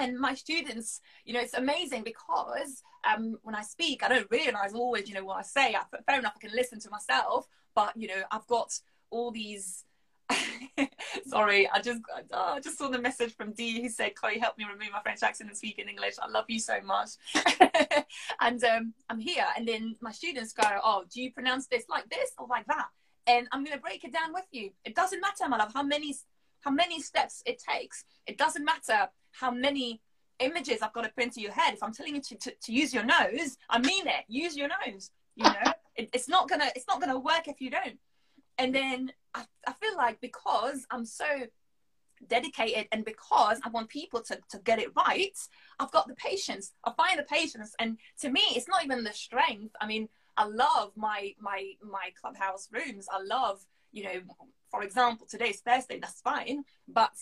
And 0.00 0.18
my 0.18 0.34
students, 0.34 1.00
you 1.24 1.34
know, 1.34 1.40
it's 1.40 1.54
amazing 1.54 2.04
because 2.04 2.82
um, 3.08 3.36
when 3.42 3.56
I 3.56 3.62
speak, 3.62 4.04
I 4.04 4.08
don't 4.08 4.30
realize 4.30 4.72
always, 4.72 5.08
you 5.08 5.14
know, 5.14 5.24
what 5.24 5.38
I 5.38 5.42
say. 5.42 5.74
I, 5.74 5.82
fair 6.06 6.20
enough, 6.20 6.34
I 6.36 6.46
can 6.46 6.54
listen 6.54 6.78
to 6.80 6.90
myself, 6.90 7.48
but 7.74 7.96
you 7.96 8.08
know, 8.08 8.22
I've 8.30 8.46
got 8.46 8.72
all 9.10 9.30
these. 9.30 9.84
Sorry, 11.26 11.68
I 11.70 11.80
just 11.80 12.00
oh, 12.32 12.54
I 12.54 12.60
just 12.60 12.78
saw 12.78 12.88
the 12.88 13.00
message 13.00 13.34
from 13.34 13.52
D 13.52 13.82
who 13.82 13.88
said, 13.88 14.14
"Chloe, 14.14 14.38
help 14.38 14.58
me 14.58 14.64
remove 14.64 14.92
my 14.92 15.00
French 15.02 15.22
accent 15.22 15.50
and 15.50 15.56
speak 15.56 15.78
in 15.78 15.88
English." 15.88 16.14
I 16.20 16.28
love 16.28 16.44
you 16.48 16.60
so 16.60 16.80
much, 16.84 17.10
and 18.40 18.62
um, 18.64 18.94
I'm 19.08 19.18
here. 19.18 19.46
And 19.56 19.66
then 19.66 19.96
my 20.00 20.12
students 20.12 20.52
go, 20.52 20.68
"Oh, 20.84 21.04
do 21.12 21.22
you 21.22 21.32
pronounce 21.32 21.66
this 21.66 21.84
like 21.88 22.08
this 22.08 22.32
or 22.38 22.46
like 22.48 22.66
that?" 22.66 22.88
and 23.28 23.46
I'm 23.52 23.62
going 23.62 23.76
to 23.76 23.82
break 23.82 24.04
it 24.04 24.12
down 24.12 24.32
with 24.32 24.46
you. 24.50 24.70
It 24.84 24.94
doesn't 24.94 25.20
matter, 25.20 25.48
my 25.48 25.58
love, 25.58 25.72
how 25.74 25.82
many 25.82 26.16
how 26.60 26.72
many 26.72 27.00
steps 27.00 27.42
it 27.46 27.62
takes. 27.62 28.04
It 28.26 28.36
doesn't 28.36 28.64
matter 28.64 29.08
how 29.30 29.52
many 29.52 30.00
images 30.40 30.82
I've 30.82 30.92
got 30.92 31.04
to 31.04 31.10
put 31.10 31.24
into 31.24 31.40
your 31.40 31.52
head. 31.52 31.74
If 31.74 31.82
I'm 31.84 31.92
telling 31.92 32.16
you 32.16 32.20
to, 32.20 32.34
to, 32.36 32.50
to 32.50 32.72
use 32.72 32.92
your 32.92 33.04
nose, 33.04 33.58
I 33.70 33.78
mean 33.78 34.08
it. 34.08 34.24
Use 34.26 34.56
your 34.56 34.68
nose. 34.68 35.10
You 35.36 35.44
know, 35.44 35.72
it, 35.96 36.10
it's 36.12 36.28
not 36.28 36.48
gonna 36.48 36.70
it's 36.74 36.86
not 36.88 37.00
gonna 37.00 37.18
work 37.18 37.46
if 37.46 37.60
you 37.60 37.70
don't. 37.70 37.98
And 38.58 38.74
then 38.74 39.12
I, 39.34 39.44
I 39.66 39.72
feel 39.74 39.96
like 39.96 40.20
because 40.20 40.86
I'm 40.90 41.04
so 41.04 41.24
dedicated 42.26 42.88
and 42.90 43.04
because 43.04 43.60
I 43.64 43.68
want 43.68 43.88
people 43.88 44.20
to, 44.22 44.38
to 44.50 44.58
get 44.58 44.80
it 44.80 44.90
right, 44.96 45.36
I've 45.78 45.92
got 45.92 46.08
the 46.08 46.14
patience. 46.14 46.72
I 46.84 46.92
find 46.92 47.18
the 47.18 47.24
patience. 47.24 47.74
And 47.78 47.98
to 48.20 48.30
me, 48.30 48.42
it's 48.50 48.68
not 48.68 48.84
even 48.84 49.04
the 49.04 49.12
strength. 49.12 49.74
I 49.80 49.86
mean, 49.86 50.08
I 50.36 50.44
love 50.46 50.92
my 50.96 51.34
my 51.40 51.72
my 51.82 52.10
clubhouse 52.20 52.68
rooms. 52.72 53.06
I 53.12 53.22
love, 53.22 53.60
you 53.92 54.04
know, 54.04 54.20
for 54.70 54.82
example, 54.82 55.26
today's 55.28 55.60
Thursday, 55.60 55.98
that's 55.98 56.20
fine. 56.20 56.64
But 56.86 57.12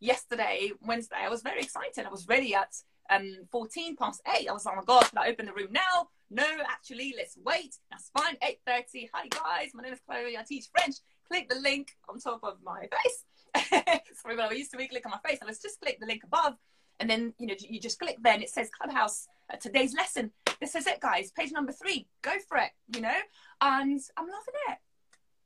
yesterday, 0.00 0.72
Wednesday, 0.82 1.16
I 1.20 1.28
was 1.28 1.42
very 1.42 1.60
excited. 1.60 2.04
I 2.04 2.10
was 2.10 2.28
ready 2.28 2.54
at 2.54 2.74
um 3.10 3.46
14 3.50 3.96
past 3.96 4.22
8. 4.26 4.48
I 4.48 4.52
was 4.52 4.64
like, 4.64 4.74
oh 4.74 4.78
my 4.78 4.84
god, 4.84 5.08
can 5.08 5.18
I 5.18 5.28
open 5.28 5.46
the 5.46 5.52
room 5.52 5.72
now? 5.72 6.08
No, 6.34 6.46
actually, 6.68 7.14
let's 7.16 7.38
wait. 7.44 7.76
That's 7.90 8.10
fine. 8.16 8.36
8.30. 8.68 9.08
Hi 9.14 9.28
guys, 9.28 9.70
my 9.72 9.82
name 9.84 9.92
is 9.92 10.00
Chloe. 10.06 10.36
I 10.36 10.42
teach 10.46 10.66
French. 10.76 10.96
Click 11.28 11.48
the 11.48 11.60
link 11.60 11.92
on 12.08 12.18
top 12.18 12.40
of 12.42 12.58
my 12.64 12.80
face. 12.80 13.70
Sorry, 14.20 14.36
but 14.36 14.50
I 14.50 14.54
used 14.54 14.72
to 14.72 14.76
be 14.76 14.88
click 14.88 15.06
on 15.06 15.12
my 15.12 15.28
face. 15.28 15.38
And 15.40 15.46
let's 15.46 15.62
just 15.62 15.80
click 15.80 15.98
the 16.00 16.06
link 16.06 16.22
above. 16.24 16.54
And 16.98 17.08
then, 17.08 17.34
you 17.38 17.46
know, 17.46 17.54
you 17.58 17.80
just 17.80 17.98
click 17.98 18.16
there 18.22 18.34
and 18.34 18.42
it 18.42 18.50
says 18.50 18.68
Clubhouse, 18.76 19.28
uh, 19.52 19.56
today's 19.56 19.94
lesson 19.94 20.32
this 20.60 20.74
is 20.74 20.86
it, 20.86 21.00
guys. 21.00 21.30
Page 21.32 21.52
number 21.52 21.72
three. 21.72 22.06
Go 22.22 22.32
for 22.48 22.56
it, 22.58 22.70
you 22.94 23.00
know? 23.00 23.16
And 23.60 24.00
I'm 24.16 24.26
loving 24.26 24.54
it. 24.68 24.78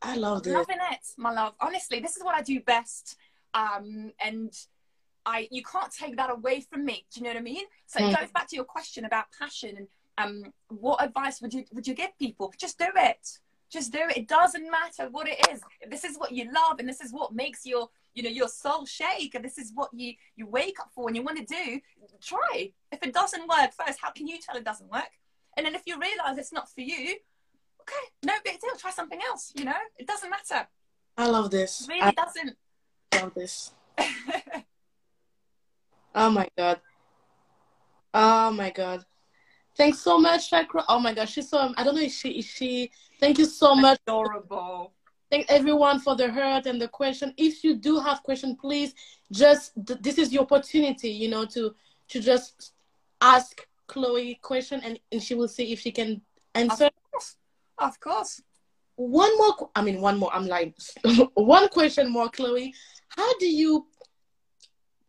I 0.00 0.16
love 0.16 0.46
it. 0.46 0.52
Loving 0.52 0.76
it, 0.92 1.00
my 1.16 1.32
love. 1.32 1.54
Honestly, 1.60 2.00
this 2.00 2.16
is 2.16 2.22
what 2.22 2.34
I 2.34 2.42
do 2.42 2.60
best. 2.60 3.16
Um, 3.54 4.12
and 4.20 4.52
I 5.26 5.48
you 5.50 5.62
can't 5.62 5.92
take 5.92 6.16
that 6.16 6.30
away 6.30 6.60
from 6.60 6.84
me. 6.84 7.04
Do 7.12 7.20
you 7.20 7.24
know 7.24 7.30
what 7.30 7.38
I 7.38 7.42
mean? 7.42 7.64
So 7.86 8.00
mm. 8.00 8.12
it 8.12 8.16
goes 8.18 8.30
back 8.30 8.48
to 8.48 8.56
your 8.56 8.64
question 8.64 9.04
about 9.04 9.26
passion 9.36 9.74
and 9.76 9.88
um 10.18 10.52
what 10.68 11.02
advice 11.02 11.40
would 11.40 11.54
you 11.54 11.64
would 11.72 11.86
you 11.86 11.94
give 11.94 12.16
people? 12.18 12.52
Just 12.58 12.78
do 12.78 12.86
it. 12.96 13.26
Just 13.70 13.92
do 13.92 14.00
it. 14.00 14.16
It 14.16 14.28
doesn't 14.28 14.70
matter 14.70 15.08
what 15.10 15.28
it 15.28 15.46
is. 15.50 15.60
This 15.90 16.04
is 16.04 16.16
what 16.16 16.32
you 16.32 16.50
love 16.52 16.78
and 16.78 16.88
this 16.88 17.00
is 17.00 17.12
what 17.12 17.32
makes 17.32 17.64
your 17.64 17.88
you 18.14 18.22
know 18.22 18.30
your 18.30 18.48
soul 18.48 18.84
shake 18.84 19.34
and 19.34 19.44
this 19.44 19.58
is 19.58 19.72
what 19.74 19.90
you 19.92 20.14
you 20.36 20.46
wake 20.46 20.80
up 20.80 20.90
for 20.94 21.08
and 21.08 21.16
you 21.16 21.22
want 21.22 21.38
to 21.38 21.44
do 21.44 21.80
try 22.20 22.72
if 22.90 23.00
it 23.02 23.14
doesn't 23.14 23.46
work 23.48 23.70
first 23.78 24.00
how 24.02 24.10
can 24.10 24.26
you 24.26 24.38
tell 24.40 24.56
it 24.56 24.64
doesn't 24.64 24.90
work 24.90 25.10
and 25.56 25.64
then 25.64 25.74
if 25.74 25.82
you 25.86 25.96
realize 26.00 26.36
it's 26.36 26.52
not 26.52 26.68
for 26.68 26.80
you 26.80 27.10
okay 27.80 28.04
no 28.24 28.32
big 28.44 28.58
deal 28.58 28.70
try 28.76 28.90
something 28.90 29.20
else 29.28 29.52
you 29.54 29.64
know 29.64 29.76
it 29.98 30.06
doesn't 30.06 30.30
matter 30.30 30.66
i 31.16 31.28
love 31.28 31.52
this 31.52 31.82
it 31.82 31.88
really 31.90 32.02
I 32.02 32.10
doesn't 32.10 32.56
love 33.14 33.34
this 33.34 33.72
oh 36.14 36.30
my 36.30 36.48
god 36.56 36.80
Oh 38.14 38.50
my 38.50 38.70
god. 38.70 39.04
Thanks 39.78 40.00
so 40.00 40.18
much, 40.18 40.50
Chakra. 40.50 40.84
Oh 40.88 40.98
my 40.98 41.14
gosh, 41.14 41.32
she's 41.34 41.48
so 41.48 41.72
I 41.76 41.84
don't 41.84 41.94
know 41.94 42.02
if 42.02 42.12
she 42.12 42.30
is 42.40 42.44
she 42.44 42.90
thank 43.20 43.38
you 43.38 43.44
so 43.44 43.76
much. 43.76 44.00
Adorable. 44.08 44.92
Thank 45.30 45.46
everyone 45.48 46.00
for 46.00 46.16
the 46.16 46.28
hurt 46.28 46.66
and 46.66 46.82
the 46.82 46.88
question. 46.88 47.32
If 47.36 47.62
you 47.62 47.76
do 47.76 48.00
have 48.00 48.24
question, 48.24 48.56
please 48.56 48.92
just 49.30 49.72
this 49.76 50.18
is 50.18 50.32
your 50.32 50.42
opportunity, 50.42 51.10
you 51.10 51.28
know, 51.28 51.44
to 51.46 51.76
to 52.08 52.20
just 52.20 52.72
ask 53.20 53.68
Chloe 53.86 54.40
question 54.42 54.80
and, 54.84 54.98
and 55.12 55.22
she 55.22 55.36
will 55.36 55.48
see 55.48 55.72
if 55.72 55.78
she 55.78 55.92
can 55.92 56.22
answer. 56.56 56.86
Of 56.86 57.10
course. 57.12 57.36
Of 57.78 58.00
course. 58.00 58.42
One 58.96 59.36
more 59.38 59.70
I 59.76 59.82
mean 59.82 60.00
one 60.00 60.18
more, 60.18 60.34
I'm 60.34 60.48
like 60.48 60.74
one 61.34 61.68
question 61.68 62.10
more, 62.10 62.28
Chloe. 62.30 62.74
How 63.10 63.38
do 63.38 63.46
you 63.46 63.86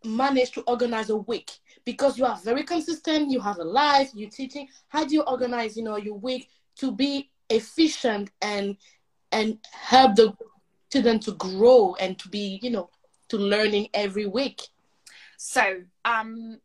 manage 0.05 0.51
to 0.51 0.61
organize 0.61 1.09
a 1.09 1.17
week? 1.17 1.59
Because 1.89 2.19
you 2.19 2.25
are 2.25 2.37
very 2.37 2.61
consistent, 2.61 3.31
you 3.31 3.39
have 3.39 3.57
a 3.57 3.63
life, 3.63 4.11
you're 4.13 4.29
teaching. 4.29 4.67
How 4.89 5.05
do 5.05 5.15
you 5.15 5.23
organize, 5.23 5.75
you 5.75 5.81
know, 5.81 5.97
your 5.97 6.13
week 6.13 6.47
to 6.75 6.91
be 6.91 7.31
efficient 7.49 8.29
and 8.43 8.77
and 9.31 9.57
help 9.71 10.15
the 10.15 10.35
student 10.91 11.23
to 11.23 11.31
grow 11.31 11.95
and 11.99 12.19
to 12.19 12.29
be, 12.29 12.59
you 12.61 12.69
know, 12.69 12.91
to 13.29 13.37
learning 13.37 13.87
every 13.95 14.27
week? 14.27 14.61
So, 15.37 15.81
um, 16.05 16.59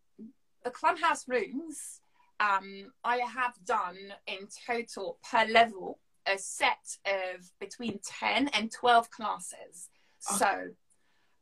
the 0.62 0.70
clubhouse 0.70 1.26
rooms, 1.26 2.02
um, 2.38 2.92
I 3.02 3.16
have 3.18 3.54
done 3.64 3.96
in 4.26 4.46
total 4.66 5.16
per 5.30 5.46
level 5.46 6.00
a 6.26 6.36
set 6.36 6.98
of 7.06 7.50
between 7.58 7.98
10 8.04 8.48
and 8.48 8.70
12 8.70 9.10
classes. 9.10 9.88
Okay. 10.30 10.38
So, 10.38 10.68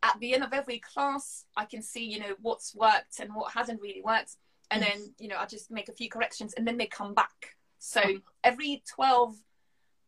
at 0.02 0.18
the 0.20 0.34
end 0.34 0.42
of 0.42 0.52
every 0.52 0.78
class, 0.78 1.44
I 1.56 1.64
can 1.64 1.82
see, 1.82 2.04
you 2.04 2.18
know, 2.18 2.34
what's 2.40 2.74
worked 2.74 3.20
and 3.20 3.34
what 3.34 3.52
hasn't 3.52 3.80
really 3.80 4.02
worked. 4.02 4.36
And 4.70 4.82
yes. 4.82 4.92
then, 4.92 5.14
you 5.18 5.28
know, 5.28 5.36
I 5.38 5.46
just 5.46 5.70
make 5.70 5.88
a 5.88 5.92
few 5.92 6.08
corrections 6.08 6.54
and 6.54 6.66
then 6.66 6.76
they 6.76 6.86
come 6.86 7.14
back. 7.14 7.56
So 7.78 8.00
every 8.42 8.82
12, 8.94 9.34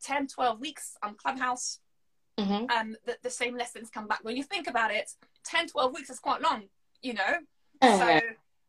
10, 0.03 0.28
12 0.28 0.61
weeks 0.61 0.97
on 1.03 1.14
Clubhouse, 1.14 1.80
mm-hmm. 2.38 2.70
um, 2.70 2.97
the, 3.05 3.16
the, 3.22 3.30
same 3.30 3.57
lessons 3.57 3.90
come 3.90 4.07
back. 4.07 4.20
When 4.22 4.36
you 4.36 4.42
think 4.42 4.68
about 4.68 4.92
it, 4.92 5.11
10, 5.45 5.68
12 5.68 5.95
weeks 5.95 6.11
is 6.11 6.18
quite 6.18 6.40
long, 6.40 6.64
you 7.03 7.14
know? 7.14 7.38
Uh-huh. 7.82 7.99
So 7.99 8.20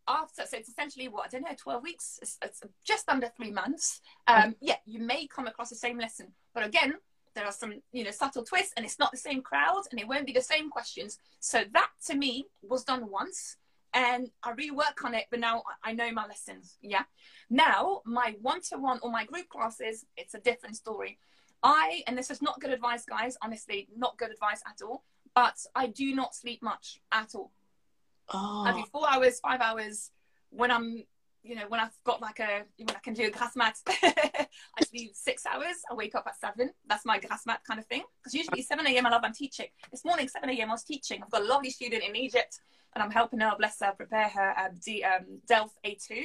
after, 0.07 0.45
so 0.45 0.57
it's 0.57 0.69
essentially 0.69 1.07
what, 1.07 1.25
I 1.25 1.29
don't 1.29 1.43
know, 1.43 1.55
12 1.57 1.83
weeks, 1.83 2.19
it's, 2.21 2.37
it's 2.43 2.61
just 2.85 3.09
under 3.09 3.29
three 3.37 3.51
months. 3.51 4.01
Um, 4.27 4.55
yeah, 4.59 4.77
you 4.85 4.99
may 4.99 5.27
come 5.27 5.47
across 5.47 5.69
the 5.69 5.75
same 5.75 5.97
lesson. 5.97 6.33
But 6.53 6.65
again, 6.65 6.95
there 7.35 7.45
are 7.45 7.51
some 7.51 7.73
you 7.91 8.03
know 8.03 8.11
subtle 8.11 8.43
twists 8.43 8.73
and 8.75 8.85
it's 8.85 8.99
not 8.99 9.11
the 9.11 9.17
same 9.17 9.41
crowd 9.41 9.83
and 9.91 9.99
it 9.99 10.07
won't 10.07 10.25
be 10.25 10.33
the 10.33 10.41
same 10.41 10.69
questions. 10.69 11.19
So 11.39 11.63
that 11.73 11.89
to 12.07 12.15
me 12.15 12.47
was 12.63 12.83
done 12.83 13.09
once 13.09 13.57
and 13.95 14.29
i 14.43 14.51
rework 14.51 15.03
on 15.03 15.15
it 15.15 15.25
but 15.31 15.39
now 15.39 15.63
i 15.83 15.93
know 15.93 16.11
my 16.11 16.25
lessons 16.27 16.77
yeah? 16.81 17.03
Now 17.49 18.01
my 18.05 18.35
one-to-one 18.41 18.99
or 19.01 19.11
my 19.11 19.25
group 19.25 19.49
classes 19.49 20.05
it's 20.17 20.33
a 20.33 20.39
different 20.39 20.75
story. 20.75 21.17
I 21.63 22.03
and 22.05 22.17
this 22.17 22.29
is 22.29 22.41
not 22.41 22.59
good 22.59 22.71
advice 22.71 23.05
guys 23.05 23.37
honestly 23.41 23.87
not 23.95 24.17
good 24.17 24.31
advice 24.31 24.61
at 24.67 24.83
all 24.85 25.03
but 25.33 25.57
i 25.75 25.87
do 25.87 26.13
not 26.13 26.35
sleep 26.35 26.61
much 26.61 26.99
at 27.11 27.33
all. 27.35 27.51
Oh. 28.33 28.63
i 28.67 28.71
do 28.73 28.83
four 28.91 29.07
hours 29.09 29.39
five 29.39 29.61
hours 29.61 30.11
when 30.49 30.71
i'm 30.71 31.03
you 31.45 31.55
know, 31.55 31.65
when 31.67 31.79
I've 31.79 31.95
got 32.03 32.21
like 32.21 32.39
a, 32.39 32.63
when 32.77 32.95
I 32.95 32.99
can 33.03 33.13
do 33.13 33.27
a 33.27 33.29
grasse 33.29 33.55
mat, 33.55 33.77
I 33.87 34.83
sleep 34.83 35.11
six 35.13 35.45
hours. 35.45 35.75
I 35.89 35.93
wake 35.93 36.15
up 36.15 36.25
at 36.27 36.39
seven. 36.39 36.71
That's 36.87 37.05
my 37.05 37.19
grasse 37.19 37.45
mat 37.45 37.61
kind 37.67 37.79
of 37.79 37.85
thing. 37.85 38.03
Because 38.19 38.33
usually 38.33 38.63
7 38.63 38.85
a.m. 38.87 39.05
I 39.05 39.09
love 39.09 39.21
I'm 39.23 39.33
teaching. 39.33 39.67
This 39.91 40.03
morning, 40.03 40.27
7 40.27 40.49
a.m. 40.49 40.69
I 40.69 40.73
was 40.73 40.83
teaching. 40.83 41.21
I've 41.21 41.29
got 41.29 41.43
a 41.43 41.45
lovely 41.45 41.69
student 41.69 42.03
in 42.03 42.15
Egypt 42.15 42.59
and 42.95 43.03
I'm 43.03 43.11
helping 43.11 43.39
her, 43.41 43.53
bless 43.57 43.79
her, 43.81 43.91
prepare 43.91 44.29
her 44.29 44.53
um, 44.57 44.79
D, 44.83 45.03
um, 45.03 45.39
DELF 45.47 45.71
A2 45.85 46.23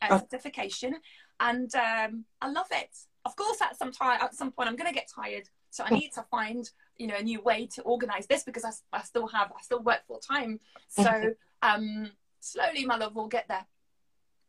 uh, 0.00 0.08
oh. 0.10 0.18
certification. 0.18 0.94
And 1.38 1.72
um, 1.74 2.24
I 2.40 2.50
love 2.50 2.68
it. 2.70 2.96
Of 3.26 3.36
course, 3.36 3.60
at 3.60 3.78
some 3.78 3.92
time, 3.92 4.20
at 4.22 4.34
some 4.34 4.52
point, 4.52 4.68
I'm 4.68 4.76
going 4.76 4.88
to 4.88 4.94
get 4.94 5.08
tired. 5.14 5.48
So 5.70 5.84
I 5.84 5.90
need 5.90 6.12
to 6.14 6.24
find, 6.30 6.68
you 6.96 7.06
know, 7.06 7.16
a 7.16 7.22
new 7.22 7.40
way 7.42 7.68
to 7.74 7.82
organize 7.82 8.26
this 8.26 8.42
because 8.42 8.64
I, 8.64 8.70
I 8.96 9.02
still 9.02 9.26
have, 9.28 9.52
I 9.52 9.62
still 9.62 9.82
work 9.82 10.00
full 10.06 10.18
time. 10.18 10.60
So 10.88 11.34
um, 11.62 12.10
slowly, 12.40 12.84
my 12.84 12.96
love, 12.96 13.14
will 13.14 13.28
get 13.28 13.48
there 13.48 13.66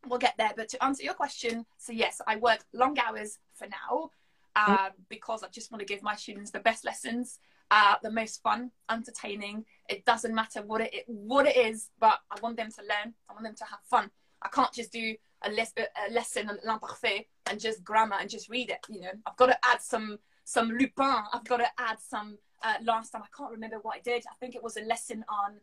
we'll 0.06 0.18
get 0.18 0.34
there. 0.38 0.52
But 0.56 0.68
to 0.70 0.84
answer 0.84 1.02
your 1.02 1.14
question, 1.14 1.66
so 1.78 1.92
yes, 1.92 2.20
I 2.26 2.36
work 2.36 2.64
long 2.72 2.98
hours 2.98 3.38
for 3.54 3.66
now 3.66 4.10
uh, 4.56 4.90
because 5.08 5.42
I 5.42 5.48
just 5.48 5.70
want 5.72 5.80
to 5.80 5.86
give 5.86 6.02
my 6.02 6.14
students 6.14 6.50
the 6.50 6.60
best 6.60 6.84
lessons, 6.84 7.38
uh, 7.70 7.96
the 8.02 8.10
most 8.10 8.42
fun, 8.42 8.70
entertaining. 8.90 9.64
It 9.88 10.04
doesn't 10.04 10.34
matter 10.34 10.62
what 10.62 10.80
it 10.80 11.04
what 11.06 11.46
it 11.46 11.56
is, 11.56 11.90
but 11.98 12.18
I 12.30 12.38
want 12.40 12.56
them 12.56 12.70
to 12.70 12.82
learn. 12.82 13.14
I 13.28 13.32
want 13.32 13.44
them 13.44 13.54
to 13.56 13.64
have 13.64 13.80
fun. 13.84 14.10
I 14.42 14.48
can't 14.48 14.72
just 14.72 14.92
do 14.92 15.16
a, 15.42 15.50
les- 15.50 15.74
a 15.76 16.12
lesson 16.12 16.48
on 16.48 16.58
l'imparfait 16.64 17.26
and 17.46 17.58
just 17.58 17.82
grammar 17.82 18.16
and 18.20 18.28
just 18.28 18.48
read 18.48 18.70
it. 18.70 18.86
You 18.88 19.02
know, 19.02 19.12
I've 19.26 19.36
got 19.36 19.46
to 19.46 19.58
add 19.64 19.80
some 19.82 20.18
some 20.44 20.70
Lupin. 20.70 21.22
I've 21.32 21.44
got 21.44 21.58
to 21.58 21.68
add 21.78 21.98
some. 22.00 22.38
Uh, 22.62 22.74
last 22.82 23.10
time 23.10 23.22
I 23.22 23.36
can't 23.36 23.50
remember 23.50 23.76
what 23.82 23.96
I 23.96 24.00
did. 24.00 24.24
I 24.30 24.34
think 24.40 24.54
it 24.54 24.62
was 24.62 24.76
a 24.76 24.82
lesson 24.82 25.24
on. 25.28 25.56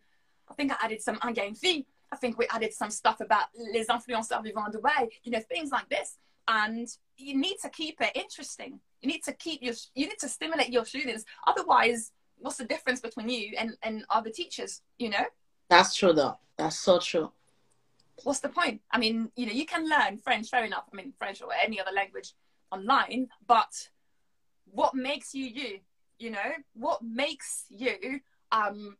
I 0.50 0.54
think 0.54 0.72
I 0.72 0.76
added 0.86 1.02
some 1.02 1.18
Game 1.34 1.56
Fille 1.56 1.84
I 2.12 2.18
think 2.18 2.38
we 2.38 2.48
added 2.52 2.74
some 2.74 2.92
stuff 2.92 3.22
about 3.22 3.46
les 3.56 3.90
influenceurs 3.90 4.42
vivant 4.44 4.66
en 4.66 4.72
Dubai, 4.72 5.10
you 5.24 5.32
know, 5.32 5.40
things 5.40 5.72
like 5.72 5.88
this. 5.90 6.18
And 6.48 6.88
you 7.18 7.38
need 7.38 7.58
to 7.62 7.70
keep 7.70 8.02
it 8.02 8.12
interesting. 8.16 8.80
You 9.02 9.08
need 9.08 9.24
to 9.24 9.34
keep 9.34 9.62
your, 9.62 9.74
you 9.96 10.08
need 10.08 10.20
to 10.20 10.28
stimulate 10.28 10.70
your 10.70 10.86
students. 10.86 11.24
Otherwise, 11.48 12.12
what's 12.38 12.58
the 12.58 12.66
difference 12.66 13.00
between 13.00 13.30
you 13.30 13.54
and, 13.58 13.78
and 13.84 14.04
other 14.10 14.30
teachers, 14.30 14.82
you 14.98 15.10
know? 15.10 15.26
That's 15.70 15.96
true 15.96 16.14
though. 16.14 16.38
That's 16.58 16.78
so 16.78 17.00
true. 17.00 17.32
What's 18.24 18.40
the 18.40 18.50
point? 18.50 18.82
I 18.92 18.98
mean, 19.00 19.32
you 19.36 19.46
know, 19.46 19.54
you 19.54 19.66
can 19.66 19.90
learn 19.90 20.18
French, 20.18 20.50
fair 20.50 20.66
enough. 20.66 20.84
I 20.92 20.96
mean, 20.96 21.14
French 21.18 21.42
or 21.42 21.50
any 21.64 21.80
other 21.80 21.92
language 21.92 22.34
online, 22.72 23.30
but 23.48 23.90
what 24.66 24.94
makes 24.94 25.34
you 25.34 25.46
you? 25.46 25.80
You 26.20 26.32
know, 26.32 26.52
what 26.74 27.02
makes 27.02 27.66
you 27.70 28.20
um, 28.52 28.98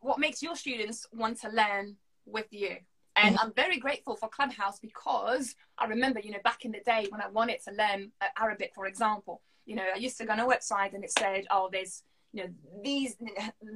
what 0.00 0.18
makes 0.18 0.42
your 0.42 0.54
students 0.54 1.06
want 1.12 1.40
to 1.40 1.48
learn 1.48 1.96
with 2.26 2.46
you. 2.50 2.76
And. 3.16 3.38
I'm 3.38 3.52
very 3.54 3.78
grateful 3.78 4.14
for 4.14 4.28
Clubhouse 4.28 4.78
because 4.78 5.54
I 5.78 5.86
remember, 5.86 6.20
you 6.20 6.32
know, 6.32 6.38
back 6.44 6.66
in 6.66 6.72
the 6.72 6.80
day 6.84 7.06
when 7.08 7.22
I 7.22 7.28
wanted 7.28 7.62
to 7.64 7.72
learn 7.72 8.12
uh, 8.20 8.26
Arabic, 8.38 8.72
for 8.74 8.86
example, 8.86 9.40
you 9.64 9.74
know, 9.74 9.84
I 9.94 9.98
used 9.98 10.18
to 10.18 10.26
go 10.26 10.34
on 10.34 10.40
a 10.40 10.46
website 10.46 10.94
and 10.94 11.02
it 11.02 11.10
said, 11.18 11.46
oh, 11.50 11.70
there's, 11.72 12.02
you 12.32 12.44
know, 12.44 12.50
these, 12.84 13.16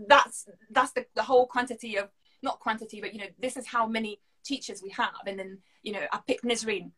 that's, 0.09 0.47
that's 0.71 0.93
the, 0.93 1.07
the 1.15 1.23
whole 1.23 1.47
quantity 1.47 1.97
of, 1.97 2.11
not 2.43 2.61
quantity, 2.61 3.01
but, 3.01 3.15
you 3.15 3.21
know, 3.21 3.27
this 3.39 3.57
is 3.57 3.67
how 3.67 3.87
many 3.87 4.21
teachers 4.45 4.83
we 4.83 4.91
have. 4.91 5.15
And 5.27 5.39
then, 5.39 5.59
you 5.83 5.93
know, 5.93 6.05
I 6.13 6.21
picked 6.27 6.45
Nisreen. 6.45 6.91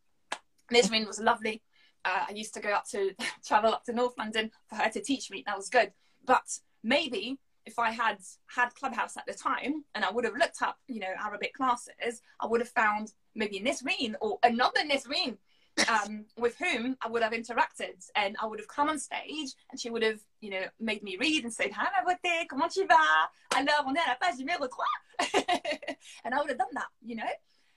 Nisreen 0.73 1.07
was 1.07 1.21
lovely. 1.21 1.63
Uh, 2.05 2.27
I 2.29 2.33
used 2.33 2.55
to 2.55 2.61
go 2.61 2.71
up 2.71 2.87
to 2.91 3.13
travel 3.47 3.73
up 3.73 3.85
to 3.85 3.93
North 3.93 4.15
London 4.19 4.51
for 4.69 4.77
her 4.77 4.91
to 4.91 5.01
teach 5.01 5.31
me. 5.31 5.43
That 5.47 5.57
was 5.57 5.69
good. 5.69 5.93
But 6.25 6.59
maybe 6.83 7.39
if 7.67 7.79
I 7.79 7.91
had 7.91 8.19
had 8.47 8.75
Clubhouse 8.75 9.17
at 9.17 9.27
the 9.27 9.35
time 9.35 9.85
and 9.95 10.05
I 10.05 10.11
would 10.11 10.25
have 10.25 10.37
looked 10.37 10.63
up, 10.63 10.79
you 10.89 11.01
know, 11.01 11.13
Arabic 11.19 11.55
classes, 11.55 12.23
I 12.41 12.47
would 12.47 12.61
have 12.61 12.71
found 12.71 13.13
maybe 13.35 13.61
Nisreen 13.61 14.15
or 14.21 14.39
another 14.43 14.81
Nisreen 14.81 15.37
um, 15.89 16.25
with 16.37 16.57
whom 16.59 16.97
I 17.03 17.09
would 17.09 17.23
have 17.23 17.33
interacted 17.33 18.05
and 18.17 18.37
I 18.43 18.47
would 18.47 18.59
have 18.59 18.69
come 18.69 18.89
on 18.89 18.99
stage 18.99 19.55
and 19.71 19.81
she 19.81 19.91
would 19.91 20.03
have, 20.03 20.21
you 20.41 20.51
know, 20.51 20.65
made 20.81 21.03
me 21.03 21.17
read 21.19 21.45
and 21.45 21.53
said, 21.53 21.71
Hi, 21.73 21.85
ma 21.85 22.13
beauté, 22.13 22.47
comment 22.49 22.73
tu 22.73 22.87
vas? 22.87 23.29
Alors, 23.55 23.87
on 23.87 23.95
est 23.95 24.01
à 24.01 24.09
la 24.09 24.17
page 24.21 24.39
numéro 24.39 24.69
3. 24.69 24.85
and 26.25 26.35
I 26.35 26.39
would 26.39 26.49
have 26.49 26.59
done 26.59 26.75
that, 26.75 26.89
you 27.05 27.17
know? 27.17 27.31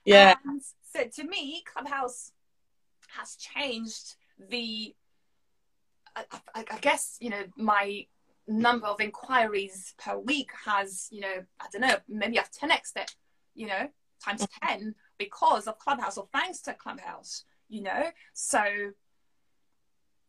Yeah. 0.03 0.35
And 0.45 0.61
so 0.93 1.03
to 1.21 1.27
me, 1.27 1.63
Clubhouse 1.71 2.31
has 3.17 3.35
changed 3.35 4.15
the, 4.49 4.95
I, 6.15 6.23
I, 6.53 6.65
I 6.71 6.77
guess, 6.79 7.17
you 7.19 7.29
know, 7.29 7.43
my 7.55 8.07
number 8.47 8.87
of 8.87 9.01
inquiries 9.01 9.93
per 9.97 10.17
week 10.17 10.49
has, 10.65 11.07
you 11.11 11.21
know, 11.21 11.45
I 11.59 11.65
don't 11.71 11.81
know, 11.81 11.95
maybe 12.07 12.39
I've 12.39 12.51
10x 12.51 12.95
it, 12.95 13.15
you 13.53 13.67
know, 13.67 13.89
times 14.23 14.41
mm-hmm. 14.41 14.67
10 14.67 14.95
because 15.17 15.67
of 15.67 15.79
Clubhouse 15.79 16.17
or 16.17 16.27
thanks 16.33 16.61
to 16.61 16.73
Clubhouse, 16.73 17.43
you 17.69 17.81
know? 17.81 18.11
So 18.33 18.63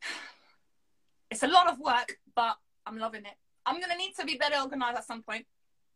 it's 1.31 1.43
a 1.43 1.49
lot 1.49 1.69
of 1.69 1.79
work, 1.79 2.17
but 2.35 2.57
I'm 2.87 2.99
loving 2.99 3.23
it. 3.23 3.35
I'm 3.67 3.77
going 3.77 3.91
to 3.91 3.97
need 3.97 4.14
to 4.19 4.25
be 4.25 4.37
better 4.37 4.57
organized 4.62 4.99
at 4.99 5.07
some 5.07 5.23
point. 5.23 5.47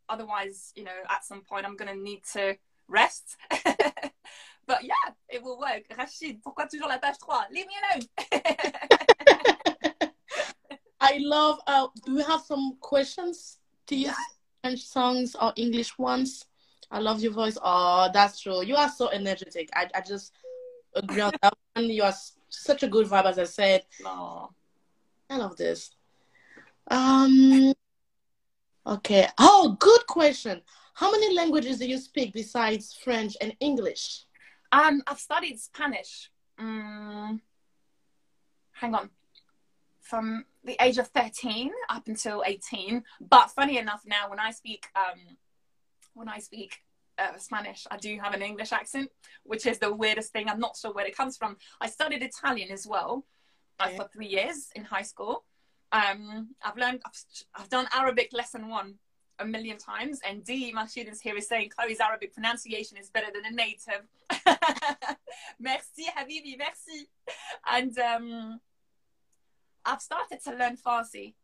Otherwise, 0.08 0.72
you 0.74 0.82
know, 0.82 0.90
at 1.08 1.24
some 1.24 1.42
point, 1.42 1.64
I'm 1.64 1.76
going 1.76 1.94
to 1.94 2.02
need 2.02 2.22
to 2.32 2.56
rest. 2.88 3.36
but 3.64 4.82
yeah, 4.82 5.14
it 5.28 5.42
will 5.42 5.58
work. 5.58 5.84
Rachid, 5.96 6.42
pourquoi 6.42 6.66
toujours 6.66 6.88
la 6.88 6.98
page 6.98 7.16
3? 7.24 7.54
Leave 7.54 7.66
me 7.66 7.74
alone. 7.92 9.06
I 11.00 11.18
love. 11.22 11.60
Uh, 11.66 11.88
do 12.04 12.16
we 12.16 12.22
have 12.22 12.42
some 12.42 12.76
questions? 12.80 13.58
Do 13.86 13.96
you 13.96 14.12
French 14.62 14.82
songs 14.82 15.34
or 15.40 15.52
English 15.56 15.98
ones? 15.98 16.44
I 16.90 16.98
love 16.98 17.20
your 17.20 17.32
voice. 17.32 17.56
Oh, 17.62 18.10
that's 18.12 18.40
true. 18.40 18.64
You 18.64 18.76
are 18.76 18.88
so 18.88 19.08
energetic. 19.08 19.70
I, 19.74 19.88
I 19.94 20.00
just 20.00 20.32
agree 20.94 21.20
on 21.20 21.32
that 21.42 21.54
one. 21.74 21.88
You 21.88 22.02
are 22.02 22.14
such 22.48 22.82
a 22.82 22.88
good 22.88 23.06
vibe, 23.06 23.26
as 23.26 23.38
I 23.38 23.44
said. 23.44 23.84
Oh, 24.04 24.50
I 25.28 25.36
love 25.36 25.56
this. 25.56 25.90
Um. 26.90 27.72
Okay. 28.86 29.28
Oh, 29.38 29.76
good 29.78 30.06
question. 30.06 30.62
How 30.94 31.10
many 31.10 31.34
languages 31.34 31.78
do 31.78 31.86
you 31.86 31.98
speak 31.98 32.32
besides 32.32 32.94
French 32.94 33.36
and 33.40 33.54
English? 33.60 34.24
Um, 34.72 35.02
I've 35.06 35.18
studied 35.18 35.58
Spanish. 35.58 36.30
Um, 36.58 37.40
hang 38.72 38.94
on. 38.94 39.10
From 40.00 40.44
the 40.64 40.76
age 40.80 40.98
of 40.98 41.08
13 41.08 41.70
up 41.88 42.06
until 42.06 42.42
18. 42.44 43.02
But 43.20 43.50
funny 43.50 43.78
enough, 43.78 44.02
now 44.06 44.28
when 44.28 44.38
I 44.38 44.50
speak, 44.50 44.86
um, 44.94 45.36
when 46.14 46.28
I 46.28 46.38
speak 46.38 46.76
uh, 47.18 47.36
Spanish, 47.38 47.86
I 47.90 47.96
do 47.96 48.18
have 48.22 48.34
an 48.34 48.42
English 48.42 48.72
accent, 48.72 49.10
which 49.44 49.66
is 49.66 49.78
the 49.78 49.92
weirdest 49.92 50.32
thing. 50.32 50.48
I'm 50.48 50.60
not 50.60 50.76
sure 50.76 50.92
where 50.92 51.06
it 51.06 51.16
comes 51.16 51.36
from. 51.36 51.56
I 51.80 51.88
studied 51.88 52.22
Italian 52.22 52.70
as 52.70 52.86
well 52.86 53.24
uh, 53.78 53.88
for 53.90 54.08
three 54.12 54.28
years 54.28 54.68
in 54.74 54.84
high 54.84 55.02
school. 55.02 55.44
Um, 55.92 56.54
I've 56.62 56.76
learned, 56.76 57.00
I've, 57.04 57.24
I've 57.54 57.68
done 57.68 57.86
Arabic 57.94 58.30
lesson 58.32 58.68
one 58.68 58.94
a 59.38 59.44
million 59.44 59.78
times, 59.78 60.20
and 60.28 60.44
D, 60.44 60.70
my 60.72 60.86
students 60.86 61.20
here 61.20 61.34
is 61.36 61.48
saying 61.48 61.70
Chloe's 61.70 61.98
Arabic 61.98 62.34
pronunciation 62.34 62.98
is 62.98 63.08
better 63.08 63.28
than 63.32 63.46
a 63.46 63.50
native. 63.50 64.06
merci, 65.58 66.06
Habibi, 66.16 66.58
merci. 66.58 67.08
And 67.72 67.98
um, 67.98 68.60
I've 69.84 70.02
started 70.02 70.42
to 70.44 70.54
learn 70.54 70.76
Farsi 70.76 71.34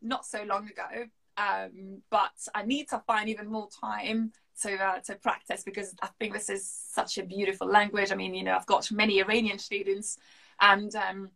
not 0.00 0.26
so 0.26 0.42
long 0.44 0.68
ago, 0.68 1.06
um, 1.36 2.02
but 2.10 2.32
I 2.54 2.62
need 2.64 2.88
to 2.90 3.02
find 3.06 3.28
even 3.28 3.50
more 3.50 3.68
time 3.80 4.32
to 4.62 4.76
uh, 4.76 4.98
to 5.00 5.14
practice 5.16 5.62
because 5.62 5.94
I 6.02 6.08
think 6.18 6.32
this 6.32 6.50
is 6.50 6.68
such 6.68 7.18
a 7.18 7.22
beautiful 7.22 7.66
language. 7.66 8.12
I 8.12 8.14
mean, 8.14 8.34
you 8.34 8.44
know, 8.44 8.54
I've 8.54 8.66
got 8.66 8.90
many 8.90 9.20
Iranian 9.20 9.58
students, 9.58 10.18
and 10.60 10.94
um, 10.94 11.30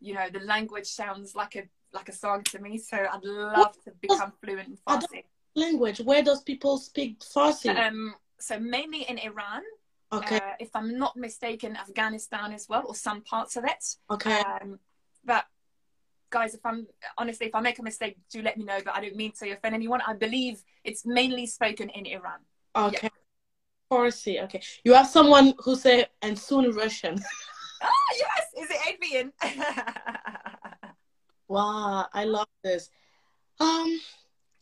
you 0.00 0.14
know, 0.14 0.28
the 0.32 0.40
language 0.40 0.86
sounds 0.86 1.34
like 1.34 1.56
a 1.56 1.64
like 1.92 2.08
a 2.08 2.12
song 2.12 2.42
to 2.44 2.58
me. 2.58 2.78
So 2.78 2.96
I'd 2.96 3.24
love 3.24 3.76
to 3.84 3.92
become 4.00 4.32
fluent 4.42 4.68
in 4.68 4.76
Farsi. 4.76 5.24
Language? 5.54 6.00
Where 6.00 6.22
does 6.22 6.42
people 6.42 6.78
speak 6.78 7.20
Farsi? 7.20 7.76
Um, 7.76 8.14
so 8.38 8.58
mainly 8.58 9.02
in 9.02 9.18
Iran. 9.18 9.62
Okay. 10.10 10.36
Uh, 10.36 10.52
if 10.58 10.70
I'm 10.74 10.98
not 10.98 11.16
mistaken, 11.16 11.76
Afghanistan 11.76 12.52
as 12.52 12.66
well, 12.68 12.84
or 12.86 12.94
some 12.94 13.20
parts 13.22 13.56
of 13.56 13.64
it. 13.64 13.84
okay. 14.10 14.40
Um, 14.40 14.78
but 15.24 15.44
guys, 16.30 16.54
if 16.54 16.60
I'm 16.64 16.86
honestly, 17.16 17.46
if 17.46 17.54
I 17.54 17.60
make 17.60 17.78
a 17.78 17.82
mistake, 17.82 18.16
do 18.30 18.42
let 18.42 18.56
me 18.56 18.64
know. 18.64 18.78
But 18.84 18.94
I 18.96 19.00
don't 19.00 19.16
mean 19.16 19.32
to 19.40 19.50
offend 19.50 19.74
anyone. 19.74 20.00
I 20.06 20.14
believe 20.14 20.62
it's 20.84 21.04
mainly 21.06 21.46
spoken 21.46 21.88
in 21.90 22.06
Iran. 22.06 22.40
okay. 22.76 23.08
Farsi. 23.90 24.42
Okay. 24.44 24.60
You 24.84 24.92
have 24.94 25.06
someone 25.06 25.54
who 25.60 25.74
say 25.74 26.06
and 26.22 26.38
soon 26.38 26.70
Russian. 26.74 27.18
Ah, 27.80 27.90
yes. 28.18 28.64
Is 28.64 28.70
it 28.70 28.80
Adrian? 28.88 29.32
wow, 31.48 32.06
I 32.12 32.24
love 32.24 32.48
this. 32.64 32.90
Um, 33.60 34.00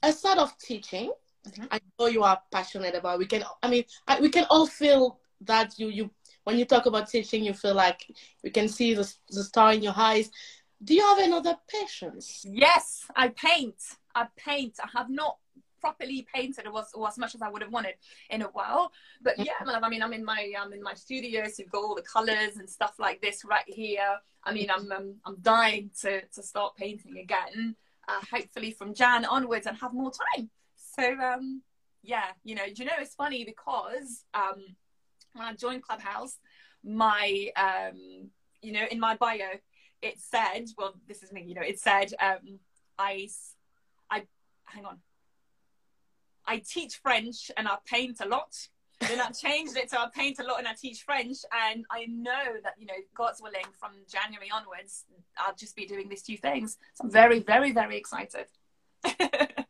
aside 0.03 0.37
of 0.39 0.57
teaching, 0.59 1.13
Mhm. 1.49 1.69
I 1.71 1.81
know 1.99 2.07
you 2.09 2.23
are 2.25 2.41
passionate 2.51 2.95
about. 2.95 3.19
We 3.19 3.27
can. 3.27 3.43
I 3.63 3.69
mean, 3.71 3.85
I, 4.07 4.21
we 4.21 4.29
can 4.29 4.45
all 4.51 4.67
feel 4.67 5.19
that 5.43 5.79
you 5.79 5.89
you 5.89 6.11
when 6.45 6.59
you 6.59 6.65
talk 6.65 6.87
about 6.87 7.09
teaching, 7.09 7.45
you 7.45 7.55
feel 7.55 7.75
like 7.75 8.07
we 8.43 8.51
can 8.51 8.69
see 8.69 8.95
the 8.95 9.11
the 9.31 9.45
star 9.45 9.73
in 9.73 9.83
your 9.83 9.95
eyes. 9.97 10.31
Do 10.83 10.95
you 10.95 11.03
have 11.03 11.19
another 11.19 11.57
patience? 11.69 12.45
yes, 12.49 13.07
I 13.15 13.29
paint. 13.29 13.77
I 14.15 14.27
paint. 14.37 14.79
I 14.83 14.89
have 14.97 15.09
not 15.11 15.39
properly 15.81 16.27
painted 16.35 16.67
or 16.67 16.81
as, 16.81 16.91
or 16.95 17.07
as 17.07 17.19
much 17.19 17.35
as 17.35 17.43
I 17.43 17.49
would 17.49 17.63
have 17.63 17.73
wanted 17.73 17.95
in 18.31 18.43
a 18.43 18.47
while. 18.47 18.93
But 19.23 19.39
yeah, 19.39 19.53
I 19.65 19.89
mean, 19.89 20.03
I'm 20.03 20.13
in 20.13 20.25
my 20.25 20.53
I'm 20.59 20.73
in 20.73 20.83
my 20.83 20.95
studio, 20.95 21.45
so 21.45 21.55
you've 21.59 21.71
got 21.71 21.85
all 21.85 21.95
the 21.95 22.03
colors 22.03 22.57
and 22.57 22.69
stuff 22.69 22.95
like 22.99 23.21
this 23.23 23.45
right 23.45 23.65
here. 23.67 24.17
I 24.45 24.53
mean, 24.53 24.69
I'm 24.71 24.91
um, 24.93 25.15
I'm 25.25 25.37
dying 25.43 25.91
to 26.03 26.23
to 26.23 26.43
start 26.43 26.77
painting 26.77 27.19
again. 27.19 27.77
Uh, 28.09 28.21
hopefully 28.31 28.71
from 28.71 28.95
Jan 28.95 29.25
onwards 29.25 29.67
and 29.67 29.77
have 29.79 29.93
more 29.93 30.13
time. 30.13 30.51
So 30.77 31.03
um, 31.21 31.63
yeah, 32.03 32.27
you 32.45 32.55
know, 32.55 32.65
you 32.65 32.85
know 32.85 32.93
it's 32.99 33.15
funny 33.15 33.45
because 33.45 34.25
um, 34.35 34.77
when 35.35 35.47
I 35.47 35.55
joined 35.55 35.83
Clubhouse, 35.83 36.39
my 36.85 37.51
um, 37.57 38.31
you 38.63 38.73
know, 38.73 38.85
in 38.91 39.01
my 39.01 39.17
bio, 39.17 39.47
it 40.07 40.21
said, 40.21 40.67
well, 40.79 40.95
this 41.09 41.23
is 41.23 41.33
me, 41.33 41.43
you 41.43 41.55
know, 41.55 41.63
it 41.63 41.79
said 41.81 42.13
um, 42.21 42.59
I 42.99 43.29
I 44.11 44.23
hang 44.65 44.85
on. 44.85 44.99
I 46.47 46.59
teach 46.59 46.97
French 46.97 47.51
and 47.57 47.67
I 47.67 47.77
paint 47.87 48.21
a 48.21 48.29
lot. 48.29 48.55
Then 49.01 49.21
I 49.21 49.31
changed 49.31 49.77
it 49.77 49.91
to 49.91 50.01
I 50.01 50.07
paint 50.15 50.39
a 50.39 50.45
lot 50.45 50.59
and 50.59 50.69
I 50.69 50.75
teach 50.75 51.03
French. 51.03 51.39
And 51.69 51.85
I 51.91 52.07
know 52.07 52.45
that, 52.63 52.75
you 52.79 52.87
know, 52.87 52.95
God's 53.15 53.43
willing, 53.43 53.67
from 53.79 53.91
January 54.11 54.51
onwards, 54.51 55.05
I'll 55.37 55.55
just 55.55 55.77
be 55.77 55.87
doing 55.87 56.09
these 56.09 56.23
two 56.23 56.37
things. 56.37 56.79
So 56.95 57.05
I'm 57.05 57.11
very, 57.11 57.41
very, 57.41 57.73
very 57.73 57.97
excited. 57.97 58.47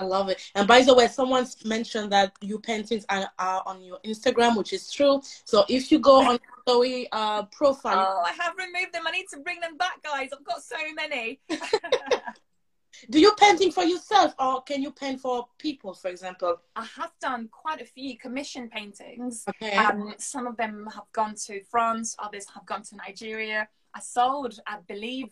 I 0.00 0.04
love 0.04 0.30
it. 0.30 0.40
And 0.54 0.66
by 0.66 0.82
the 0.82 0.94
way, 0.94 1.08
someone's 1.08 1.62
mentioned 1.64 2.10
that 2.12 2.32
your 2.40 2.58
paintings 2.58 3.04
are, 3.10 3.30
are 3.38 3.62
on 3.66 3.82
your 3.82 3.98
Instagram, 4.04 4.56
which 4.56 4.72
is 4.72 4.90
true. 4.90 5.20
So 5.44 5.64
if 5.68 5.92
you 5.92 5.98
go 5.98 6.22
on 6.26 6.38
Chloe 6.64 7.06
uh, 7.12 7.42
profile, 7.44 8.06
oh, 8.08 8.24
I 8.26 8.32
have 8.42 8.54
removed 8.56 8.94
them. 8.94 9.06
I 9.06 9.10
need 9.10 9.26
to 9.32 9.40
bring 9.40 9.60
them 9.60 9.76
back, 9.76 10.02
guys. 10.02 10.30
I've 10.32 10.44
got 10.44 10.62
so 10.62 10.76
many. 10.94 11.40
do 13.10 13.20
you 13.20 13.32
painting 13.38 13.72
for 13.72 13.84
yourself 13.84 14.34
or 14.38 14.62
can 14.62 14.82
you 14.82 14.90
paint 14.90 15.20
for 15.20 15.46
people, 15.58 15.92
for 15.92 16.08
example? 16.08 16.56
I 16.74 16.86
have 16.96 17.12
done 17.20 17.48
quite 17.52 17.82
a 17.82 17.84
few 17.86 18.16
commission 18.16 18.70
paintings. 18.70 19.44
Okay. 19.48 19.76
Um, 19.76 20.14
some 20.18 20.46
of 20.46 20.56
them 20.56 20.88
have 20.94 21.12
gone 21.12 21.34
to 21.46 21.62
France, 21.64 22.16
others 22.18 22.46
have 22.54 22.64
gone 22.64 22.82
to 22.84 22.96
Nigeria. 22.96 23.68
I 23.94 24.00
sold, 24.00 24.58
I 24.66 24.78
believe, 24.88 25.28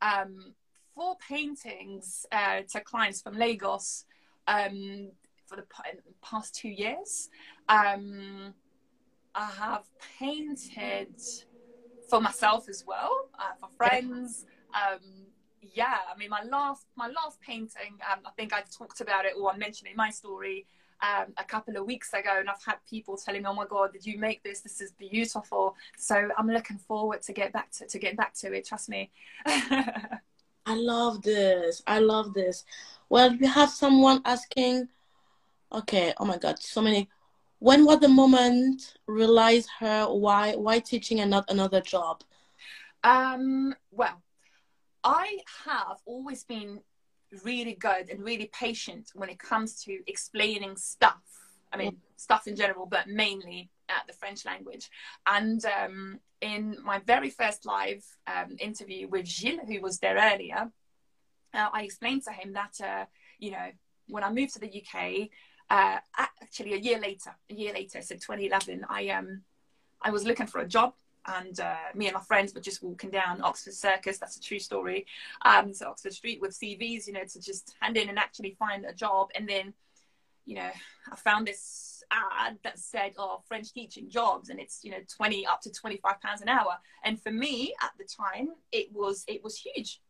um, 0.00 0.54
four 0.96 1.16
paintings 1.28 2.26
uh, 2.32 2.62
to 2.72 2.80
clients 2.80 3.22
from 3.22 3.36
Lagos 3.38 4.06
um, 4.48 5.10
for 5.46 5.56
the 5.56 5.64
past 6.24 6.56
two 6.56 6.70
years. 6.70 7.30
Um, 7.68 8.54
I 9.34 9.50
have 9.58 9.84
painted 10.18 11.08
for 12.08 12.20
myself 12.20 12.68
as 12.68 12.84
well, 12.86 13.12
uh, 13.38 13.52
for 13.60 13.68
friends. 13.76 14.46
Um, 14.74 15.26
yeah, 15.62 15.98
I 16.12 16.18
mean, 16.18 16.30
my 16.30 16.42
last 16.44 16.86
my 16.96 17.08
last 17.08 17.40
painting, 17.40 17.98
um, 18.10 18.20
I 18.26 18.30
think 18.36 18.52
I 18.54 18.62
talked 18.76 19.00
about 19.02 19.26
it 19.26 19.34
or 19.38 19.52
I 19.52 19.56
mentioned 19.58 19.88
it 19.88 19.92
in 19.92 19.96
my 19.96 20.10
story 20.10 20.66
um, 21.02 21.34
a 21.38 21.44
couple 21.44 21.76
of 21.76 21.86
weeks 21.86 22.12
ago, 22.14 22.36
and 22.38 22.48
I've 22.48 22.64
had 22.64 22.76
people 22.88 23.16
telling 23.16 23.42
me, 23.42 23.48
"Oh 23.48 23.54
my 23.54 23.66
God, 23.66 23.92
did 23.92 24.06
you 24.06 24.18
make 24.18 24.42
this? 24.42 24.60
This 24.62 24.80
is 24.80 24.92
beautiful." 24.92 25.76
So 25.98 26.30
I'm 26.38 26.48
looking 26.48 26.78
forward 26.78 27.22
to 27.22 27.32
get 27.32 27.52
back 27.52 27.70
to 27.72 27.86
to 27.86 27.98
get 27.98 28.16
back 28.16 28.34
to 28.36 28.52
it. 28.54 28.66
Trust 28.66 28.88
me. 28.88 29.10
I 30.66 30.74
love 30.74 31.22
this. 31.22 31.82
I 31.86 32.00
love 32.00 32.34
this. 32.34 32.64
Well, 33.08 33.36
we 33.38 33.46
have 33.46 33.70
someone 33.70 34.20
asking, 34.24 34.88
okay, 35.72 36.12
oh 36.18 36.24
my 36.24 36.38
God, 36.38 36.58
so 36.58 36.82
many. 36.82 37.08
When 37.60 37.84
was 37.84 38.00
the 38.00 38.08
moment 38.08 38.96
realize 39.06 39.66
her 39.78 40.06
why 40.06 40.56
why 40.56 40.80
teaching 40.80 41.20
and 41.20 41.30
not 41.30 41.48
another 41.48 41.80
job? 41.80 42.22
Um, 43.02 43.74
well, 43.92 44.20
I 45.04 45.38
have 45.64 45.98
always 46.04 46.44
been 46.44 46.80
really 47.44 47.74
good 47.74 48.10
and 48.10 48.24
really 48.24 48.50
patient 48.52 49.12
when 49.14 49.28
it 49.28 49.38
comes 49.38 49.82
to 49.84 50.00
explaining 50.06 50.76
stuff. 50.76 51.22
I 51.72 51.76
mean, 51.76 51.96
stuff 52.16 52.46
in 52.46 52.56
general, 52.56 52.86
but 52.86 53.08
mainly 53.08 53.70
uh, 53.88 54.02
the 54.06 54.12
French 54.12 54.44
language. 54.44 54.90
And 55.26 55.64
um, 55.66 56.20
in 56.40 56.76
my 56.82 56.98
very 57.00 57.30
first 57.30 57.66
live 57.66 58.04
um, 58.26 58.56
interview 58.58 59.08
with 59.08 59.26
Gilles, 59.26 59.66
who 59.66 59.80
was 59.80 59.98
there 59.98 60.16
earlier, 60.16 60.70
uh, 61.54 61.68
I 61.72 61.82
explained 61.82 62.22
to 62.24 62.32
him 62.32 62.52
that, 62.52 62.80
uh, 62.84 63.04
you 63.38 63.52
know, 63.52 63.70
when 64.08 64.24
I 64.24 64.30
moved 64.30 64.54
to 64.54 64.60
the 64.60 64.82
UK, 64.82 65.28
uh, 65.68 65.98
actually 66.16 66.74
a 66.74 66.78
year 66.78 67.00
later, 67.00 67.34
a 67.50 67.54
year 67.54 67.72
later, 67.72 68.00
so 68.02 68.14
2011, 68.14 68.84
I 68.88 69.08
um, 69.08 69.42
I 70.02 70.10
was 70.10 70.24
looking 70.24 70.46
for 70.46 70.60
a 70.60 70.68
job, 70.68 70.94
and 71.26 71.58
uh, 71.58 71.74
me 71.94 72.06
and 72.06 72.14
my 72.14 72.20
friends 72.20 72.54
were 72.54 72.60
just 72.60 72.82
walking 72.82 73.10
down 73.10 73.42
Oxford 73.42 73.74
Circus. 73.74 74.18
That's 74.18 74.36
a 74.36 74.40
true 74.40 74.58
story. 74.58 75.06
Um, 75.42 75.72
so 75.72 75.88
Oxford 75.88 76.12
Street 76.12 76.40
with 76.40 76.58
CVs, 76.58 77.06
you 77.06 77.12
know, 77.12 77.24
to 77.24 77.40
just 77.40 77.74
hand 77.80 77.96
in 77.96 78.08
and 78.08 78.18
actually 78.18 78.56
find 78.58 78.84
a 78.84 78.92
job. 78.92 79.30
And 79.34 79.48
then, 79.48 79.74
you 80.44 80.56
know, 80.56 80.70
I 81.10 81.16
found 81.16 81.46
this 81.46 81.95
ad 82.10 82.58
that 82.62 82.78
said, 82.78 83.14
"Oh, 83.18 83.42
French 83.46 83.72
teaching 83.72 84.08
jobs," 84.08 84.48
and 84.48 84.60
it's 84.60 84.80
you 84.84 84.90
know 84.90 84.98
20 85.16 85.46
up 85.46 85.60
to 85.62 85.72
25 85.72 86.20
pounds 86.20 86.42
an 86.42 86.48
hour. 86.48 86.78
And 87.04 87.20
for 87.20 87.30
me 87.30 87.74
at 87.82 87.90
the 87.98 88.04
time, 88.04 88.50
it 88.72 88.92
was 88.92 89.24
it 89.26 89.42
was 89.42 89.58
huge. 89.58 90.00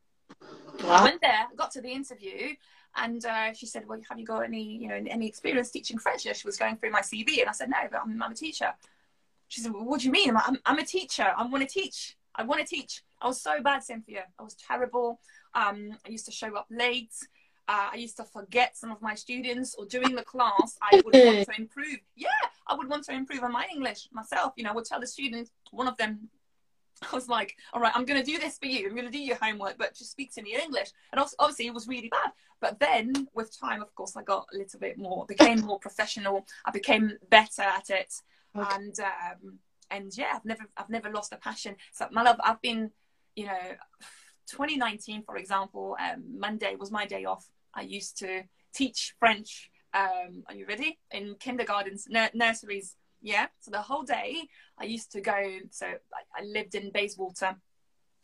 I 0.85 1.05
went 1.05 1.21
there, 1.21 1.47
got 1.57 1.71
to 1.73 1.81
the 1.81 1.93
interview, 1.93 2.55
and 2.97 3.25
uh, 3.25 3.53
she 3.53 3.67
said, 3.67 3.87
"Well, 3.87 4.01
have 4.09 4.19
you 4.19 4.25
got 4.25 4.41
any, 4.41 4.63
you 4.63 4.89
know, 4.89 5.03
any 5.09 5.27
experience 5.27 5.71
teaching 5.71 5.99
French?" 5.99 6.27
Know, 6.27 6.33
she 6.33 6.47
was 6.47 6.57
going 6.57 6.77
through 6.77 6.91
my 6.91 7.01
CV, 7.01 7.41
and 7.41 7.49
I 7.49 7.53
said, 7.53 7.71
"No, 7.71 7.79
but 7.91 8.01
I'm, 8.01 8.23
I'm 8.23 8.33
a 8.33 8.35
teacher." 8.35 8.73
She 9.49 9.61
said, 9.61 9.73
well, 9.73 9.85
"What 9.85 10.01
do 10.01 10.07
you 10.07 10.13
mean? 10.13 10.31
I'm, 10.31 10.37
I'm, 10.37 10.59
I'm 10.67 10.79
a 10.79 10.85
teacher. 10.85 11.33
I 11.37 11.47
want 11.47 11.67
to 11.67 11.69
teach. 11.69 12.17
I 12.35 12.43
want 12.43 12.61
to 12.61 12.67
teach." 12.67 13.03
I 13.21 13.29
was 13.29 13.41
so 13.41 13.63
bad, 13.63 13.83
Cynthia. 13.83 14.25
I 14.39 14.43
was 14.43 14.55
terrible. 14.55 15.21
Um, 15.55 15.97
I 16.07 16.11
used 16.11 16.27
to 16.27 16.33
show 16.33 16.55
up 16.57 16.67
late. 16.71 17.15
Uh, 17.69 17.89
I 17.93 17.97
used 17.97 18.17
to 18.19 18.25
forget 18.25 18.77
some 18.77 18.93
of 18.93 19.03
my 19.03 19.15
students, 19.15 19.75
or 19.77 19.87
during 19.87 20.15
the 20.15 20.23
class, 20.23 20.79
I 20.81 20.97
would 21.05 21.15
want 21.15 21.49
to 21.49 21.55
improve. 21.59 21.99
Yeah, 22.15 22.29
I 22.67 22.75
would 22.75 22.89
want 22.89 23.05
to 23.05 23.13
improve 23.13 23.43
on 23.43 23.53
my 23.53 23.67
English 23.73 24.09
myself. 24.13 24.53
You 24.57 24.65
know, 24.65 24.71
I 24.71 24.75
would 24.75 24.85
tell 24.85 25.01
the 25.01 25.07
students, 25.07 25.51
one 25.73 25.89
of 25.89 25.97
them 25.97 26.31
I 27.03 27.09
was 27.15 27.29
like, 27.29 27.57
all 27.73 27.81
right, 27.81 27.93
I'm 27.95 28.05
going 28.05 28.23
to 28.23 28.27
do 28.27 28.39
this 28.39 28.59
for 28.59 28.67
you. 28.67 28.87
I'm 28.87 28.95
going 28.95 29.07
to 29.07 29.13
do 29.13 29.19
your 29.19 29.37
homework, 29.37 29.77
but 29.79 29.95
just 29.95 30.11
speak 30.11 30.33
to 30.35 30.43
me 30.43 30.55
in 30.55 30.61
English. 30.61 30.91
And 31.13 31.21
obvi- 31.21 31.35
obviously, 31.39 31.67
it 31.67 31.75
was 31.75 31.89
really 31.89 32.09
bad. 32.09 32.33
But 32.61 32.81
then, 32.81 33.29
with 33.35 33.59
time, 33.59 33.83
of 33.83 33.95
course, 33.95 34.17
I 34.17 34.23
got 34.23 34.47
a 34.53 34.57
little 34.57 34.81
bit 34.81 34.99
more, 34.99 35.27
became 35.27 35.61
more 35.61 35.79
professional. 35.79 36.47
I 36.65 36.71
became 36.71 37.13
better 37.29 37.63
at 37.63 37.91
it. 37.91 38.15
Okay. 38.57 38.75
And 38.75 38.99
um, 39.01 39.59
and 39.91 40.17
yeah, 40.17 40.33
I've 40.35 40.45
never 40.45 40.65
I've 40.77 40.89
never 40.89 41.11
lost 41.11 41.33
a 41.33 41.37
passion. 41.37 41.77
So 41.93 42.07
my 42.11 42.23
love, 42.23 42.37
I've 42.43 42.63
been, 42.63 42.91
you 43.35 43.47
know, 43.47 43.61
2019, 44.49 45.23
for 45.23 45.37
example, 45.37 45.97
um, 46.01 46.39
Monday 46.39 46.77
was 46.77 46.91
my 46.91 47.05
day 47.05 47.25
off. 47.27 47.47
I 47.77 47.83
used 47.83 48.19
to 48.19 48.43
teach 48.75 49.15
French. 49.19 49.71
Um, 49.95 50.43
are 50.49 50.55
you 50.55 50.67
ready? 50.67 50.99
In 51.11 51.37
kindergartens, 51.39 52.09
nurseries. 52.35 52.97
Yeah. 53.23 53.47
So 53.61 53.71
the 53.71 53.83
whole 53.83 54.03
day 54.03 54.49
I 54.79 54.85
used 54.85 55.13
to 55.13 55.21
go. 55.21 55.59
So 55.71 55.87
I, 55.87 56.41
I 56.41 56.45
lived 56.45 56.75
in 56.75 56.91
Bayswater 56.91 57.57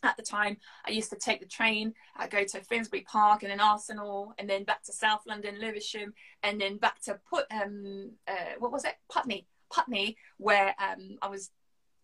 at 0.02 0.16
the 0.16 0.22
time. 0.22 0.56
I 0.86 0.90
used 0.90 1.10
to 1.10 1.16
take 1.16 1.40
the 1.40 1.46
train. 1.46 1.94
I 2.16 2.26
go 2.26 2.44
to 2.44 2.60
Finsbury 2.60 3.02
Park 3.02 3.42
and 3.42 3.50
then 3.50 3.60
Arsenal, 3.60 4.34
and 4.38 4.48
then 4.48 4.64
back 4.64 4.82
to 4.84 4.92
South 4.92 5.22
London, 5.26 5.60
Lewisham, 5.60 6.12
and 6.42 6.60
then 6.60 6.76
back 6.76 7.00
to 7.02 7.18
put 7.28 7.46
um 7.50 8.10
uh, 8.28 8.54
what 8.58 8.72
was 8.72 8.84
it 8.84 8.94
Putney 9.10 9.46
Putney, 9.70 10.16
where 10.38 10.74
um 10.78 11.18
I 11.22 11.28
was 11.28 11.50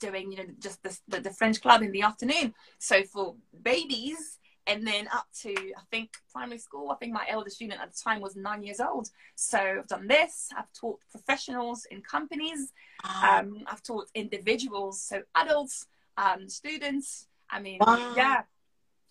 doing 0.01 0.31
you 0.31 0.39
know 0.39 0.51
just 0.61 0.83
the, 0.83 0.97
the, 1.09 1.21
the 1.21 1.33
French 1.33 1.61
club 1.61 1.83
in 1.83 1.93
the 1.93 2.03
afternoon. 2.03 2.55
So 2.79 3.03
for 3.05 3.37
babies. 3.63 4.39
And 4.69 4.87
then 4.87 5.09
up 5.09 5.27
to 5.41 5.51
I 5.51 5.83
think 5.91 6.11
primary 6.31 6.59
school. 6.59 6.91
I 6.91 6.97
think 6.97 7.13
my 7.13 7.27
eldest 7.29 7.57
student 7.57 7.81
at 7.81 7.93
the 7.93 7.99
time 7.99 8.21
was 8.21 8.37
nine 8.37 8.63
years 8.63 8.81
old. 8.81 9.09
So 9.35 9.59
I've 9.59 9.89
done 9.89 10.07
this. 10.07 10.51
I've 10.57 10.73
taught 10.79 11.01
professionals 11.11 11.87
in 11.91 12.03
companies. 12.03 12.73
Um, 13.05 13.65
I've 13.67 13.83
taught 13.83 14.09
individuals, 14.15 15.01
so 15.01 15.23
adults, 15.35 15.87
um, 16.17 16.49
students, 16.49 17.29
I 17.51 17.61
mean, 17.61 17.79
wow. 17.81 18.15
yeah. 18.17 18.43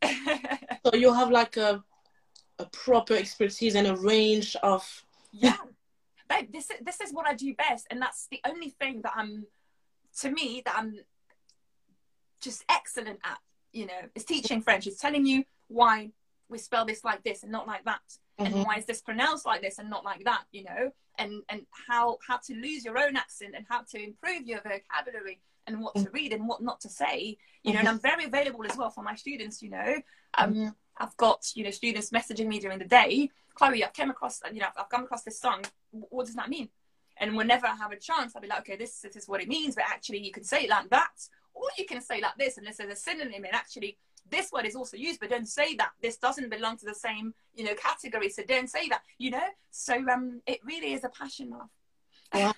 so 0.85 0.93
you 0.93 1.13
have 1.13 1.31
like 1.31 1.57
a 1.57 1.83
a 2.59 2.65
proper 2.65 3.13
expertise 3.15 3.75
and 3.75 3.87
a 3.87 3.95
range 3.95 4.55
of 4.63 5.03
yeah. 5.31 5.57
But 6.27 6.51
this 6.51 6.69
this 6.81 7.01
is 7.01 7.13
what 7.13 7.27
I 7.27 7.33
do 7.33 7.53
best, 7.55 7.87
and 7.89 8.01
that's 8.01 8.27
the 8.29 8.41
only 8.45 8.69
thing 8.69 9.01
that 9.03 9.13
I'm, 9.15 9.47
to 10.21 10.29
me, 10.29 10.61
that 10.65 10.75
I'm 10.77 10.99
just 12.41 12.63
excellent 12.69 13.19
at. 13.23 13.39
You 13.73 13.87
know, 13.87 14.01
it's 14.15 14.25
teaching 14.25 14.61
French. 14.61 14.87
It's 14.87 14.99
telling 14.99 15.25
you 15.25 15.43
why 15.67 16.11
we 16.49 16.57
spell 16.57 16.85
this 16.85 17.03
like 17.03 17.23
this 17.23 17.43
and 17.43 17.51
not 17.51 17.67
like 17.67 17.85
that, 17.85 18.01
mm-hmm. 18.39 18.53
and 18.53 18.65
why 18.65 18.77
is 18.77 18.85
this 18.85 19.01
pronounced 19.01 19.45
like 19.45 19.61
this 19.61 19.79
and 19.79 19.89
not 19.89 20.05
like 20.05 20.23
that. 20.23 20.43
You 20.51 20.63
know, 20.65 20.91
and 21.17 21.43
and 21.49 21.65
how 21.87 22.17
how 22.25 22.37
to 22.37 22.53
lose 22.53 22.85
your 22.85 22.97
own 22.97 23.15
accent 23.15 23.53
and 23.55 23.65
how 23.69 23.81
to 23.91 24.01
improve 24.01 24.45
your 24.45 24.61
vocabulary 24.61 25.39
and 25.67 25.81
what 25.81 25.95
to 25.95 26.09
read 26.11 26.33
and 26.33 26.47
what 26.47 26.61
not 26.61 26.79
to 26.81 26.89
say 26.89 27.37
you 27.63 27.73
know 27.73 27.79
and 27.79 27.87
i'm 27.87 27.99
very 27.99 28.25
available 28.25 28.65
as 28.65 28.77
well 28.77 28.89
for 28.89 29.03
my 29.03 29.15
students 29.15 29.61
you 29.61 29.69
know 29.69 29.95
um, 30.37 30.53
mm-hmm. 30.53 30.67
i've 30.97 31.15
got 31.17 31.45
you 31.55 31.63
know 31.63 31.71
students 31.71 32.09
messaging 32.11 32.47
me 32.47 32.59
during 32.59 32.79
the 32.79 32.85
day 32.85 33.29
chloe 33.53 33.83
i've 33.83 33.93
come 33.93 34.09
across 34.09 34.39
you 34.53 34.59
know 34.59 34.67
i've 34.77 34.89
come 34.89 35.03
across 35.03 35.23
this 35.23 35.39
song 35.39 35.63
what 35.91 36.25
does 36.25 36.35
that 36.35 36.49
mean 36.49 36.69
and 37.19 37.35
whenever 37.35 37.67
i 37.67 37.75
have 37.75 37.91
a 37.91 37.97
chance 37.97 38.35
i'll 38.35 38.41
be 38.41 38.47
like 38.47 38.59
okay 38.59 38.75
this, 38.75 38.99
this 39.01 39.15
is 39.15 39.27
what 39.27 39.41
it 39.41 39.47
means 39.47 39.75
but 39.75 39.83
actually 39.87 40.19
you 40.19 40.31
can 40.31 40.43
say 40.43 40.63
it 40.63 40.69
like 40.69 40.89
that 40.89 41.11
or 41.53 41.63
you 41.77 41.85
can 41.85 42.01
say 42.01 42.21
like 42.21 42.35
this 42.37 42.57
and 42.57 42.65
this 42.65 42.79
is 42.79 42.91
a 42.91 42.95
synonym 42.95 43.43
and 43.43 43.53
actually 43.53 43.97
this 44.29 44.51
word 44.51 44.65
is 44.65 44.75
also 44.75 44.97
used 44.97 45.19
but 45.19 45.29
don't 45.29 45.47
say 45.47 45.75
that 45.75 45.91
this 46.01 46.17
doesn't 46.17 46.49
belong 46.49 46.77
to 46.77 46.85
the 46.85 46.93
same 46.93 47.33
you 47.55 47.63
know 47.63 47.73
category 47.75 48.29
so 48.29 48.43
don't 48.47 48.69
say 48.69 48.87
that 48.89 49.01
you 49.17 49.31
know 49.31 49.47
so 49.71 49.95
um 50.09 50.41
it 50.45 50.59
really 50.65 50.93
is 50.93 51.03
a 51.03 51.09
passion 51.09 51.53
of 51.53 51.67
yeah. 52.33 52.51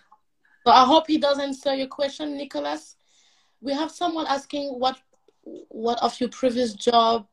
so 0.66 0.72
i 0.72 0.84
hope 0.84 1.06
he 1.08 1.18
doesn't 1.18 1.44
answer 1.44 1.76
your 1.76 1.88
question 1.88 2.36
nicholas 2.36 2.96
we 3.62 3.74
have 3.74 3.92
someone 3.92 4.26
asking 4.28 4.70
what 4.80 5.00
what 5.44 6.02
of 6.02 6.20
your 6.20 6.30
previous 6.30 6.74
job 6.74 7.26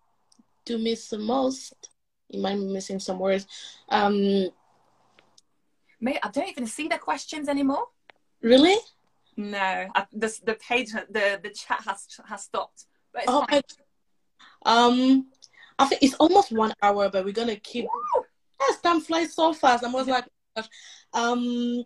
do 0.67 0.77
you 0.77 0.85
miss 0.85 1.09
the 1.09 1.19
most? 1.19 1.91
You 2.29 2.43
might 2.43 2.57
be 2.57 2.67
missing 2.67 2.99
some 2.99 3.19
words. 3.19 3.47
Um, 3.89 4.51
Mate, 6.01 6.19
I 6.23 6.31
don't 6.31 6.49
even 6.49 6.67
see 6.67 6.89
the 6.89 6.99
questions 6.99 7.49
anymore. 7.49 7.87
Really? 8.43 8.77
No, 9.37 9.59
I, 9.95 10.07
the 10.13 10.39
the 10.45 10.55
page 10.55 10.93
the 10.93 11.41
the 11.43 11.51
chat 11.51 11.83
has 11.87 12.07
has 12.27 12.45
stopped. 12.45 12.85
But 13.13 13.23
it's 13.23 13.33
oh, 13.33 13.45
fine. 13.49 13.63
Um, 14.65 15.27
I 15.79 15.87
think 15.87 16.03
it's 16.03 16.15
almost 16.15 16.53
one 16.53 16.73
hour, 16.83 17.11
but 17.11 17.25
we're 17.25 17.33
gonna 17.33 17.57
keep. 17.57 17.87
Yes, 18.61 18.81
time 18.81 19.01
flies 19.01 19.35
so 19.35 19.53
fast. 19.53 19.85
I'm 19.85 19.93
was 19.93 20.07
like, 20.07 20.25
um, 21.13 21.85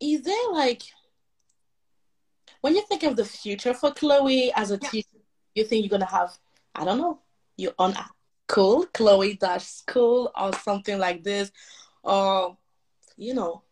is 0.00 0.22
there 0.22 0.50
like 0.52 0.82
when 2.60 2.74
you 2.74 2.82
think 2.86 3.02
of 3.04 3.16
the 3.16 3.24
future 3.24 3.74
for 3.74 3.92
Chloe 3.92 4.52
as 4.54 4.70
a 4.70 4.78
yeah. 4.82 4.88
teacher, 4.88 5.18
you 5.54 5.64
think 5.64 5.84
you're 5.84 5.98
gonna 5.98 6.10
have, 6.10 6.36
I 6.74 6.84
don't 6.84 6.98
know, 6.98 7.20
you're 7.56 7.74
on 7.78 7.92
a 7.92 8.06
cool 8.48 8.86
Chloe 8.86 9.34
dash 9.34 9.64
school 9.64 10.32
or 10.38 10.52
something 10.54 10.98
like 10.98 11.22
this, 11.22 11.52
or 12.02 12.56
you 13.18 13.34
know. 13.34 13.62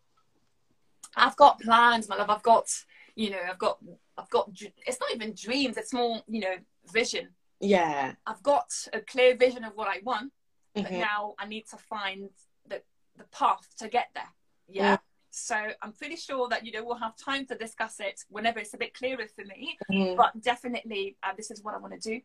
I've 1.17 1.37
got 1.37 1.61
plans, 1.61 2.09
my 2.09 2.17
love. 2.17 2.29
I've 2.29 2.43
got, 2.43 2.69
you 3.15 3.31
know, 3.31 3.41
I've 3.51 3.59
got, 3.59 3.79
I've 4.19 4.29
got. 4.29 4.51
It's 4.87 5.01
not 5.01 5.15
even 5.15 5.35
dreams. 5.35 5.79
It's 5.79 5.95
more, 5.95 6.21
you 6.29 6.41
know, 6.41 6.57
vision. 6.93 7.29
Yeah. 7.61 8.13
I've 8.27 8.43
got 8.43 8.71
a 8.93 9.01
clear 9.01 9.37
vision 9.37 9.65
of 9.65 9.73
what 9.75 9.89
I 9.89 10.01
want, 10.05 10.33
mm-hmm. 10.77 10.83
but 10.83 10.93
now 10.93 11.35
I 11.39 11.47
need 11.47 11.67
to 11.71 11.77
find 11.77 12.29
the 12.69 12.83
the 13.17 13.25
path 13.25 13.67
to 13.79 13.89
get 13.89 14.09
there. 14.15 14.29
Yeah. 14.69 14.97
Mm. 14.97 15.01
So 15.31 15.57
I'm 15.83 15.93
pretty 15.93 16.17
sure 16.17 16.49
that 16.49 16.65
you 16.65 16.73
know 16.73 16.85
we'll 16.85 16.97
have 16.97 17.17
time 17.17 17.47
to 17.47 17.55
discuss 17.55 18.01
it 18.01 18.21
whenever 18.29 18.59
it's 18.59 18.75
a 18.75 18.79
bit 18.79 18.95
clearer 18.95 19.27
for 19.35 19.45
me. 19.45 19.79
Mm. 19.91 20.17
But 20.17 20.41
definitely, 20.43 21.17
uh, 21.23 21.33
this 21.37 21.51
is 21.51 21.63
what 21.63 21.75
I 21.75 21.79
want 21.79 22.01
to 22.01 22.11
do. 22.11 22.21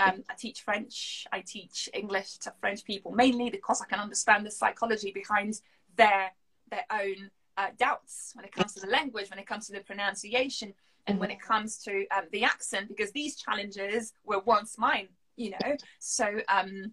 Um, 0.00 0.22
I 0.30 0.34
teach 0.38 0.60
French. 0.60 1.26
I 1.32 1.40
teach 1.40 1.88
English 1.92 2.38
to 2.38 2.52
French 2.60 2.84
people 2.84 3.10
mainly 3.10 3.50
because 3.50 3.82
I 3.82 3.86
can 3.86 3.98
understand 3.98 4.46
the 4.46 4.50
psychology 4.50 5.10
behind 5.10 5.60
their 5.96 6.30
their 6.70 6.84
own 6.90 7.30
uh, 7.56 7.68
doubts 7.78 8.32
when 8.34 8.44
it 8.44 8.52
comes 8.52 8.72
to 8.74 8.80
the 8.80 8.86
language, 8.86 9.30
when 9.30 9.38
it 9.38 9.46
comes 9.46 9.66
to 9.66 9.72
the 9.72 9.80
pronunciation, 9.80 10.72
and 11.06 11.18
when 11.18 11.30
it 11.30 11.40
comes 11.40 11.78
to 11.78 12.06
um, 12.08 12.24
the 12.32 12.44
accent. 12.44 12.88
Because 12.88 13.12
these 13.12 13.36
challenges 13.36 14.12
were 14.24 14.40
once 14.40 14.78
mine, 14.78 15.08
you 15.36 15.50
know. 15.50 15.76
So 15.98 16.40
um, 16.48 16.92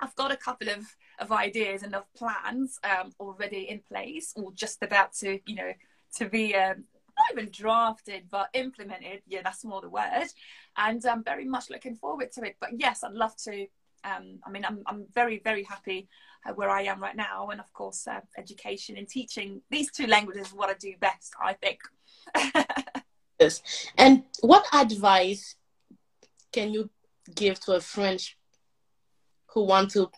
I've 0.00 0.14
got 0.16 0.32
a 0.32 0.36
couple 0.36 0.68
of 0.68 0.84
of 1.18 1.32
ideas 1.32 1.82
and 1.82 1.94
of 1.94 2.12
plans 2.14 2.78
um, 2.84 3.12
already 3.20 3.68
in 3.68 3.80
place 3.80 4.32
or 4.36 4.52
just 4.52 4.82
about 4.82 5.12
to 5.12 5.38
you 5.46 5.54
know 5.54 5.72
to 6.16 6.28
be 6.28 6.54
um, 6.54 6.84
not 7.16 7.32
even 7.32 7.50
drafted 7.50 8.24
but 8.30 8.48
implemented 8.52 9.22
yeah 9.26 9.40
that's 9.42 9.64
more 9.64 9.80
the 9.80 9.88
word 9.88 10.26
and 10.76 11.04
i'm 11.06 11.22
very 11.22 11.44
much 11.44 11.70
looking 11.70 11.94
forward 11.94 12.32
to 12.32 12.42
it 12.42 12.56
but 12.60 12.70
yes 12.76 13.04
i'd 13.04 13.12
love 13.12 13.36
to 13.36 13.66
um, 14.04 14.38
i 14.46 14.50
mean 14.50 14.64
I'm, 14.64 14.82
I'm 14.86 15.06
very 15.14 15.40
very 15.42 15.64
happy 15.64 16.08
uh, 16.46 16.52
where 16.52 16.70
i 16.70 16.82
am 16.82 17.00
right 17.00 17.16
now 17.16 17.48
and 17.50 17.60
of 17.60 17.72
course 17.72 18.06
uh, 18.06 18.20
education 18.38 18.96
and 18.96 19.08
teaching 19.08 19.60
these 19.70 19.90
two 19.90 20.06
languages 20.06 20.48
is 20.48 20.54
what 20.54 20.70
i 20.70 20.74
do 20.74 20.94
best 21.00 21.32
i 21.42 21.54
think 21.54 21.80
yes 23.40 23.62
and 23.96 24.24
what 24.40 24.66
advice 24.72 25.56
can 26.52 26.72
you 26.72 26.90
give 27.34 27.58
to 27.60 27.72
a 27.72 27.80
french 27.80 28.36
who 29.54 29.64
want 29.64 29.90
to 29.92 30.10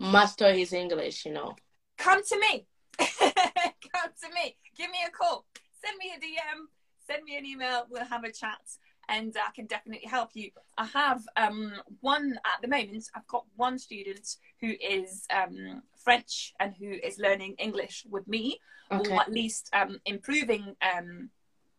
master 0.00 0.52
his 0.52 0.72
English, 0.72 1.24
you 1.24 1.32
know. 1.32 1.54
Come 1.98 2.22
to 2.24 2.38
me. 2.38 2.66
Come 2.98 4.10
to 4.22 4.28
me. 4.34 4.56
Give 4.76 4.90
me 4.90 4.98
a 5.06 5.10
call. 5.10 5.44
Send 5.84 5.96
me 5.98 6.12
a 6.16 6.18
DM. 6.18 6.66
Send 7.06 7.24
me 7.24 7.36
an 7.36 7.46
email. 7.46 7.86
We'll 7.88 8.04
have 8.04 8.24
a 8.24 8.32
chat 8.32 8.60
and 9.10 9.36
I 9.36 9.50
can 9.54 9.66
definitely 9.66 10.06
help 10.06 10.30
you. 10.34 10.50
I 10.78 10.86
have 10.86 11.22
um, 11.36 11.72
one 12.00 12.38
at 12.46 12.62
the 12.62 12.68
moment. 12.68 13.10
I've 13.14 13.26
got 13.26 13.44
one 13.56 13.78
student 13.78 14.36
who 14.60 14.72
is 14.80 15.26
um, 15.34 15.82
French 15.96 16.54
and 16.60 16.72
who 16.78 16.90
is 16.90 17.18
learning 17.18 17.56
English 17.58 18.06
with 18.08 18.26
me, 18.28 18.60
okay. 18.90 19.10
or 19.10 19.20
at 19.20 19.30
least 19.30 19.68
um, 19.72 19.98
improving 20.06 20.76
um, 20.80 21.30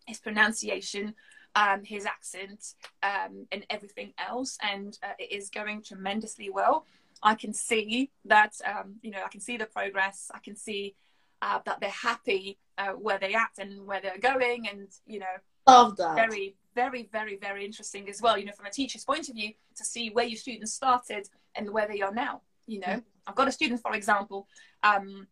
his 0.06 0.20
pronunciation, 0.20 1.16
um, 1.56 1.84
his 1.86 2.06
accent, 2.06 2.74
um, 3.02 3.48
and 3.52 3.66
everything 3.70 4.14
else. 4.18 4.58
And 4.62 4.98
uh, 5.02 5.14
it 5.18 5.32
is 5.32 5.50
going 5.50 5.84
tremendously 5.84 6.50
well. 6.50 6.86
I 7.24 7.36
can 7.36 7.54
see 7.54 8.12
that, 8.26 8.54
um, 8.66 8.96
you 9.02 9.12
know, 9.12 9.24
I 9.26 9.30
can 9.30 9.42
see 9.42 9.56
the 9.56 9.68
progress. 9.68 10.30
I 10.34 10.40
can 10.40 10.56
see 10.56 10.96
uh, 11.42 11.60
that 11.66 11.80
they're 11.80 11.90
happy 11.90 12.58
uh, 12.78 12.90
where 12.90 13.20
they're 13.20 13.38
at 13.38 13.52
and 13.58 13.86
where 13.86 14.02
they're 14.02 14.18
going. 14.18 14.68
And, 14.68 14.88
you 15.06 15.20
know, 15.20 15.36
love 15.72 15.98
that. 15.98 16.16
Very, 16.16 16.56
very, 16.76 17.10
very, 17.12 17.38
very 17.38 17.66
interesting 17.66 18.10
as 18.10 18.22
well, 18.22 18.38
you 18.38 18.46
know, 18.46 18.52
from 18.54 18.66
a 18.66 18.72
teacher's 18.72 19.04
point 19.04 19.30
of 19.30 19.36
view 19.36 19.54
to 19.76 19.84
see 19.84 20.10
where 20.10 20.26
your 20.26 20.38
students 20.38 20.74
started 20.74 21.28
and 21.56 21.70
where 21.72 21.88
they 21.88 22.02
are 22.02 22.14
now. 22.14 22.42
You 22.68 22.80
know, 22.80 22.88
mm-hmm. 22.88 23.28
I've 23.28 23.36
got 23.36 23.48
a 23.48 23.52
student, 23.52 23.82
for 23.82 23.94
example, 23.94 24.48
um, 24.84 25.28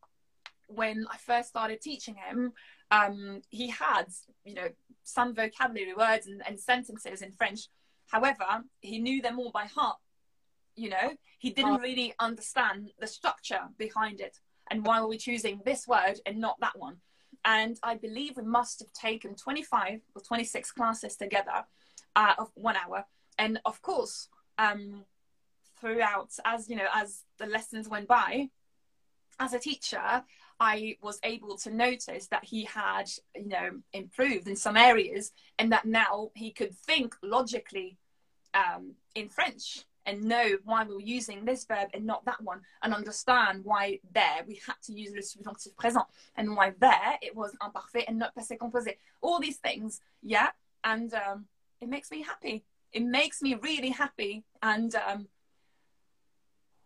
when 0.68 1.06
I 1.12 1.18
first 1.18 1.50
started 1.50 1.82
teaching 1.82 2.16
him, 2.16 2.54
um, 2.92 3.42
he 3.50 3.70
had, 3.70 4.06
you 4.44 4.56
know, 4.56 4.68
some 5.04 5.34
vocabulary 5.34 5.94
words 5.94 6.28
and, 6.28 6.42
and 6.48 6.60
sentences 6.60 7.22
in 7.22 7.32
French. 7.32 7.68
However, 8.08 8.64
he 8.82 9.00
knew 9.00 9.22
them 9.22 9.40
all 9.40 9.52
by 9.52 9.66
heart 9.66 9.98
you 10.80 10.90
know 10.90 11.12
he 11.40 11.50
didn't 11.52 11.82
really 11.82 12.14
understand 12.20 12.92
the 13.00 13.08
structure 13.08 13.62
behind 13.78 14.22
it 14.22 14.38
and 14.72 14.86
why 14.86 15.02
were 15.02 15.08
we 15.08 15.18
choosing 15.18 15.62
this 15.66 15.88
word 15.88 16.16
and 16.26 16.40
not 16.40 16.56
that 16.62 16.78
one 16.78 16.96
and 17.46 17.80
i 17.84 17.96
believe 17.96 18.38
we 18.38 18.44
must 18.44 18.80
have 18.80 18.92
taken 18.94 19.36
25 19.36 20.02
or 20.16 20.22
26 20.22 20.72
classes 20.72 21.16
together 21.16 21.66
uh, 22.16 22.34
of 22.38 22.50
one 22.56 22.76
hour. 22.76 23.06
And 23.38 23.60
of 23.66 23.82
course 23.82 24.28
um, 24.58 25.06
throughout 25.80 26.32
as 26.44 26.70
you 26.70 26.76
know 26.76 26.88
as 26.94 27.24
the 27.38 27.46
lessons 27.46 27.88
went 27.88 28.08
by 28.08 28.50
as 29.40 29.54
a 29.54 29.60
teacher 29.60 30.24
I 30.60 30.98
was 31.02 31.20
able 31.24 31.56
to 31.60 31.74
notice 31.74 32.28
that 32.28 32.44
he 32.44 32.66
had, 32.66 33.10
you 33.34 33.48
know, 33.48 33.80
improved 33.94 34.48
in 34.48 34.58
some 34.58 34.76
areas 34.76 35.32
and 35.58 35.72
that 35.72 35.86
now 35.86 36.32
he 36.36 36.52
could 36.52 36.76
think 36.76 37.16
logically 37.24 37.98
um, 38.54 38.96
in 39.16 39.30
French 39.30 39.86
and 40.10 40.24
know 40.24 40.58
why 40.66 40.84
we 40.84 40.96
were 40.96 41.02
using 41.02 41.46
this 41.46 41.66
verb 41.66 41.90
and 41.94 42.04
not 42.04 42.26
that 42.26 42.42
one 42.42 42.62
and 42.82 42.94
understand 42.94 43.64
why 43.64 44.00
there 44.12 44.44
we 44.48 44.60
had 44.66 44.76
to 44.84 44.92
use 44.94 45.12
the 45.12 45.22
subjonctif 45.22 45.76
présent 45.76 46.06
and 46.36 46.56
why 46.56 46.74
there 46.80 47.18
it 47.22 47.36
was 47.36 47.56
imparfait 47.64 48.06
and 48.08 48.18
not 48.18 48.36
passé 48.36 48.58
composé. 48.58 48.98
All 49.22 49.40
these 49.40 49.58
things, 49.58 50.02
yeah, 50.24 50.50
and 50.84 51.14
um, 51.14 51.46
it 51.80 51.88
makes 51.88 52.10
me 52.10 52.24
happy. 52.24 52.66
It 52.92 53.04
makes 53.04 53.42
me 53.42 53.56
really 53.62 53.90
happy 53.90 54.44
and 54.64 54.94
um, 54.96 55.28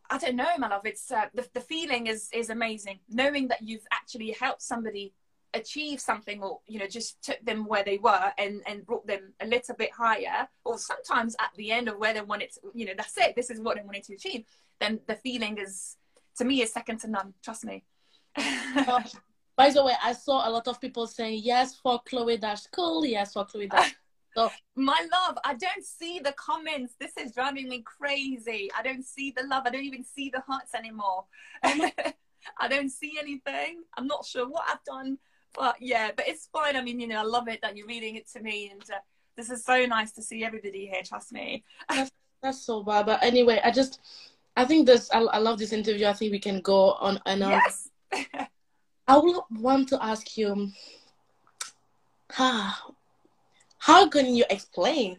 I 0.09 0.17
don't 0.17 0.35
know, 0.35 0.57
my 0.57 0.67
love. 0.67 0.85
It's 0.85 1.11
uh, 1.11 1.27
the 1.33 1.47
the 1.53 1.61
feeling 1.61 2.07
is 2.07 2.29
is 2.33 2.49
amazing. 2.49 2.99
Knowing 3.09 3.47
that 3.47 3.61
you've 3.63 3.87
actually 3.91 4.31
helped 4.31 4.61
somebody 4.61 5.13
achieve 5.53 5.99
something, 5.99 6.41
or 6.41 6.59
you 6.67 6.79
know, 6.79 6.87
just 6.87 7.21
took 7.23 7.43
them 7.45 7.65
where 7.65 7.83
they 7.83 7.97
were 7.97 8.31
and 8.37 8.61
and 8.65 8.85
brought 8.85 9.05
them 9.07 9.33
a 9.41 9.47
little 9.47 9.75
bit 9.75 9.91
higher, 9.91 10.47
or 10.65 10.77
sometimes 10.77 11.35
at 11.39 11.51
the 11.55 11.71
end 11.71 11.87
of 11.87 11.97
where 11.97 12.13
they 12.13 12.21
wanted, 12.21 12.51
to, 12.53 12.61
you 12.73 12.85
know, 12.85 12.93
that's 12.95 13.17
it. 13.17 13.35
This 13.35 13.49
is 13.49 13.59
what 13.59 13.77
they 13.77 13.83
wanted 13.83 14.03
to 14.03 14.13
achieve. 14.13 14.45
Then 14.79 14.99
the 15.07 15.15
feeling 15.15 15.57
is, 15.57 15.97
to 16.37 16.45
me, 16.45 16.61
is 16.61 16.73
second 16.73 16.99
to 16.99 17.09
none. 17.09 17.33
Trust 17.43 17.65
me. 17.65 17.83
by 18.35 19.69
the 19.69 19.83
way, 19.83 19.93
I 20.03 20.13
saw 20.13 20.47
a 20.47 20.51
lot 20.51 20.67
of 20.67 20.81
people 20.81 21.07
saying 21.07 21.41
yes 21.43 21.75
for 21.75 22.01
Chloe 22.05 22.37
Dash 22.37 22.65
Cool, 22.67 23.05
yes 23.05 23.33
for 23.33 23.45
Chloe 23.45 23.67
Dash 23.67 23.95
so, 24.35 24.49
my 24.75 25.07
love, 25.11 25.37
I 25.43 25.53
don't 25.53 25.85
see 25.85 26.19
the 26.19 26.33
comments. 26.33 26.95
This 26.99 27.15
is 27.17 27.33
driving 27.33 27.69
me 27.69 27.83
crazy. 27.85 28.69
I 28.77 28.81
don't 28.81 29.05
see 29.05 29.31
the 29.31 29.43
love. 29.43 29.63
I 29.65 29.69
don't 29.69 29.83
even 29.83 30.03
see 30.03 30.29
the 30.29 30.41
hearts 30.41 30.73
anymore. 30.73 31.25
Oh 31.63 31.89
I 32.59 32.67
don't 32.67 32.89
see 32.89 33.17
anything. 33.19 33.83
I'm 33.97 34.07
not 34.07 34.25
sure 34.25 34.47
what 34.47 34.65
I've 34.69 34.83
done, 34.83 35.17
but 35.53 35.75
yeah, 35.79 36.11
but 36.15 36.27
it's 36.27 36.47
fine. 36.51 36.75
I 36.75 36.81
mean, 36.81 36.99
you 36.99 37.07
know, 37.07 37.19
I 37.19 37.23
love 37.23 37.47
it 37.47 37.61
that 37.61 37.77
you're 37.77 37.87
reading 37.87 38.15
it 38.15 38.27
to 38.33 38.41
me, 38.41 38.69
and 38.71 38.81
uh, 38.89 38.99
this 39.35 39.49
is 39.49 39.63
so 39.63 39.85
nice 39.85 40.11
to 40.13 40.21
see 40.21 40.43
everybody 40.43 40.87
here. 40.87 41.01
Trust 41.03 41.31
me. 41.31 41.63
that's, 41.89 42.11
that's 42.41 42.61
so 42.61 42.83
bad. 42.83 43.05
But 43.05 43.23
anyway, 43.23 43.61
I 43.63 43.71
just, 43.71 43.99
I 44.55 44.65
think 44.65 44.85
this. 44.85 45.09
I, 45.13 45.19
I 45.19 45.37
love 45.37 45.59
this 45.59 45.73
interview. 45.73 46.07
I 46.07 46.13
think 46.13 46.31
we 46.31 46.39
can 46.39 46.61
go 46.61 46.93
on 46.93 47.19
and 47.25 47.43
on. 47.43 47.51
Yes. 47.51 47.89
I 49.07 49.17
would 49.17 49.41
want 49.51 49.89
to 49.89 50.03
ask 50.03 50.37
you, 50.37 50.71
ah, 52.37 52.85
how 53.79 54.07
can 54.07 54.33
you 54.33 54.45
explain 54.49 55.17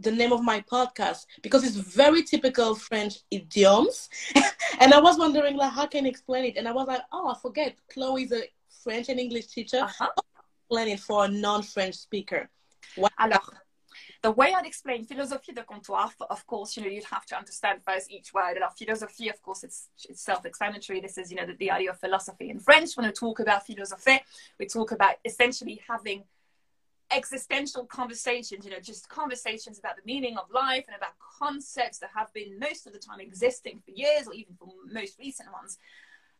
the 0.00 0.10
name 0.10 0.32
of 0.32 0.42
my 0.42 0.60
podcast 0.62 1.26
because 1.42 1.64
it's 1.64 1.76
very 1.76 2.22
typical 2.22 2.74
French 2.74 3.18
idioms. 3.30 4.08
and 4.80 4.92
I 4.92 5.00
was 5.00 5.18
wondering 5.18 5.56
like 5.56 5.72
how 5.72 5.86
can 5.86 6.04
you 6.04 6.10
explain 6.10 6.44
it? 6.44 6.56
And 6.56 6.68
I 6.68 6.72
was 6.72 6.86
like, 6.86 7.02
oh, 7.12 7.28
I 7.28 7.38
forget. 7.40 7.76
Chloe's 7.92 8.32
a 8.32 8.42
French 8.86 9.08
and 9.08 9.18
English 9.18 9.48
teacher. 9.48 9.80
Uh-huh. 9.82 10.08
Explain 10.68 10.88
it 10.94 11.00
for 11.00 11.24
a 11.24 11.28
non-French 11.28 11.96
speaker. 11.96 12.48
What? 12.94 13.12
Alors, 13.18 13.52
the 14.22 14.30
way 14.30 14.54
I'd 14.54 14.64
explain 14.64 15.04
philosophie 15.04 15.52
de 15.52 15.62
comptoir, 15.62 16.12
of 16.30 16.46
course, 16.46 16.76
you 16.76 16.82
know, 16.84 16.88
you'd 16.88 17.04
have 17.16 17.26
to 17.26 17.36
understand 17.36 17.80
first 17.84 18.12
each 18.12 18.32
word. 18.32 18.56
Alors, 18.56 18.74
philosophie, 18.78 19.28
of 19.28 19.42
course, 19.42 19.64
it's, 19.64 19.88
it's 20.08 20.22
self-explanatory. 20.22 21.00
This 21.00 21.18
is, 21.18 21.32
you 21.32 21.36
know, 21.36 21.46
the, 21.46 21.54
the 21.54 21.72
idea 21.72 21.90
of 21.90 21.98
philosophy 21.98 22.48
in 22.50 22.60
French. 22.60 22.96
When 22.96 23.06
we 23.06 23.12
talk 23.12 23.40
about 23.40 23.66
philosophie, 23.66 24.20
we 24.60 24.66
talk 24.66 24.92
about 24.92 25.16
essentially 25.24 25.80
having 25.88 26.22
existential 27.10 27.84
conversations, 27.86 28.64
you 28.64 28.70
know, 28.70 28.80
just 28.80 29.08
conversations 29.08 29.80
about 29.80 29.96
the 29.96 30.02
meaning 30.04 30.36
of 30.36 30.44
life 30.52 30.84
and 30.86 30.96
about 30.96 31.14
concepts 31.40 31.98
that 31.98 32.10
have 32.14 32.32
been 32.32 32.58
most 32.58 32.86
of 32.86 32.92
the 32.92 32.98
time 32.98 33.20
existing 33.20 33.82
for 33.84 33.92
years 33.92 34.26
or 34.28 34.34
even 34.34 34.54
for 34.58 34.68
most 35.00 35.18
recent 35.18 35.48
ones. 35.52 35.78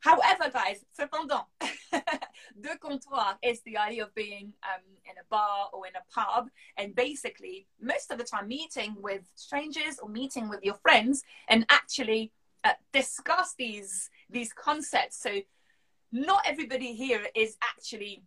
However, 0.00 0.50
guys, 0.52 0.84
cependant, 0.92 1.44
de 1.60 2.76
comptoir 2.78 3.36
is 3.42 3.60
the 3.62 3.76
idea 3.76 4.04
of 4.04 4.14
being 4.14 4.52
um, 4.62 4.82
in 5.04 5.16
a 5.18 5.24
bar 5.30 5.68
or 5.72 5.86
in 5.86 5.92
a 5.96 6.12
pub 6.12 6.48
and 6.76 6.94
basically 6.94 7.66
most 7.80 8.10
of 8.10 8.18
the 8.18 8.24
time 8.24 8.48
meeting 8.48 8.96
with 9.00 9.22
strangers 9.34 9.98
or 10.02 10.08
meeting 10.08 10.48
with 10.48 10.62
your 10.62 10.74
friends 10.74 11.24
and 11.48 11.66
actually 11.70 12.32
uh, 12.64 12.72
discuss 12.92 13.54
these 13.58 14.10
these 14.30 14.52
concepts. 14.52 15.20
So 15.20 15.40
not 16.12 16.42
everybody 16.46 16.94
here 16.94 17.26
is 17.34 17.56
actually 17.62 18.24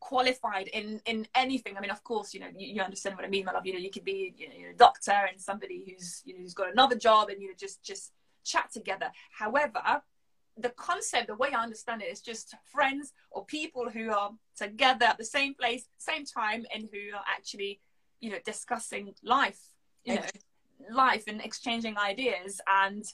qualified 0.00 0.68
in 0.68 1.00
in 1.06 1.26
anything. 1.34 1.76
I 1.76 1.80
mean, 1.80 1.90
of 1.90 2.04
course, 2.04 2.34
you 2.34 2.40
know, 2.40 2.48
you, 2.56 2.74
you 2.74 2.82
understand 2.82 3.16
what 3.16 3.24
I 3.24 3.28
mean, 3.28 3.44
my 3.44 3.52
love. 3.52 3.66
You 3.66 3.72
know, 3.72 3.78
you 3.78 3.90
could 3.90 4.04
be 4.04 4.34
you 4.36 4.48
know, 4.48 4.70
a 4.70 4.76
doctor 4.76 5.18
and 5.30 5.40
somebody 5.40 5.84
who's 5.86 6.22
you 6.24 6.34
know 6.34 6.40
who's 6.40 6.54
got 6.54 6.70
another 6.70 6.96
job, 6.96 7.30
and 7.30 7.40
you 7.40 7.48
know 7.48 7.54
just 7.58 7.82
just 7.82 8.12
chat 8.44 8.70
together. 8.72 9.10
However, 9.30 10.02
the 10.56 10.70
concept, 10.70 11.26
the 11.26 11.36
way 11.36 11.50
I 11.50 11.62
understand 11.62 12.02
it, 12.02 12.06
is 12.06 12.20
just 12.20 12.54
friends 12.64 13.12
or 13.30 13.44
people 13.44 13.88
who 13.90 14.10
are 14.10 14.30
together 14.56 15.06
at 15.06 15.18
the 15.18 15.24
same 15.24 15.54
place, 15.54 15.88
same 15.98 16.24
time, 16.24 16.64
and 16.74 16.88
who 16.92 17.16
are 17.16 17.24
actually 17.28 17.80
you 18.20 18.30
know 18.30 18.38
discussing 18.44 19.14
life, 19.22 19.60
you 20.04 20.16
know, 20.16 20.22
life 20.90 21.24
and 21.26 21.40
exchanging 21.40 21.98
ideas 21.98 22.60
and 22.68 23.04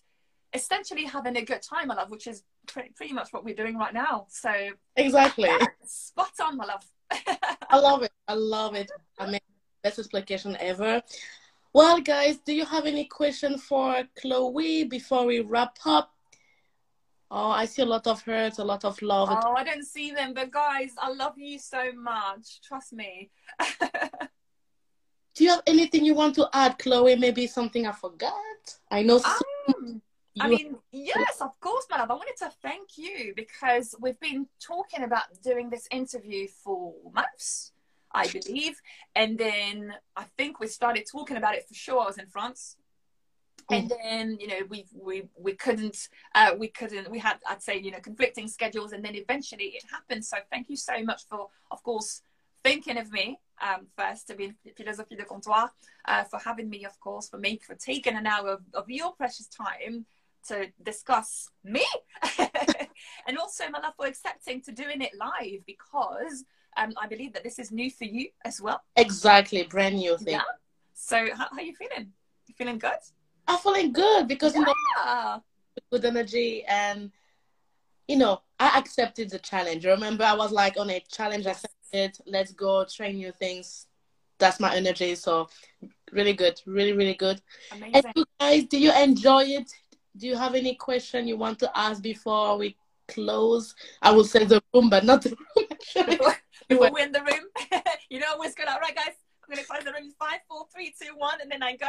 essentially 0.53 1.05
having 1.05 1.37
a 1.37 1.43
good 1.43 1.63
time, 1.63 1.89
my 1.89 1.95
love, 1.95 2.11
which 2.11 2.27
is 2.27 2.43
pretty, 2.67 2.91
pretty 2.97 3.13
much 3.13 3.33
what 3.33 3.45
we're 3.45 3.55
doing 3.55 3.77
right 3.77 3.95
now. 3.95 4.27
So 4.29 4.53
exactly, 4.97 5.49
yeah, 5.49 5.67
spot 5.85 6.33
on, 6.43 6.57
my 6.57 6.67
love. 6.67 6.85
I 7.71 7.79
love 7.79 8.03
it. 8.03 8.13
I 8.29 8.35
love 8.35 8.75
it. 8.75 8.91
I 9.19 9.31
mean, 9.31 9.41
best 9.83 9.99
explication 9.99 10.57
ever. 10.61 11.03
Well, 11.73 12.01
guys, 12.01 12.39
do 12.39 12.53
you 12.53 12.65
have 12.65 12.87
any 12.87 13.05
question 13.05 13.57
for 13.57 14.03
Chloe 14.21 14.85
before 14.85 15.25
we 15.25 15.41
wrap 15.41 15.79
up? 15.87 16.13
Oh, 17.33 17.51
I 17.51 17.65
see 17.65 17.83
a 17.83 17.87
lot 17.87 18.07
of 18.09 18.21
hurt, 18.23 18.59
a 18.59 18.65
lot 18.65 18.85
of 18.85 19.01
love. 19.03 19.29
Oh, 19.31 19.55
I 19.55 19.63
don't 19.63 19.85
see 19.85 20.11
them, 20.11 20.35
but 20.35 20.51
guys, 20.51 20.91
I 20.99 21.13
love 21.13 21.39
you 21.39 21.59
so 21.61 21.93
much. 21.93 22.61
Trust 22.61 22.93
me. 22.93 23.31
do 25.35 25.45
you 25.45 25.51
have 25.51 25.63
anything 25.67 26.05
you 26.05 26.15
want 26.15 26.35
to 26.37 26.49
add, 26.53 26.79
Chloe? 26.79 27.15
Maybe 27.15 27.47
something 27.47 27.87
I 27.87 27.93
forgot? 27.93 28.79
I 28.91 29.03
know. 29.03 29.21
Um, 29.25 30.03
I 30.41 30.49
mean, 30.49 30.77
yes, 30.91 31.41
of 31.41 31.59
course, 31.61 31.87
my 31.89 31.99
love. 31.99 32.11
I 32.11 32.15
wanted 32.15 32.37
to 32.39 32.51
thank 32.63 32.99
you 32.99 33.33
because 33.37 33.95
we've 34.01 34.19
been 34.19 34.47
talking 34.61 35.05
about 35.05 35.25
doing 35.45 35.71
this 35.71 35.87
interview 35.93 36.49
for 36.49 36.95
months, 37.13 37.73
I 38.13 38.27
believe. 38.27 38.81
And 39.15 39.39
then 39.39 39.95
I 40.17 40.25
think 40.37 40.59
we 40.59 40.67
started 40.67 41.07
talking 41.11 41.37
about 41.37 41.55
it 41.55 41.69
for 41.69 41.75
sure. 41.75 42.01
I 42.01 42.07
was 42.07 42.19
in 42.19 42.27
France. 42.27 42.77
And 43.77 43.93
then, 44.03 44.39
you 44.41 44.47
know, 44.47 44.61
we 44.69 44.87
we 44.95 45.29
we 45.39 45.53
couldn't 45.53 46.09
uh, 46.35 46.53
we 46.59 46.69
couldn't 46.69 47.11
we 47.11 47.19
had 47.19 47.39
I'd 47.49 47.63
say, 47.63 47.79
you 47.79 47.91
know, 47.91 48.01
conflicting 48.01 48.49
schedules 48.49 48.93
and 48.93 49.05
then 49.05 49.15
eventually 49.15 49.73
it 49.77 49.85
happened. 49.91 50.25
So 50.25 50.39
thank 50.51 50.69
you 50.69 50.77
so 50.77 51.03
much 51.03 51.23
for 51.29 51.49
of 51.71 51.83
course 51.83 52.23
thinking 52.63 52.99
of 52.99 53.11
me 53.11 53.39
um, 53.61 53.87
first 53.97 54.27
to 54.29 54.35
be 54.35 54.45
in 54.45 54.55
Philosophie 54.77 55.17
de 55.17 55.25
Comptoir, 55.25 55.71
uh, 56.07 56.25
for 56.25 56.39
having 56.39 56.69
me, 56.69 56.85
of 56.85 56.99
course, 57.01 57.29
for 57.29 57.39
me, 57.39 57.61
for 57.65 57.75
taking 57.75 58.15
an 58.15 58.27
hour 58.27 58.51
of, 58.51 58.61
of 58.75 58.91
your 58.91 59.13
precious 59.13 59.47
time 59.47 60.07
to 60.49 60.67
discuss 60.83 61.51
me 61.65 61.85
and 63.27 63.37
also 63.39 63.69
my 63.69 63.79
love 63.79 63.93
for 63.97 64.07
accepting 64.07 64.63
to 64.63 64.73
doing 64.73 65.03
it 65.03 65.11
live 65.15 65.61
because 65.67 66.45
um, 66.79 66.95
I 67.01 67.07
believe 67.07 67.35
that 67.35 67.45
this 67.45 67.59
is 67.59 67.71
new 67.71 67.91
for 67.91 68.05
you 68.05 68.29
as 68.45 68.61
well. 68.61 68.81
Exactly, 68.97 69.65
brand 69.65 69.97
new 69.97 70.17
thing. 70.17 70.35
Yeah. 70.35 70.43
So 70.95 71.29
how, 71.35 71.49
how 71.51 71.59
are 71.59 71.63
you 71.63 71.75
feeling? 71.75 72.13
You 72.47 72.55
feeling 72.57 72.79
good? 72.79 72.99
I'm 73.51 73.59
feeling 73.59 73.93
good 73.93 74.29
because 74.29 74.55
yeah. 74.55 74.61
you 74.61 74.67
know 74.67 75.43
good 75.91 76.05
energy 76.05 76.65
and 76.69 77.11
you 78.09 78.17
know 78.17 78.43
I 78.59 78.79
accepted 78.79 79.31
the 79.31 79.39
challenge. 79.39 79.85
Remember, 79.85 80.25
I 80.25 80.35
was 80.35 80.53
like 80.53 80.79
on 80.79 80.91
a 80.91 81.01
challenge. 81.11 81.47
I 81.47 81.57
said, 81.93 82.17
"Let's 82.27 82.53
go 82.53 82.85
train 82.85 83.17
new 83.17 83.33
things." 83.33 83.87
That's 84.39 84.59
my 84.59 84.75
energy. 84.75 85.15
So 85.17 85.49
really 86.13 86.33
good, 86.33 86.61
really 86.67 86.93
really 86.93 87.15
good. 87.15 87.41
Amazing. 87.73 87.95
And 87.95 88.05
you 88.17 88.25
guys, 88.39 88.65
do 88.65 88.79
you 88.79 88.93
enjoy 88.93 89.45
it? 89.45 89.71
do 90.17 90.27
you 90.27 90.37
have 90.37 90.55
any 90.55 90.75
question 90.75 91.27
you 91.27 91.37
want 91.37 91.59
to 91.61 91.71
ask 91.75 92.03
before 92.03 92.57
we 92.57 92.77
close? 93.09 93.75
I 94.03 94.11
will 94.11 94.25
say 94.25 94.45
the 94.45 94.63
room, 94.75 94.91
but 94.91 95.05
not 95.05 95.23
the 95.23 95.31
room. 95.31 95.67
Actually. 95.71 96.19
before 96.69 96.91
we're 96.91 97.05
in 97.05 97.13
the 97.13 97.23
room, 97.23 97.81
you 98.11 98.21
know, 98.21 98.27
always 98.33 98.55
good. 98.55 98.69
All 98.69 98.81
right, 98.81 98.95
guys, 98.95 99.15
I'm 99.45 99.55
gonna 99.55 99.67
close 99.67 99.85
the 99.85 99.93
room. 99.93 100.13
Five, 100.19 100.41
four, 100.49 100.67
three, 100.75 100.95
two, 101.01 101.15
one, 101.17 101.41
and 101.41 101.51
then 101.51 101.63
I 101.63 101.77
go. 101.77 101.87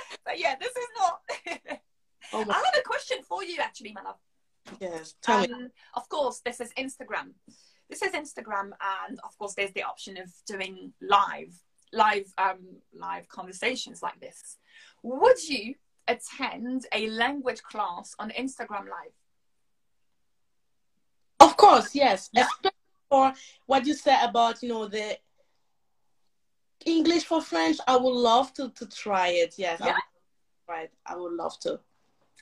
But 0.24 0.38
yeah, 0.38 0.54
this 0.60 0.70
is 0.70 0.88
what. 0.96 1.20
oh 2.32 2.44
I 2.48 2.54
have 2.54 2.78
a 2.78 2.82
question 2.82 3.18
for 3.28 3.42
you, 3.44 3.56
actually, 3.60 3.92
my 3.92 4.02
love. 4.02 4.16
Yes, 4.80 5.14
tell 5.22 5.44
um, 5.44 5.50
me. 5.50 5.68
Of 5.94 6.08
course, 6.08 6.40
this 6.44 6.60
is 6.60 6.72
Instagram. 6.74 7.32
This 7.88 8.02
is 8.02 8.12
Instagram, 8.12 8.70
and 9.06 9.18
of 9.24 9.36
course, 9.38 9.54
there's 9.54 9.72
the 9.72 9.84
option 9.84 10.18
of 10.18 10.30
doing 10.46 10.92
live, 11.00 11.54
live, 11.92 12.26
um, 12.36 12.58
live 12.92 13.28
conversations 13.28 14.02
like 14.02 14.20
this. 14.20 14.58
Would 15.02 15.42
you 15.48 15.74
attend 16.06 16.86
a 16.92 17.08
language 17.08 17.62
class 17.62 18.14
on 18.18 18.30
Instagram 18.30 18.86
Live? 18.90 19.16
Of 21.40 21.56
course, 21.56 21.94
yes. 21.94 22.30
Yeah. 22.32 22.42
Especially 22.42 22.76
for 23.08 23.32
what 23.66 23.86
you 23.86 23.94
said 23.94 24.28
about, 24.28 24.62
you 24.62 24.68
know, 24.68 24.88
the 24.88 25.16
English 26.86 27.24
for 27.24 27.40
French, 27.42 27.78
I 27.86 27.96
would 27.96 28.14
love 28.14 28.52
to 28.54 28.70
to 28.70 28.86
try 28.86 29.28
it. 29.28 29.54
Yes. 29.56 29.80
Yeah. 29.84 29.96
Right. 30.68 30.90
I 31.06 31.16
would 31.16 31.32
love 31.32 31.58
to. 31.60 31.80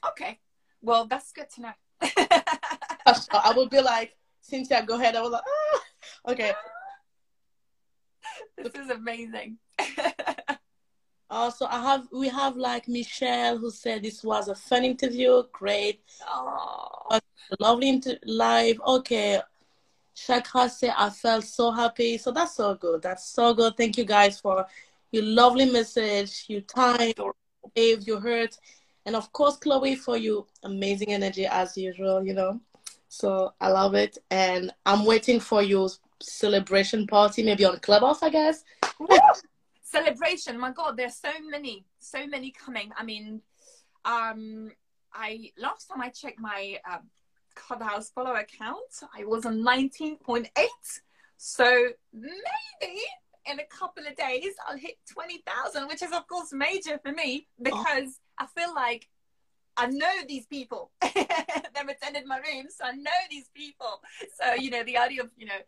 Okay. 0.08 0.38
Well, 0.82 1.06
that's 1.06 1.32
good 1.32 1.50
to 1.50 1.60
know. 1.62 1.72
I 2.00 3.52
would 3.56 3.70
be 3.70 3.80
like 3.80 4.16
Cynthia, 4.40 4.84
go 4.86 4.96
ahead. 4.96 5.16
I 5.16 5.22
was 5.22 5.32
like, 5.32 5.42
ah, 5.46 5.80
okay. 6.32 6.52
This 8.56 8.74
is 8.74 8.90
amazing. 8.90 9.58
Also, 11.28 11.66
I 11.66 11.82
have 11.82 12.06
we 12.12 12.28
have 12.28 12.56
like 12.56 12.86
Michelle 12.86 13.58
who 13.58 13.70
said 13.70 14.04
this 14.04 14.22
was 14.22 14.46
a 14.46 14.54
fun 14.54 14.84
interview, 14.84 15.42
great, 15.52 16.00
oh. 16.28 17.18
lovely 17.58 17.88
inter- 17.88 18.18
live. 18.24 18.80
Okay, 18.86 19.40
Shakra 20.16 20.68
said 20.70 20.94
I 20.96 21.10
felt 21.10 21.44
so 21.44 21.70
happy, 21.70 22.16
so 22.16 22.32
that's 22.32 22.56
so 22.56 22.74
good. 22.74 23.02
That's 23.02 23.28
so 23.28 23.52
good. 23.52 23.76
Thank 23.76 23.98
you 23.98 24.04
guys 24.04 24.40
for 24.40 24.66
your 25.12 25.24
lovely 25.24 25.66
message, 25.70 26.46
your 26.48 26.62
time, 26.62 27.12
your 27.18 27.34
waves, 27.76 28.06
your 28.06 28.18
hurt, 28.18 28.56
and 29.04 29.14
of 29.14 29.30
course 29.32 29.56
Chloe 29.58 29.94
for 29.94 30.16
your 30.16 30.46
amazing 30.62 31.12
energy 31.12 31.46
as 31.46 31.76
usual. 31.76 32.26
You 32.26 32.32
know, 32.32 32.60
so 33.08 33.52
I 33.60 33.68
love 33.68 33.94
it, 33.94 34.16
and 34.30 34.72
I'm 34.86 35.04
waiting 35.04 35.38
for 35.38 35.62
your 35.62 35.90
celebration 36.20 37.06
party, 37.06 37.42
maybe 37.42 37.66
on 37.66 37.78
Clubhouse, 37.80 38.22
I 38.22 38.30
guess. 38.30 38.64
Celebration. 39.82 40.58
My 40.58 40.70
god 40.72 40.96
there's 40.96 41.16
so 41.16 41.32
many 41.50 41.84
so 42.00 42.26
many 42.26 42.52
coming. 42.52 42.90
I 42.96 43.04
mean 43.04 43.42
um 44.06 44.70
i 45.12 45.50
last 45.58 45.88
time 45.88 46.00
i 46.00 46.08
checked 46.08 46.38
my 46.38 46.78
uh, 46.88 46.98
clubhouse 47.56 48.10
follow 48.10 48.34
account 48.34 48.92
i 49.18 49.24
was 49.24 49.44
on 49.44 49.62
19.8 49.62 50.48
so 51.36 51.88
maybe 52.12 53.00
in 53.50 53.58
a 53.58 53.64
couple 53.64 54.06
of 54.06 54.14
days 54.16 54.52
i'll 54.68 54.78
hit 54.78 54.96
20,000 55.12 55.88
which 55.88 56.02
is 56.02 56.12
of 56.12 56.26
course 56.28 56.52
major 56.52 56.98
for 57.04 57.12
me 57.12 57.48
because 57.60 58.20
oh. 58.40 58.44
i 58.44 58.60
feel 58.60 58.74
like 58.74 59.08
I 59.78 59.88
know 59.88 60.12
these 60.26 60.46
people. 60.46 60.90
They've 61.02 61.14
attended 61.86 62.24
my 62.24 62.38
rooms, 62.38 62.76
so 62.78 62.86
I 62.86 62.92
know 62.92 63.10
these 63.30 63.50
people. 63.54 64.00
So, 64.40 64.54
you 64.54 64.70
know, 64.70 64.82
the 64.84 64.96
idea 64.96 65.22
of, 65.22 65.30
you 65.36 65.44
know, 65.44 65.60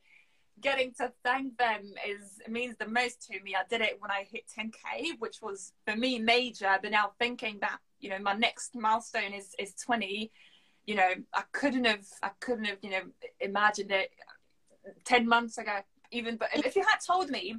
getting 0.61 0.93
to 0.95 1.13
thank 1.25 1.57
them 1.59 1.93
is 2.07 2.41
means 2.49 2.77
the 2.79 2.89
most 2.89 3.27
to 3.27 3.41
me. 3.43 3.55
I 3.55 3.63
did 3.69 3.81
it 3.81 3.99
when 4.01 4.11
I 4.11 4.27
hit 4.31 4.45
10k, 4.57 5.19
which 5.19 5.41
was 5.43 5.73
for 5.87 5.97
me 5.97 6.19
major. 6.19 6.77
But 6.81 6.91
now 6.91 7.13
thinking 7.19 7.59
that 7.61 7.79
you 8.01 8.11
know 8.11 8.19
my 8.19 8.35
next 8.35 8.75
milestone 8.75 9.33
is 9.33 9.55
is 9.59 9.75
20, 9.85 10.31
you 10.89 10.95
know 10.95 11.11
I 11.35 11.43
couldn't 11.53 11.85
have 11.85 12.07
I 12.23 12.31
couldn't 12.41 12.65
have 12.65 12.79
you 12.81 12.91
know 12.91 13.03
imagined 13.41 13.93
it 13.93 14.11
10 15.05 15.29
months 15.29 15.59
ago. 15.59 15.79
Even 16.11 16.37
but 16.37 16.49
if 16.55 16.75
you 16.75 16.83
had 16.83 16.99
told 17.07 17.29
me 17.29 17.57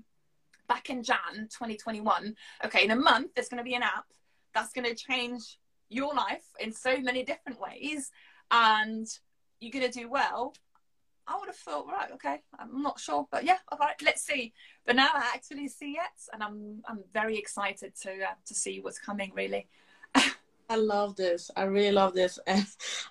back 0.68 0.90
in 0.90 1.04
Jan 1.04 1.48
2021, 1.50 2.36
okay, 2.66 2.84
in 2.84 2.92
a 2.92 2.96
month 2.96 3.32
there's 3.36 3.50
going 3.50 3.60
to 3.60 3.64
be 3.64 3.76
an 3.76 3.84
app 3.84 4.06
that's 4.56 4.74
going 4.74 4.86
to 4.86 4.96
change 4.96 5.60
your 5.90 6.14
life 6.16 6.46
in 6.60 6.74
so 6.74 6.98
many 6.98 7.24
different 7.24 7.60
ways, 7.62 8.10
and 8.50 9.08
you're 9.60 9.72
going 9.72 9.90
to 9.90 10.00
do 10.00 10.10
well 10.10 10.54
I 11.30 11.38
would 11.38 11.48
have 11.48 11.56
thought, 11.56 11.86
right, 11.86 12.12
okay, 12.14 12.42
I'm 12.58 12.82
not 12.82 13.00
sure, 13.00 13.28
but 13.30 13.44
yeah, 13.44 13.58
all 13.72 13.78
right, 13.78 13.94
let's 14.04 14.24
see. 14.24 14.52
But 14.84 14.96
now 14.96 15.10
I 15.14 15.30
actually 15.36 15.68
see 15.68 15.92
it, 15.92 16.34
and 16.34 16.42
I'm 16.42 16.82
I'm 16.88 17.04
very 17.14 17.38
excited 17.38 17.94
to 18.02 18.10
uh, 18.10 18.34
to 18.48 18.56
see 18.56 18.80
what's 18.80 18.98
coming. 18.98 19.32
Really. 19.36 19.68
I 20.70 20.76
love 20.76 21.16
this. 21.16 21.50
I 21.56 21.64
really 21.64 21.92
love 21.92 22.14
this. 22.14 22.40
And 22.48 22.66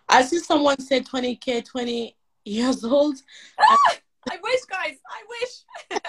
I 0.08 0.22
see 0.22 0.38
someone 0.38 0.80
say 0.80 1.00
20k, 1.00 1.64
20 1.64 2.16
years 2.44 2.84
old. 2.84 3.16
I 3.58 4.36
wish, 4.42 4.60
guys. 4.68 4.96
I 5.10 5.22
wish. 5.28 6.00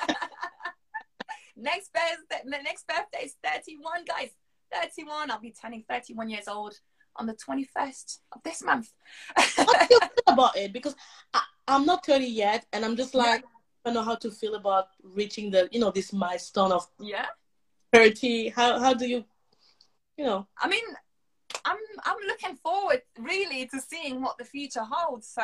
next 1.58 1.92
birthday, 1.92 2.62
next 2.64 2.88
birthday 2.88 3.26
is 3.26 3.36
31, 3.44 4.06
guys. 4.06 4.30
31. 4.74 5.32
I'll 5.32 5.40
be 5.40 5.52
turning 5.60 5.84
31 5.90 6.30
years 6.30 6.48
old 6.48 6.76
on 7.16 7.26
the 7.26 7.34
21st 7.34 8.20
of 8.34 8.44
this 8.44 8.64
month. 8.64 8.92
You 9.38 9.64
feel 9.66 10.00
about 10.28 10.56
it? 10.56 10.72
Because 10.72 10.96
I, 11.34 11.42
I'm 11.68 11.86
not 11.86 12.06
30 12.06 12.26
yet, 12.26 12.66
and 12.72 12.86
I'm 12.86 12.96
just 12.96 13.16
like, 13.16 13.42
yeah. 13.42 13.48
I 13.86 13.90
don't 13.90 13.94
know 13.96 14.04
how 14.04 14.16
to 14.16 14.30
feel 14.30 14.56
about 14.56 14.90
reaching 15.04 15.50
the, 15.50 15.68
you 15.72 15.80
know, 15.80 15.92
this 15.92 16.14
milestone 16.14 16.72
of 16.72 16.88
yeah 17.00 17.28
30. 17.94 18.50
How 18.50 18.80
how 18.80 18.94
do 18.94 19.08
you, 19.08 19.24
you 20.18 20.26
know? 20.26 20.48
I 20.62 20.68
mean, 20.68 20.84
I'm 21.70 21.78
I'm 22.04 22.18
looking 22.28 22.56
forward 22.56 23.02
really 23.20 23.68
to 23.68 23.80
seeing 23.80 24.22
what 24.22 24.38
the 24.38 24.44
future 24.44 24.84
holds. 24.84 25.28
So 25.28 25.44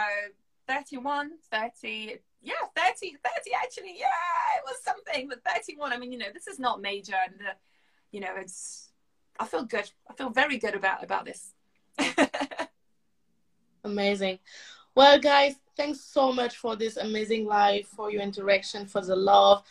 31, 0.67 1.31
30, 1.51 2.17
yeah, 2.41 2.53
30, 2.75 3.11
30 3.11 3.17
actually, 3.63 3.95
yeah, 3.97 4.07
it 4.57 4.63
was 4.65 4.81
something. 4.83 5.29
But 5.29 5.43
31, 5.43 5.93
I 5.93 5.97
mean, 5.97 6.11
you 6.11 6.17
know, 6.17 6.31
this 6.33 6.47
is 6.47 6.59
not 6.59 6.81
major, 6.81 7.15
and 7.25 7.39
the, 7.39 7.53
you 8.11 8.19
know, 8.19 8.33
it's. 8.37 8.89
I 9.37 9.45
feel 9.45 9.63
good. 9.65 9.89
I 10.09 10.13
feel 10.13 10.29
very 10.29 10.57
good 10.57 10.75
about 10.75 11.03
about 11.03 11.25
this. 11.25 11.51
Amazing. 13.83 14.39
Well, 14.95 15.19
guys, 15.19 15.55
thanks 15.75 15.99
so 15.99 16.31
much 16.31 16.55
for 16.55 16.77
this 16.77 16.95
amazing 16.95 17.45
live, 17.45 17.85
for 17.85 18.09
your 18.09 18.21
interaction, 18.21 18.87
for 18.87 19.01
the 19.01 19.15
love. 19.15 19.61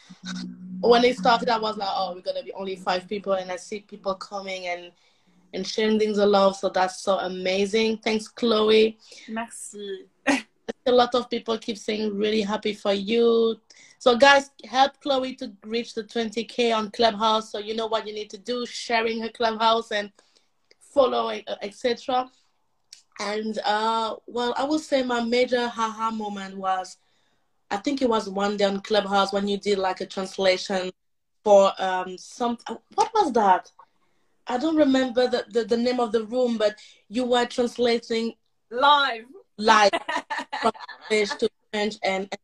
When 0.80 1.02
it 1.02 1.16
started, 1.16 1.48
I 1.48 1.58
was 1.58 1.78
like, 1.78 1.88
oh, 1.90 2.12
we're 2.14 2.20
gonna 2.20 2.42
be 2.42 2.52
only 2.52 2.76
five 2.76 3.08
people, 3.08 3.32
and 3.32 3.50
I 3.50 3.56
see 3.56 3.80
people 3.80 4.14
coming 4.14 4.66
and 4.66 4.92
and 5.54 5.66
sharing 5.66 5.98
things 5.98 6.18
of 6.18 6.28
love. 6.28 6.56
So 6.56 6.68
that's 6.68 7.00
so 7.00 7.18
amazing. 7.18 7.98
Thanks, 7.98 8.28
Chloe. 8.28 8.98
Merci. 9.28 10.06
a 10.86 10.92
lot 10.92 11.14
of 11.14 11.30
people 11.30 11.56
keep 11.58 11.78
saying 11.78 12.16
really 12.16 12.42
happy 12.42 12.74
for 12.74 12.92
you. 12.92 13.60
So 13.98 14.16
guys, 14.16 14.50
help 14.64 15.00
Chloe 15.00 15.34
to 15.36 15.52
reach 15.64 15.94
the 15.94 16.04
20k 16.04 16.76
on 16.76 16.90
Clubhouse. 16.90 17.50
So 17.50 17.58
you 17.58 17.74
know 17.74 17.86
what 17.86 18.06
you 18.06 18.12
need 18.12 18.30
to 18.30 18.38
do: 18.38 18.66
sharing 18.66 19.20
her 19.22 19.30
Clubhouse 19.30 19.92
and 19.92 20.10
following, 20.80 21.42
etc. 21.62 22.30
And 23.20 23.58
uh, 23.64 24.16
well, 24.26 24.54
I 24.56 24.64
would 24.64 24.80
say 24.80 25.02
my 25.02 25.22
major 25.22 25.68
haha 25.68 26.10
moment 26.10 26.56
was, 26.56 26.98
I 27.70 27.78
think 27.78 28.02
it 28.02 28.08
was 28.08 28.28
one 28.28 28.56
day 28.56 28.64
on 28.64 28.80
Clubhouse 28.80 29.32
when 29.32 29.48
you 29.48 29.56
did 29.56 29.78
like 29.78 30.00
a 30.00 30.06
translation 30.06 30.90
for 31.42 31.72
um 31.78 32.18
some. 32.18 32.58
What 32.94 33.10
was 33.14 33.32
that? 33.32 33.70
I 34.46 34.58
don't 34.58 34.76
remember 34.76 35.26
the, 35.28 35.44
the, 35.48 35.64
the 35.64 35.76
name 35.76 36.00
of 36.00 36.12
the 36.12 36.24
room, 36.24 36.58
but 36.58 36.76
you 37.08 37.24
were 37.24 37.46
translating 37.46 38.34
live, 38.70 39.24
live 39.56 39.90
from 40.60 40.72
English 41.10 41.30
to 41.36 41.48
French 41.72 41.96
and, 42.02 42.28
and 42.30 42.40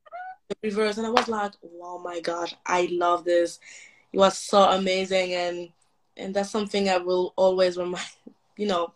the 0.48 0.56
reverse, 0.62 0.98
and 0.98 1.06
I 1.06 1.10
was 1.10 1.28
like, 1.28 1.52
"Wow, 1.62 2.00
my 2.02 2.20
God, 2.20 2.52
I 2.66 2.88
love 2.90 3.24
this! 3.24 3.60
It 4.12 4.18
was 4.18 4.36
so 4.36 4.62
amazing, 4.62 5.34
and 5.34 5.68
and 6.16 6.34
that's 6.34 6.50
something 6.50 6.88
I 6.88 6.98
will 6.98 7.32
always 7.36 7.76
remind, 7.76 8.04
you 8.56 8.66
know, 8.66 8.92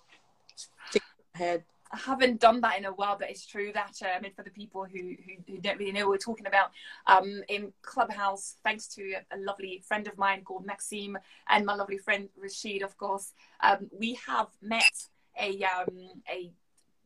head. 1.35 1.65
I 1.95 1.97
haven't 1.97 2.41
done 2.41 2.61
that 2.63 2.77
in 2.77 2.87
a 2.87 2.93
while, 2.93 3.17
but 3.17 3.31
it's 3.31 3.47
true 3.47 3.73
that 3.73 3.97
um, 4.03 4.29
for 4.35 4.43
the 4.43 4.51
people 4.51 4.85
who, 4.85 4.99
who, 4.99 5.35
who, 5.47 5.61
don't 5.61 5.79
really 5.79 5.93
know 5.93 6.01
what 6.01 6.11
we're 6.11 6.19
talking 6.19 6.49
about, 6.49 6.73
um, 7.07 7.43
in 7.49 7.73
Clubhouse, 7.83 8.57
thanks 8.65 8.89
to 8.97 9.13
a, 9.13 9.37
a, 9.37 9.39
lovely 9.39 9.81
friend 9.87 10.09
of 10.09 10.19
mine 10.19 10.43
called 10.43 10.67
Maxime 10.67 11.17
and 11.49 11.65
my 11.65 11.75
lovely 11.75 11.99
friend 11.99 12.29
Rashid, 12.37 12.83
of 12.83 12.97
course, 12.97 13.33
um, 13.63 13.89
we 13.97 14.19
have 14.27 14.49
met 14.61 15.07
a 15.41 15.63
um, 15.63 16.11
a 16.29 16.51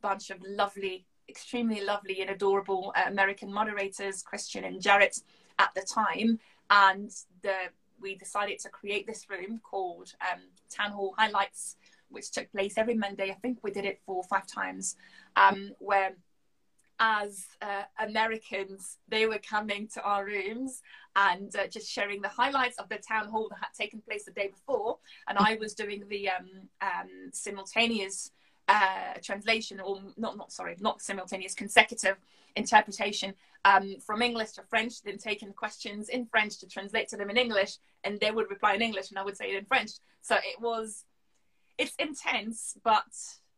bunch 0.01 0.30
of 0.30 0.39
lovely, 0.47 1.05
extremely 1.28 1.82
lovely 1.82 2.22
and 2.22 2.30
adorable 2.30 2.95
uh, 2.97 3.03
American 3.09 3.53
moderators, 3.53 4.22
Christian 4.22 4.64
and 4.64 4.80
Jarrett, 4.80 5.20
at 5.59 5.74
the 5.74 5.82
time, 5.82 6.39
and 6.70 7.11
the 7.43 7.55
we 8.01 8.14
decided 8.14 8.59
to 8.61 8.68
create 8.68 9.07
this 9.07 9.28
room 9.28 9.61
called 9.62 10.14
um, 10.32 10.41
Town 10.70 10.93
Hall 10.93 11.14
Highlights 11.18 11.76
which 12.11 12.30
took 12.30 12.50
place 12.52 12.74
every 12.76 12.94
Monday. 12.94 13.30
I 13.30 13.34
think 13.34 13.59
we 13.62 13.70
did 13.70 13.84
it 13.84 14.00
for 14.04 14.22
five 14.24 14.46
times, 14.46 14.96
um, 15.36 15.72
where 15.78 16.14
as 17.00 17.46
uh, 17.62 17.82
Americans, 18.00 18.98
they 19.09 19.26
were 19.26 19.38
coming 19.38 19.86
to 19.94 20.02
our 20.02 20.24
rooms 20.24 20.82
and 21.14 21.54
uh, 21.56 21.66
just 21.68 21.88
sharing 21.90 22.20
the 22.20 22.28
highlights 22.28 22.78
of 22.78 22.88
the 22.88 22.98
town 22.98 23.28
hall 23.28 23.48
that 23.50 23.59
had 23.61 23.72
taken 23.76 24.00
place 24.00 24.24
the 24.24 24.32
day 24.32 24.48
before. 24.48 24.98
And 25.28 25.38
I 25.38 25.56
was 25.61 25.74
doing 25.74 26.04
the 26.09 26.28
um, 26.30 26.48
um, 26.80 27.30
simultaneous 27.32 28.32
uh, 28.68 29.14
translation, 29.22 29.80
or 29.80 30.00
not, 30.16 30.36
not 30.36 30.52
sorry, 30.52 30.76
not 30.80 31.00
simultaneous, 31.00 31.54
consecutive 31.54 32.16
interpretation 32.56 33.32
um, 33.64 33.96
from 34.04 34.22
English 34.22 34.52
to 34.52 34.62
French, 34.62 35.02
then 35.02 35.18
taking 35.18 35.52
questions 35.52 36.09
in 36.09 36.26
French 36.26 36.59
to 36.59 36.68
translate 36.68 37.09
to 37.09 37.16
them 37.16 37.30
in 37.30 37.36
English, 37.36 37.76
and 38.04 38.18
they 38.20 38.30
would 38.30 38.50
reply 38.50 38.74
in 38.74 38.82
English, 38.82 39.11
and 39.11 39.18
I 39.18 39.22
would 39.22 39.36
say 39.36 39.50
it 39.50 39.56
in 39.56 39.64
French. 39.64 39.92
So 40.20 40.36
it 40.36 40.61
was 40.61 41.04
it's 41.79 41.95
intense, 41.99 42.76
but 42.83 43.07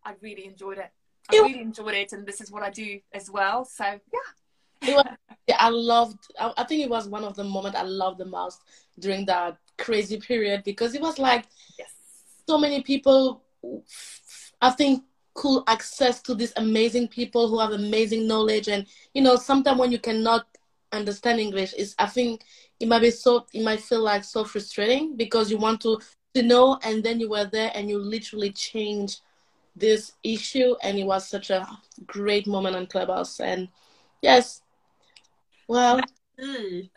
I 0.04 0.14
really 0.20 0.46
enjoyed 0.46 0.78
it. 0.78 0.90
I 1.30 1.36
it, 1.36 1.40
really 1.40 1.60
enjoyed 1.60 1.94
it, 1.94 2.12
and 2.12 2.26
this 2.26 2.40
is 2.40 2.50
what 2.50 2.62
I 2.62 2.70
do 2.70 3.00
as 3.12 3.30
well. 3.30 3.64
So 3.64 3.84
yeah. 3.84 4.96
Was, 4.96 5.04
yeah, 5.46 5.56
I 5.58 5.68
loved. 5.68 6.18
I, 6.38 6.52
I, 6.56 6.64
think 6.64 6.82
it 6.82 6.88
was 6.88 7.06
one 7.06 7.24
of 7.24 7.36
the 7.36 7.44
moments 7.44 7.78
I 7.78 7.82
loved 7.82 8.18
the 8.18 8.24
most 8.24 8.60
during 8.98 9.26
that 9.26 9.58
crazy 9.76 10.18
period 10.18 10.62
because 10.64 10.94
it 10.94 11.02
was 11.02 11.18
like 11.18 11.44
yes. 11.78 11.90
so 12.48 12.56
many 12.56 12.82
people. 12.82 13.42
I 14.62 14.70
think 14.70 15.04
cool 15.34 15.64
access 15.66 16.20
to 16.22 16.34
these 16.34 16.52
amazing 16.56 17.08
people 17.08 17.48
who 17.48 17.58
have 17.58 17.72
amazing 17.72 18.26
knowledge, 18.26 18.68
and 18.68 18.86
you 19.12 19.22
know, 19.22 19.36
sometimes 19.36 19.78
when 19.78 19.92
you 19.92 19.98
cannot 19.98 20.46
understand 20.92 21.40
English, 21.40 21.74
is 21.74 21.94
I 21.98 22.06
think 22.06 22.42
it 22.78 22.88
might 22.88 23.00
be 23.00 23.10
so. 23.10 23.46
It 23.52 23.62
might 23.62 23.80
feel 23.80 24.00
like 24.00 24.24
so 24.24 24.44
frustrating 24.44 25.14
because 25.14 25.50
you 25.50 25.58
want 25.58 25.82
to 25.82 26.00
to 26.34 26.42
know 26.42 26.78
and 26.82 27.02
then 27.02 27.20
you 27.20 27.28
were 27.28 27.44
there 27.44 27.72
and 27.74 27.88
you 27.88 27.98
literally 27.98 28.52
changed 28.52 29.20
this 29.76 30.12
issue 30.22 30.74
and 30.82 30.98
it 30.98 31.04
was 31.04 31.26
such 31.28 31.50
a 31.50 31.66
great 32.06 32.46
moment 32.46 32.76
on 32.76 32.86
clubhouse 32.86 33.40
and 33.40 33.68
yes 34.22 34.62
Well, 35.68 36.00
you 36.38 36.88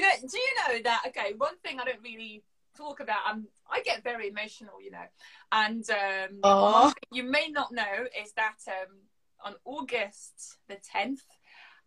know, 0.00 0.10
do 0.20 0.38
you 0.38 0.54
know 0.68 0.82
that? 0.84 1.02
Okay, 1.08 1.34
one 1.36 1.56
thing 1.62 1.80
I 1.80 1.84
don't 1.84 2.02
really 2.02 2.42
talk 2.76 3.00
about. 3.00 3.18
I'm, 3.26 3.46
I 3.70 3.82
get 3.82 4.04
very 4.04 4.28
emotional, 4.28 4.80
you 4.82 4.90
know, 4.90 5.06
and 5.52 5.84
um, 5.90 6.38
Aw. 6.44 6.92
you 7.10 7.24
may 7.24 7.48
not 7.48 7.72
know 7.72 8.06
is 8.22 8.32
that 8.36 8.56
um, 8.68 8.96
on 9.44 9.54
August 9.64 10.58
the 10.68 10.76
10th, 10.94 11.20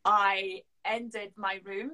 I 0.05 0.63
ended 0.85 1.31
my 1.35 1.61
room. 1.63 1.91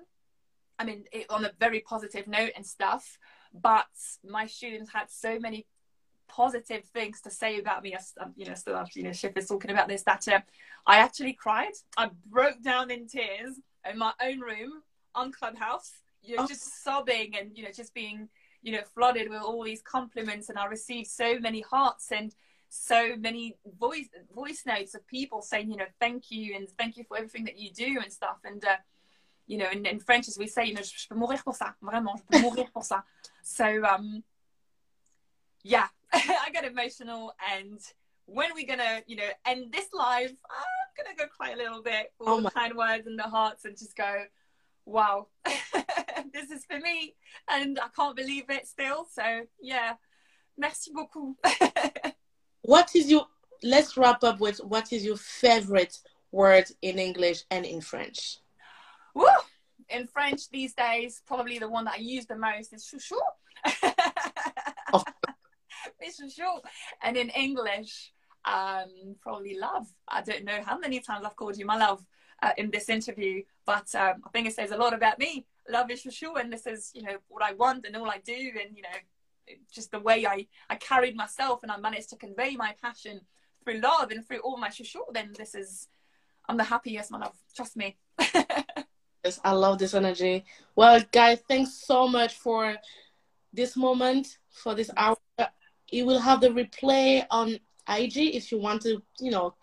I 0.78 0.86
mean, 0.86 1.06
it, 1.12 1.30
on 1.30 1.46
a 1.46 1.52
very 1.60 1.80
positive 1.80 2.28
note 2.28 2.52
and 2.56 2.66
stuff, 2.66 3.18
but 3.62 3.88
my 4.28 4.48
students 4.48 4.92
had 4.92 5.10
so 5.10 5.40
many 5.40 5.66
positive 6.28 6.84
things 6.86 7.22
to 7.22 7.30
say 7.30 7.60
about 7.60 7.84
me. 7.84 7.96
I, 7.96 8.24
um, 8.24 8.34
you 8.36 8.46
know, 8.46 8.56
still 8.56 8.76
have, 8.76 8.90
you 8.96 9.04
know, 9.04 9.12
Shiv 9.14 9.38
is 9.38 9.48
talking 9.48 9.72
about 9.72 9.88
this, 9.88 10.04
that 10.04 10.28
uh, 10.28 10.40
I 10.86 10.98
actually 10.98 11.34
cried. 11.34 11.74
I 11.98 12.10
broke 12.28 12.62
down 12.62 12.92
in 12.92 13.08
tears 13.08 13.60
in 13.90 13.98
my 13.98 14.14
own 14.22 14.40
room 14.40 14.84
on 15.14 15.32
Clubhouse, 15.32 15.92
you 16.24 16.36
know, 16.36 16.44
Oh. 16.44 16.48
just 16.48 16.84
sobbing 16.84 17.36
and, 17.38 17.58
you 17.58 17.64
know, 17.64 17.72
just 17.72 17.94
being, 17.94 18.28
you 18.62 18.72
know, 18.74 18.82
flooded 18.94 19.30
with 19.30 19.42
all 19.42 19.64
these 19.64 19.82
compliments. 19.82 20.50
And 20.50 20.58
I 20.58 20.66
received 20.66 21.08
so 21.08 21.40
many 21.40 21.62
hearts 21.62 22.12
and 22.12 22.34
so 22.70 23.16
many 23.18 23.56
voice 23.80 24.10
voice 24.34 24.64
notes 24.66 24.96
of 24.96 25.08
people 25.08 25.42
saying, 25.42 25.70
you 25.70 25.78
know, 25.78 25.86
thank 26.00 26.32
you 26.32 26.56
and 26.56 26.68
thank 26.72 26.98
you 26.98 27.04
for 27.06 27.16
everything 27.18 27.46
that 27.46 27.58
you 27.58 27.72
do 27.72 28.00
and 28.04 28.12
stuff. 28.12 28.38
And, 28.44 28.66
uh, 28.66 28.78
you 29.48 29.58
know, 29.60 29.70
in, 29.70 29.86
in 29.86 30.00
French, 30.00 30.28
as 30.28 30.38
we 30.38 30.48
say, 30.48 30.66
you 30.66 30.74
know, 30.74 30.82
je 30.82 31.08
peux 31.08 31.16
mourir 31.16 31.44
pour 31.44 31.56
ça, 31.56 31.76
vraiment, 31.82 32.16
je 32.18 32.24
peux 32.24 32.42
mourir 32.42 32.70
pour 32.74 32.84
ça. 32.84 33.04
So, 33.46 33.86
um, 33.86 34.24
yeah, 35.64 35.88
I 36.14 36.50
get 36.52 36.66
emotional. 36.66 37.34
And 37.54 37.80
when 38.26 38.50
we're 38.56 38.68
gonna, 38.68 39.04
you 39.06 39.16
know, 39.16 39.30
end 39.46 39.72
this 39.72 39.88
live, 39.94 40.32
I'm 40.50 40.98
gonna 40.98 41.16
go 41.16 41.28
cry 41.28 41.52
a 41.52 41.56
little 41.56 41.84
bit 41.84 42.12
for 42.18 42.28
Oh 42.28 42.32
all 42.34 42.42
the 42.42 42.50
kind 42.50 42.76
words 42.76 43.06
and 43.06 43.18
the 43.18 43.24
hearts, 43.24 43.64
and 43.64 43.78
just 43.78 43.96
go, 43.96 44.24
wow, 44.86 45.28
this 46.34 46.50
is 46.50 46.66
for 46.66 46.80
me, 46.80 47.14
and 47.48 47.80
I 47.80 47.88
can't 47.96 48.16
believe 48.16 48.50
it 48.50 48.68
still. 48.68 49.06
So 49.14 49.42
yeah, 49.62 49.94
merci 50.58 50.92
beaucoup. 50.92 51.38
what 52.64 52.96
is 52.96 53.12
your? 53.12 53.28
Let's 53.64 53.96
wrap 53.96 54.24
up 54.24 54.40
with 54.40 54.58
what 54.58 54.92
is 54.92 55.06
your 55.06 55.18
favorite 55.18 56.00
word 56.32 56.66
in 56.82 56.98
English 56.98 57.44
and 57.52 57.64
in 57.64 57.80
French? 57.80 58.40
Woo! 59.14 59.28
In 59.90 60.08
French 60.08 60.50
these 60.50 60.74
days, 60.74 61.22
probably 61.28 61.60
the 61.60 61.70
one 61.70 61.86
that 61.86 61.96
I 61.96 62.00
use 62.00 62.26
the 62.26 62.36
most 62.36 62.74
is 62.74 62.84
chouchou. 62.86 63.20
Oh. 64.94 65.04
it's 66.00 66.20
chouchou. 66.20 66.60
And 67.04 67.18
in 67.18 67.30
English, 67.30 68.12
um, 68.46 69.16
probably 69.22 69.58
love. 69.58 69.88
I 70.08 70.22
don't 70.22 70.46
know 70.46 70.60
how 70.66 70.78
many 70.78 71.00
times 71.00 71.26
I've 71.26 71.36
called 71.36 71.58
you 71.58 71.66
my 71.66 71.78
love 71.78 72.06
uh, 72.42 72.52
in 72.58 72.72
this 72.72 72.90
interview, 72.90 73.44
but 73.66 73.94
um, 73.96 74.22
I 74.26 74.30
think 74.32 74.48
it 74.48 74.54
says 74.54 74.72
a 74.72 74.78
lot 74.78 74.94
about 74.94 75.20
me. 75.20 75.46
Love 75.70 75.90
is 75.92 76.04
chouchou, 76.04 76.40
and 76.40 76.52
this 76.52 76.68
is, 76.68 76.92
you 76.94 77.02
know, 77.02 77.18
what 77.28 77.44
I 77.44 77.54
want 77.54 77.86
and 77.86 77.96
all 77.96 78.10
I 78.10 78.20
do, 78.20 78.34
and 78.34 78.76
you 78.76 78.84
know, 78.84 79.56
just 79.72 79.92
the 79.92 80.00
way 80.00 80.26
I 80.26 80.48
I 80.70 80.76
carried 80.76 81.16
myself, 81.16 81.64
and 81.64 81.72
I 81.72 81.78
managed 81.78 82.10
to 82.12 82.18
convey 82.18 82.56
my 82.56 82.76
passion 82.82 83.22
through 83.64 83.80
love 83.80 84.12
and 84.12 84.26
through 84.26 84.40
all 84.40 84.58
my 84.58 84.70
chouchou. 84.70 85.02
Then 85.12 85.34
this 85.38 85.56
is, 85.56 85.88
I'm 86.48 86.58
the 86.58 86.64
happiest, 86.64 87.12
my 87.12 87.20
love. 87.20 87.36
Trust 87.56 87.76
me. 87.76 87.98
Yes, 89.26 89.40
I 89.44 89.54
love 89.54 89.80
this 89.80 89.96
energy. 89.96 90.46
Well, 90.76 91.02
guys, 91.12 91.40
thanks 91.50 91.74
so 91.74 92.08
much 92.08 92.36
for 92.36 92.76
this 93.52 93.76
moment, 93.76 94.38
for 94.52 94.76
this 94.76 94.92
hour. 94.96 95.18
You 95.90 96.06
will 96.06 96.20
have 96.20 96.42
the 96.42 96.50
replay 96.50 97.26
on 97.32 97.58
IG 97.90 98.18
if 98.36 98.52
you 98.52 98.60
want 98.60 98.84
to, 98.84 99.02
you 99.20 99.32
know, 99.32 99.56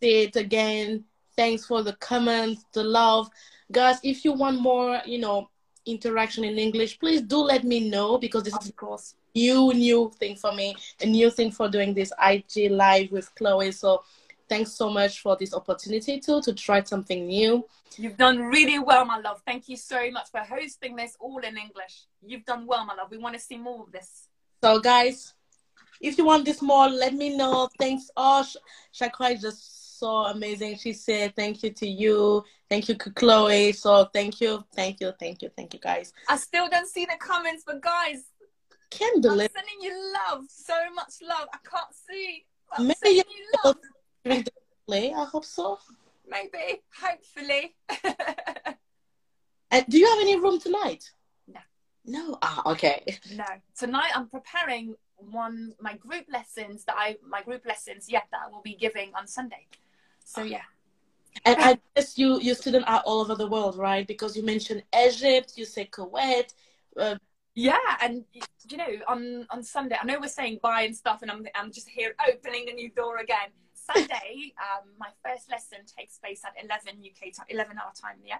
see 0.00 0.22
it 0.22 0.36
again. 0.36 1.04
Thanks 1.36 1.66
for 1.66 1.82
the 1.82 1.92
comments, 1.96 2.64
the 2.72 2.84
love. 2.84 3.28
Guys, 3.70 3.98
if 4.02 4.24
you 4.24 4.32
want 4.32 4.62
more, 4.62 5.02
you 5.04 5.18
know, 5.18 5.50
interaction 5.84 6.42
in 6.42 6.58
English, 6.58 6.98
please 6.98 7.20
do 7.20 7.36
let 7.36 7.64
me 7.64 7.90
know 7.90 8.16
because 8.16 8.44
this 8.44 8.56
is 8.62 8.70
course. 8.70 9.14
a 9.34 9.38
new, 9.38 9.74
new 9.74 10.10
thing 10.18 10.36
for 10.36 10.54
me, 10.54 10.74
a 11.02 11.06
new 11.06 11.30
thing 11.30 11.50
for 11.50 11.68
doing 11.68 11.92
this 11.92 12.14
IG 12.18 12.70
live 12.70 13.12
with 13.12 13.30
Chloe. 13.34 13.72
So 13.72 14.04
thanks 14.48 14.72
so 14.72 14.90
much 14.90 15.20
for 15.20 15.36
this 15.36 15.54
opportunity 15.54 16.20
too 16.20 16.40
to 16.42 16.52
try 16.52 16.82
something 16.82 17.26
new. 17.26 17.64
You've 17.96 18.16
done 18.16 18.38
really 18.38 18.78
well, 18.78 19.04
my 19.04 19.18
love. 19.18 19.42
Thank 19.46 19.68
you 19.68 19.76
so 19.76 20.10
much 20.10 20.30
for 20.30 20.40
hosting 20.40 20.96
this 20.96 21.16
all 21.20 21.38
in 21.38 21.56
English. 21.56 22.06
You've 22.24 22.44
done 22.44 22.66
well, 22.66 22.84
my 22.84 22.94
love. 22.94 23.10
We 23.10 23.18
want 23.18 23.34
to 23.34 23.40
see 23.40 23.56
more 23.56 23.82
of 23.82 23.92
this. 23.92 24.28
So, 24.62 24.78
guys, 24.80 25.34
if 26.00 26.16
you 26.18 26.24
want 26.24 26.44
this 26.44 26.62
more, 26.62 26.88
let 26.88 27.14
me 27.14 27.36
know. 27.36 27.68
Thanks. 27.78 28.10
Oh, 28.16 28.42
Sh- 28.44 28.56
Shakra 28.92 29.28
is 29.30 29.42
just 29.42 29.98
so 29.98 30.26
amazing. 30.26 30.76
She 30.76 30.92
said 30.92 31.34
thank 31.34 31.62
you 31.62 31.70
to 31.70 31.88
you. 31.88 32.44
Thank 32.68 32.88
you 32.88 32.94
to 32.94 33.10
Chloe. 33.10 33.72
So, 33.72 34.04
thank 34.12 34.40
you, 34.40 34.64
thank 34.74 35.00
you, 35.00 35.12
thank 35.18 35.42
you, 35.42 35.50
thank 35.56 35.74
you, 35.74 35.80
guys. 35.80 36.12
I 36.28 36.36
still 36.36 36.68
don't 36.68 36.88
see 36.88 37.04
the 37.04 37.16
comments, 37.18 37.64
but 37.66 37.80
guys, 37.82 38.24
Can't 38.90 39.24
I'm 39.26 39.38
sending 39.38 39.80
you 39.80 40.14
love. 40.28 40.44
So 40.48 40.74
much 40.94 41.14
love. 41.22 41.48
I 41.52 41.58
can't 41.68 41.94
see. 42.08 42.44
I'm 42.72 42.86
Maybe 42.86 42.98
sending 43.02 43.24
you 43.28 43.44
love. 43.64 43.76
During. 44.28 45.14
I 45.14 45.24
hope 45.24 45.44
so. 45.44 45.78
Maybe. 46.26 46.82
Hopefully. 47.00 47.76
And 49.70 49.84
do 49.86 49.98
you 49.98 50.08
have 50.08 50.18
any 50.20 50.36
room 50.36 50.58
tonight? 50.58 51.10
No. 51.46 51.60
No. 52.06 52.38
Ah, 52.40 52.62
okay. 52.72 53.18
no. 53.34 53.44
Tonight 53.76 54.12
I'm 54.14 54.28
preparing 54.28 54.94
one 55.16 55.74
my 55.80 55.94
group 55.96 56.24
lessons 56.32 56.84
that 56.84 56.96
I 56.96 57.16
my 57.28 57.42
group 57.42 57.66
lessons, 57.66 58.06
yeah, 58.08 58.22
that 58.30 58.40
I 58.46 58.50
will 58.50 58.62
be 58.62 58.74
giving 58.74 59.12
on 59.14 59.26
Sunday. 59.26 59.66
So 60.24 60.42
yeah. 60.42 60.62
And 61.44 61.56
I 61.60 61.78
guess 61.96 62.16
you 62.16 62.40
you 62.40 62.54
students 62.54 62.88
are 62.88 63.02
all 63.04 63.20
over 63.20 63.34
the 63.34 63.46
world, 63.46 63.76
right? 63.76 64.06
Because 64.06 64.36
you 64.36 64.42
mentioned 64.42 64.82
Egypt, 65.06 65.52
you 65.56 65.66
say 65.66 65.86
Kuwait. 65.86 66.54
Uh, 66.96 67.16
Yeah, 67.54 67.76
and 68.00 68.24
you 68.70 68.76
know, 68.76 68.92
on 69.06 69.46
on 69.50 69.62
Sunday, 69.62 69.96
I 70.00 70.04
know 70.06 70.18
we're 70.20 70.28
saying 70.28 70.60
bye 70.62 70.82
and 70.82 70.96
stuff, 70.96 71.22
and 71.22 71.30
I'm 71.30 71.46
I'm 71.54 71.72
just 71.72 71.88
here 71.88 72.14
opening 72.30 72.70
a 72.70 72.72
new 72.72 72.90
door 72.90 73.18
again. 73.18 73.50
Sunday, 73.92 74.52
um, 74.58 74.88
my 74.98 75.08
first 75.24 75.50
lesson 75.50 75.78
takes 75.98 76.18
place 76.18 76.42
at 76.44 76.52
11 76.62 77.00
UK 77.04 77.32
time, 77.34 77.46
11 77.48 77.78
hour 77.78 77.92
time, 78.00 78.16
yeah. 78.24 78.38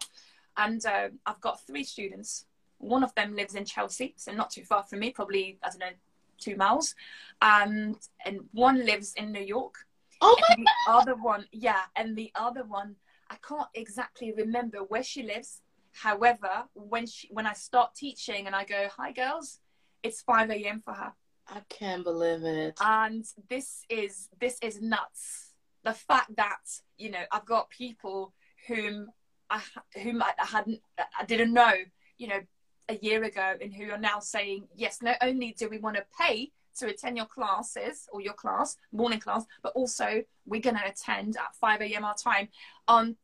And 0.57 0.85
uh, 0.85 1.09
I've 1.27 1.41
got 1.41 1.65
three 1.67 1.85
students. 1.85 2.47
One 2.79 3.03
of 3.03 3.15
them 3.15 3.35
lives 3.35 3.55
in 3.55 3.65
Chelsea, 3.65 4.15
so 4.17 4.33
not 4.33 4.51
too 4.51 4.65
far 4.65 4.85
from 4.85 5.01
me, 5.01 5.11
probably 5.11 5.59
I 5.63 5.71
don't 5.71 5.81
know, 5.81 5.97
two 6.39 6.57
miles. 6.57 6.95
And 7.43 7.97
and 8.25 8.41
one 8.53 8.85
lives 8.85 9.15
in 9.17 9.33
New 9.33 9.43
York. 9.43 9.75
oh 10.21 10.37
my 10.41 10.55
And 10.55 10.67
the 10.67 10.93
other 10.93 11.15
one, 11.15 11.47
yeah, 11.53 11.83
and 11.97 12.17
the 12.17 12.31
other 12.35 12.65
one, 12.65 12.97
I 13.31 13.37
can't 13.47 13.69
exactly 13.75 14.33
remember 14.33 14.79
where 14.79 15.03
she 15.03 15.23
lives. 15.23 15.63
However, 15.93 16.65
when 16.75 17.07
she 17.07 17.29
when 17.33 17.47
I 17.47 17.55
start 17.55 17.95
teaching 17.95 18.47
and 18.47 18.55
I 18.55 18.65
go, 18.65 18.89
"Hi, 18.97 19.13
girls," 19.13 19.61
it's 20.03 20.23
five 20.23 20.51
a.m. 20.51 20.81
for 20.85 20.95
her, 20.95 21.13
I 21.49 21.61
can't 21.69 22.05
believe 22.05 22.45
it. 22.45 22.79
and 22.81 23.25
this 23.49 23.85
is 23.89 24.29
this 24.41 24.59
is 24.63 24.81
nuts. 24.81 25.55
The 25.85 25.93
fact 25.93 26.37
that 26.37 26.81
you 26.97 27.11
know 27.11 27.23
I've 27.33 27.47
got 27.47 27.71
people 27.71 28.35
whom 28.67 29.11
I 29.51 29.63
whom 30.03 30.23
I, 30.23 30.33
hadn't 30.39 30.81
I 30.99 31.25
didn't 31.25 31.53
know, 31.53 31.73
you 32.19 32.29
know, 32.29 32.41
a 32.89 32.97
year 32.97 33.25
ago, 33.25 33.55
and 33.61 33.73
who 33.73 33.91
are 33.91 33.99
now 33.99 34.19
saying, 34.19 34.69
"Yes, 34.77 35.01
not 35.03 35.17
only 35.23 35.55
do 35.59 35.69
we 35.69 35.79
want 35.79 35.97
to 35.97 36.05
pay." 36.21 36.53
To 36.79 36.87
attend 36.87 37.17
your 37.17 37.27
classes 37.27 38.07
or 38.13 38.21
your 38.21 38.35
class, 38.35 38.77
morning 38.93 39.19
class, 39.19 39.45
but 39.65 39.73
also 39.75 40.23
we're 40.47 40.61
going 40.61 40.77
to 40.77 40.87
attend 40.87 41.37
at 41.37 41.57
5 41.57 41.81
a.m. 41.81 42.05
our 42.05 42.15
time 42.15 42.51
on 42.87 43.17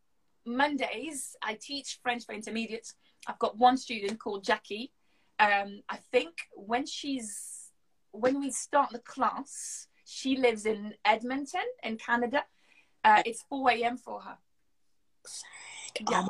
Mondays, 0.45 1.37
I 1.43 1.55
teach 1.55 2.01
French 2.03 2.27
for 2.27 2.35
intermediates. 2.35 2.95
I've 3.27 3.39
got 3.39 3.57
one 3.57 3.77
student 3.77 4.19
called 4.19 4.45
Jackie. 4.45 4.91
Um, 5.39 5.83
I 5.89 5.99
think 6.11 6.35
when 6.55 6.87
she's 6.87 7.54
when 8.15 8.41
we 8.41 8.51
start 8.51 8.91
the 8.91 9.01
class, 9.01 9.89
she 10.07 10.37
lives 10.37 10.67
in 10.67 10.95
Edmonton 11.05 11.65
in 11.83 11.97
Canada. 11.99 12.45
Uh, 13.03 13.23
it's 13.27 13.43
4 13.51 13.71
a.m. 13.73 13.97
for 13.97 14.21
her. 14.21 14.39
Yeah. 16.11 16.27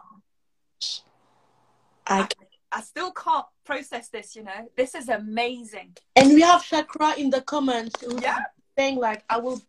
I 2.07 2.29
I 2.73 2.81
still 2.81 3.13
can't 3.13 3.47
process 3.65 4.09
this, 4.09 4.35
you 4.35 4.43
know. 4.43 4.69
This 4.77 4.95
is 4.97 5.09
amazing. 5.09 5.97
And 6.17 6.35
we 6.35 6.41
have 6.43 6.63
Shakra 6.65 7.15
in 7.17 7.31
the 7.31 7.41
comments 7.43 8.01
who's 8.03 8.21
Yeah. 8.21 8.39
saying 8.77 8.97
like, 8.99 9.23
I 9.31 9.39
will, 9.39 9.63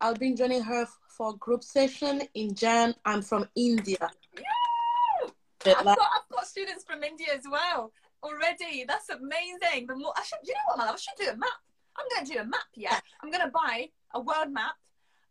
I'll 0.00 0.14
be 0.14 0.34
joining 0.34 0.62
her 0.62 0.86
for 1.16 1.30
a 1.30 1.36
group 1.36 1.64
session 1.64 2.22
in 2.34 2.54
Jan. 2.54 2.94
I'm 3.04 3.22
from 3.22 3.48
India. 3.56 4.08
Bit 5.64 5.76
I've 5.78 5.84
like- 5.84 5.98
got, 5.98 6.08
I've 6.16 6.28
got 6.36 6.46
students 6.46 6.84
from 6.84 7.02
India 7.02 7.28
as 7.34 7.42
well 7.50 7.90
already. 8.24 8.84
That's 8.86 9.08
amazing. 9.10 9.86
The 9.86 9.96
more 9.96 10.12
I 10.16 10.22
should, 10.22 10.38
you 10.42 10.54
know 10.54 10.60
what, 10.68 10.78
man? 10.78 10.88
I 10.88 10.96
should 10.96 11.14
do 11.18 11.30
a 11.30 11.36
map. 11.36 11.50
I'm 11.96 12.06
going 12.10 12.26
to 12.26 12.32
do 12.32 12.40
a 12.40 12.44
map. 12.44 12.66
Yeah, 12.74 12.98
I'm 13.22 13.30
going 13.30 13.44
to 13.44 13.50
buy 13.50 13.88
a 14.14 14.20
world 14.20 14.50
map, 14.50 14.74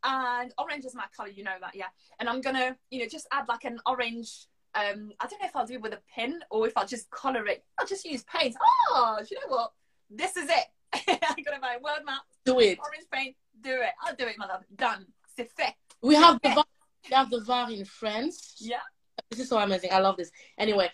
and 0.03 0.53
orange 0.57 0.85
is 0.85 0.95
my 0.95 1.05
color. 1.15 1.29
You 1.29 1.43
know 1.43 1.55
that, 1.59 1.75
yeah. 1.75 1.87
And 2.19 2.29
I'm 2.29 2.41
going 2.41 2.55
to, 2.55 2.75
you 2.89 2.99
know, 2.99 3.07
just 3.07 3.27
add 3.31 3.47
like 3.49 3.65
an 3.65 3.79
orange. 3.85 4.47
Um, 4.75 5.11
I 5.19 5.27
don't 5.27 5.41
know 5.41 5.47
if 5.47 5.55
I'll 5.55 5.67
do 5.67 5.75
it 5.75 5.81
with 5.81 5.93
a 5.93 5.99
pin 6.15 6.39
or 6.49 6.67
if 6.67 6.75
I'll 6.77 6.87
just 6.87 7.09
color 7.11 7.45
it. 7.47 7.63
I'll 7.79 7.85
just 7.85 8.05
use 8.05 8.23
paint. 8.23 8.55
Oh, 8.89 9.19
you 9.29 9.37
know 9.39 9.55
what? 9.55 9.71
This 10.09 10.35
is 10.37 10.49
it. 10.49 10.65
I'm 11.07 11.43
going 11.43 11.55
to 11.55 11.61
buy 11.61 11.77
a 11.79 11.83
world 11.83 12.05
map, 12.05 12.21
do 12.45 12.59
it. 12.59 12.79
orange 12.79 13.05
paint. 13.11 13.35
Do 13.61 13.71
it. 13.71 13.91
I'll 14.01 14.15
do 14.15 14.25
it, 14.25 14.37
my 14.37 14.47
love. 14.47 14.63
Done. 14.75 15.05
C'est 15.35 15.49
fait. 15.57 15.73
We 16.01 16.15
have 16.15 16.39
the 16.43 16.49
VAR, 16.49 16.65
we 17.09 17.15
have 17.15 17.29
the 17.29 17.41
VAR 17.41 17.71
in 17.71 17.85
France. 17.85 18.55
Yeah. 18.59 18.77
this 19.29 19.39
is 19.39 19.49
so 19.49 19.57
amazing. 19.57 19.91
I 19.91 19.99
love 19.99 20.17
this. 20.17 20.31
Anyway, 20.57 20.89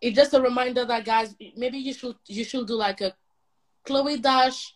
it's 0.00 0.16
just 0.16 0.34
a 0.34 0.40
reminder 0.40 0.84
that 0.84 1.04
guys, 1.04 1.34
maybe 1.56 1.78
you 1.78 1.92
should 1.92 2.16
you 2.26 2.44
should 2.44 2.66
do 2.66 2.74
like 2.74 3.00
a 3.00 3.14
Chloe 3.84 4.18
Dash 4.18 4.74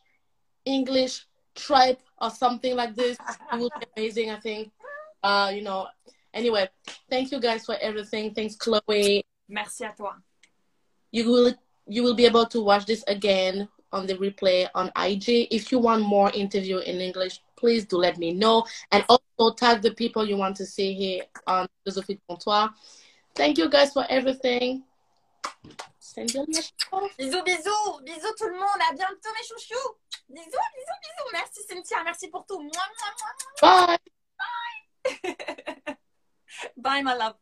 English 0.64 1.26
tribe 1.54 1.98
or 2.20 2.30
something 2.30 2.76
like 2.76 2.94
this. 2.94 3.18
It 3.52 3.58
would 3.58 3.72
be 3.78 3.86
amazing, 3.96 4.30
I 4.30 4.40
think. 4.40 4.70
Uh, 5.22 5.52
you 5.54 5.62
know. 5.62 5.88
Anyway, 6.34 6.66
thank 7.10 7.30
you 7.30 7.38
guys 7.40 7.66
for 7.66 7.76
everything. 7.80 8.34
Thanks, 8.34 8.56
Chloe. 8.56 9.22
Merci 9.48 9.84
à 9.84 9.94
toi. 9.94 10.14
You 11.10 11.30
will 11.30 11.54
you 11.86 12.02
will 12.02 12.14
be 12.14 12.24
able 12.24 12.46
to 12.46 12.62
watch 12.62 12.86
this 12.86 13.04
again 13.06 13.68
on 13.92 14.06
the 14.06 14.14
replay 14.14 14.68
on 14.74 14.90
IG. 14.96 15.48
If 15.50 15.70
you 15.70 15.78
want 15.78 16.02
more 16.02 16.30
interview 16.30 16.78
in 16.78 17.00
English, 17.00 17.40
please 17.56 17.84
do 17.84 17.98
let 17.98 18.16
me 18.16 18.32
know. 18.32 18.64
And 18.90 19.04
also 19.08 19.54
tag 19.54 19.82
the 19.82 19.92
people 19.92 20.26
you 20.26 20.36
want 20.36 20.56
to 20.56 20.66
see 20.66 20.94
here 20.94 21.24
on 21.46 21.68
Philosophie 21.84 22.18
Comptoir. 22.28 22.70
Thank 23.34 23.58
you 23.58 23.68
guys 23.68 23.92
for 23.92 24.06
everything. 24.08 24.84
Bisous, 26.14 27.42
bisous, 27.42 28.00
bisous 28.02 28.34
tout 28.36 28.46
le 28.46 28.54
monde. 28.54 28.80
À 28.88 28.92
bientôt 28.92 29.30
mes 29.34 29.46
chouchous. 29.46 29.96
Bisous, 30.28 30.44
bisous, 30.44 30.98
bisous. 31.02 31.30
Merci 31.32 31.62
Cynthia, 31.68 32.02
merci 32.04 32.28
pour 32.28 32.44
tout. 32.44 32.58
Bye. 33.60 33.98
Bye. 34.38 35.96
Bye 36.76 37.02
my 37.02 37.14
love. 37.14 37.36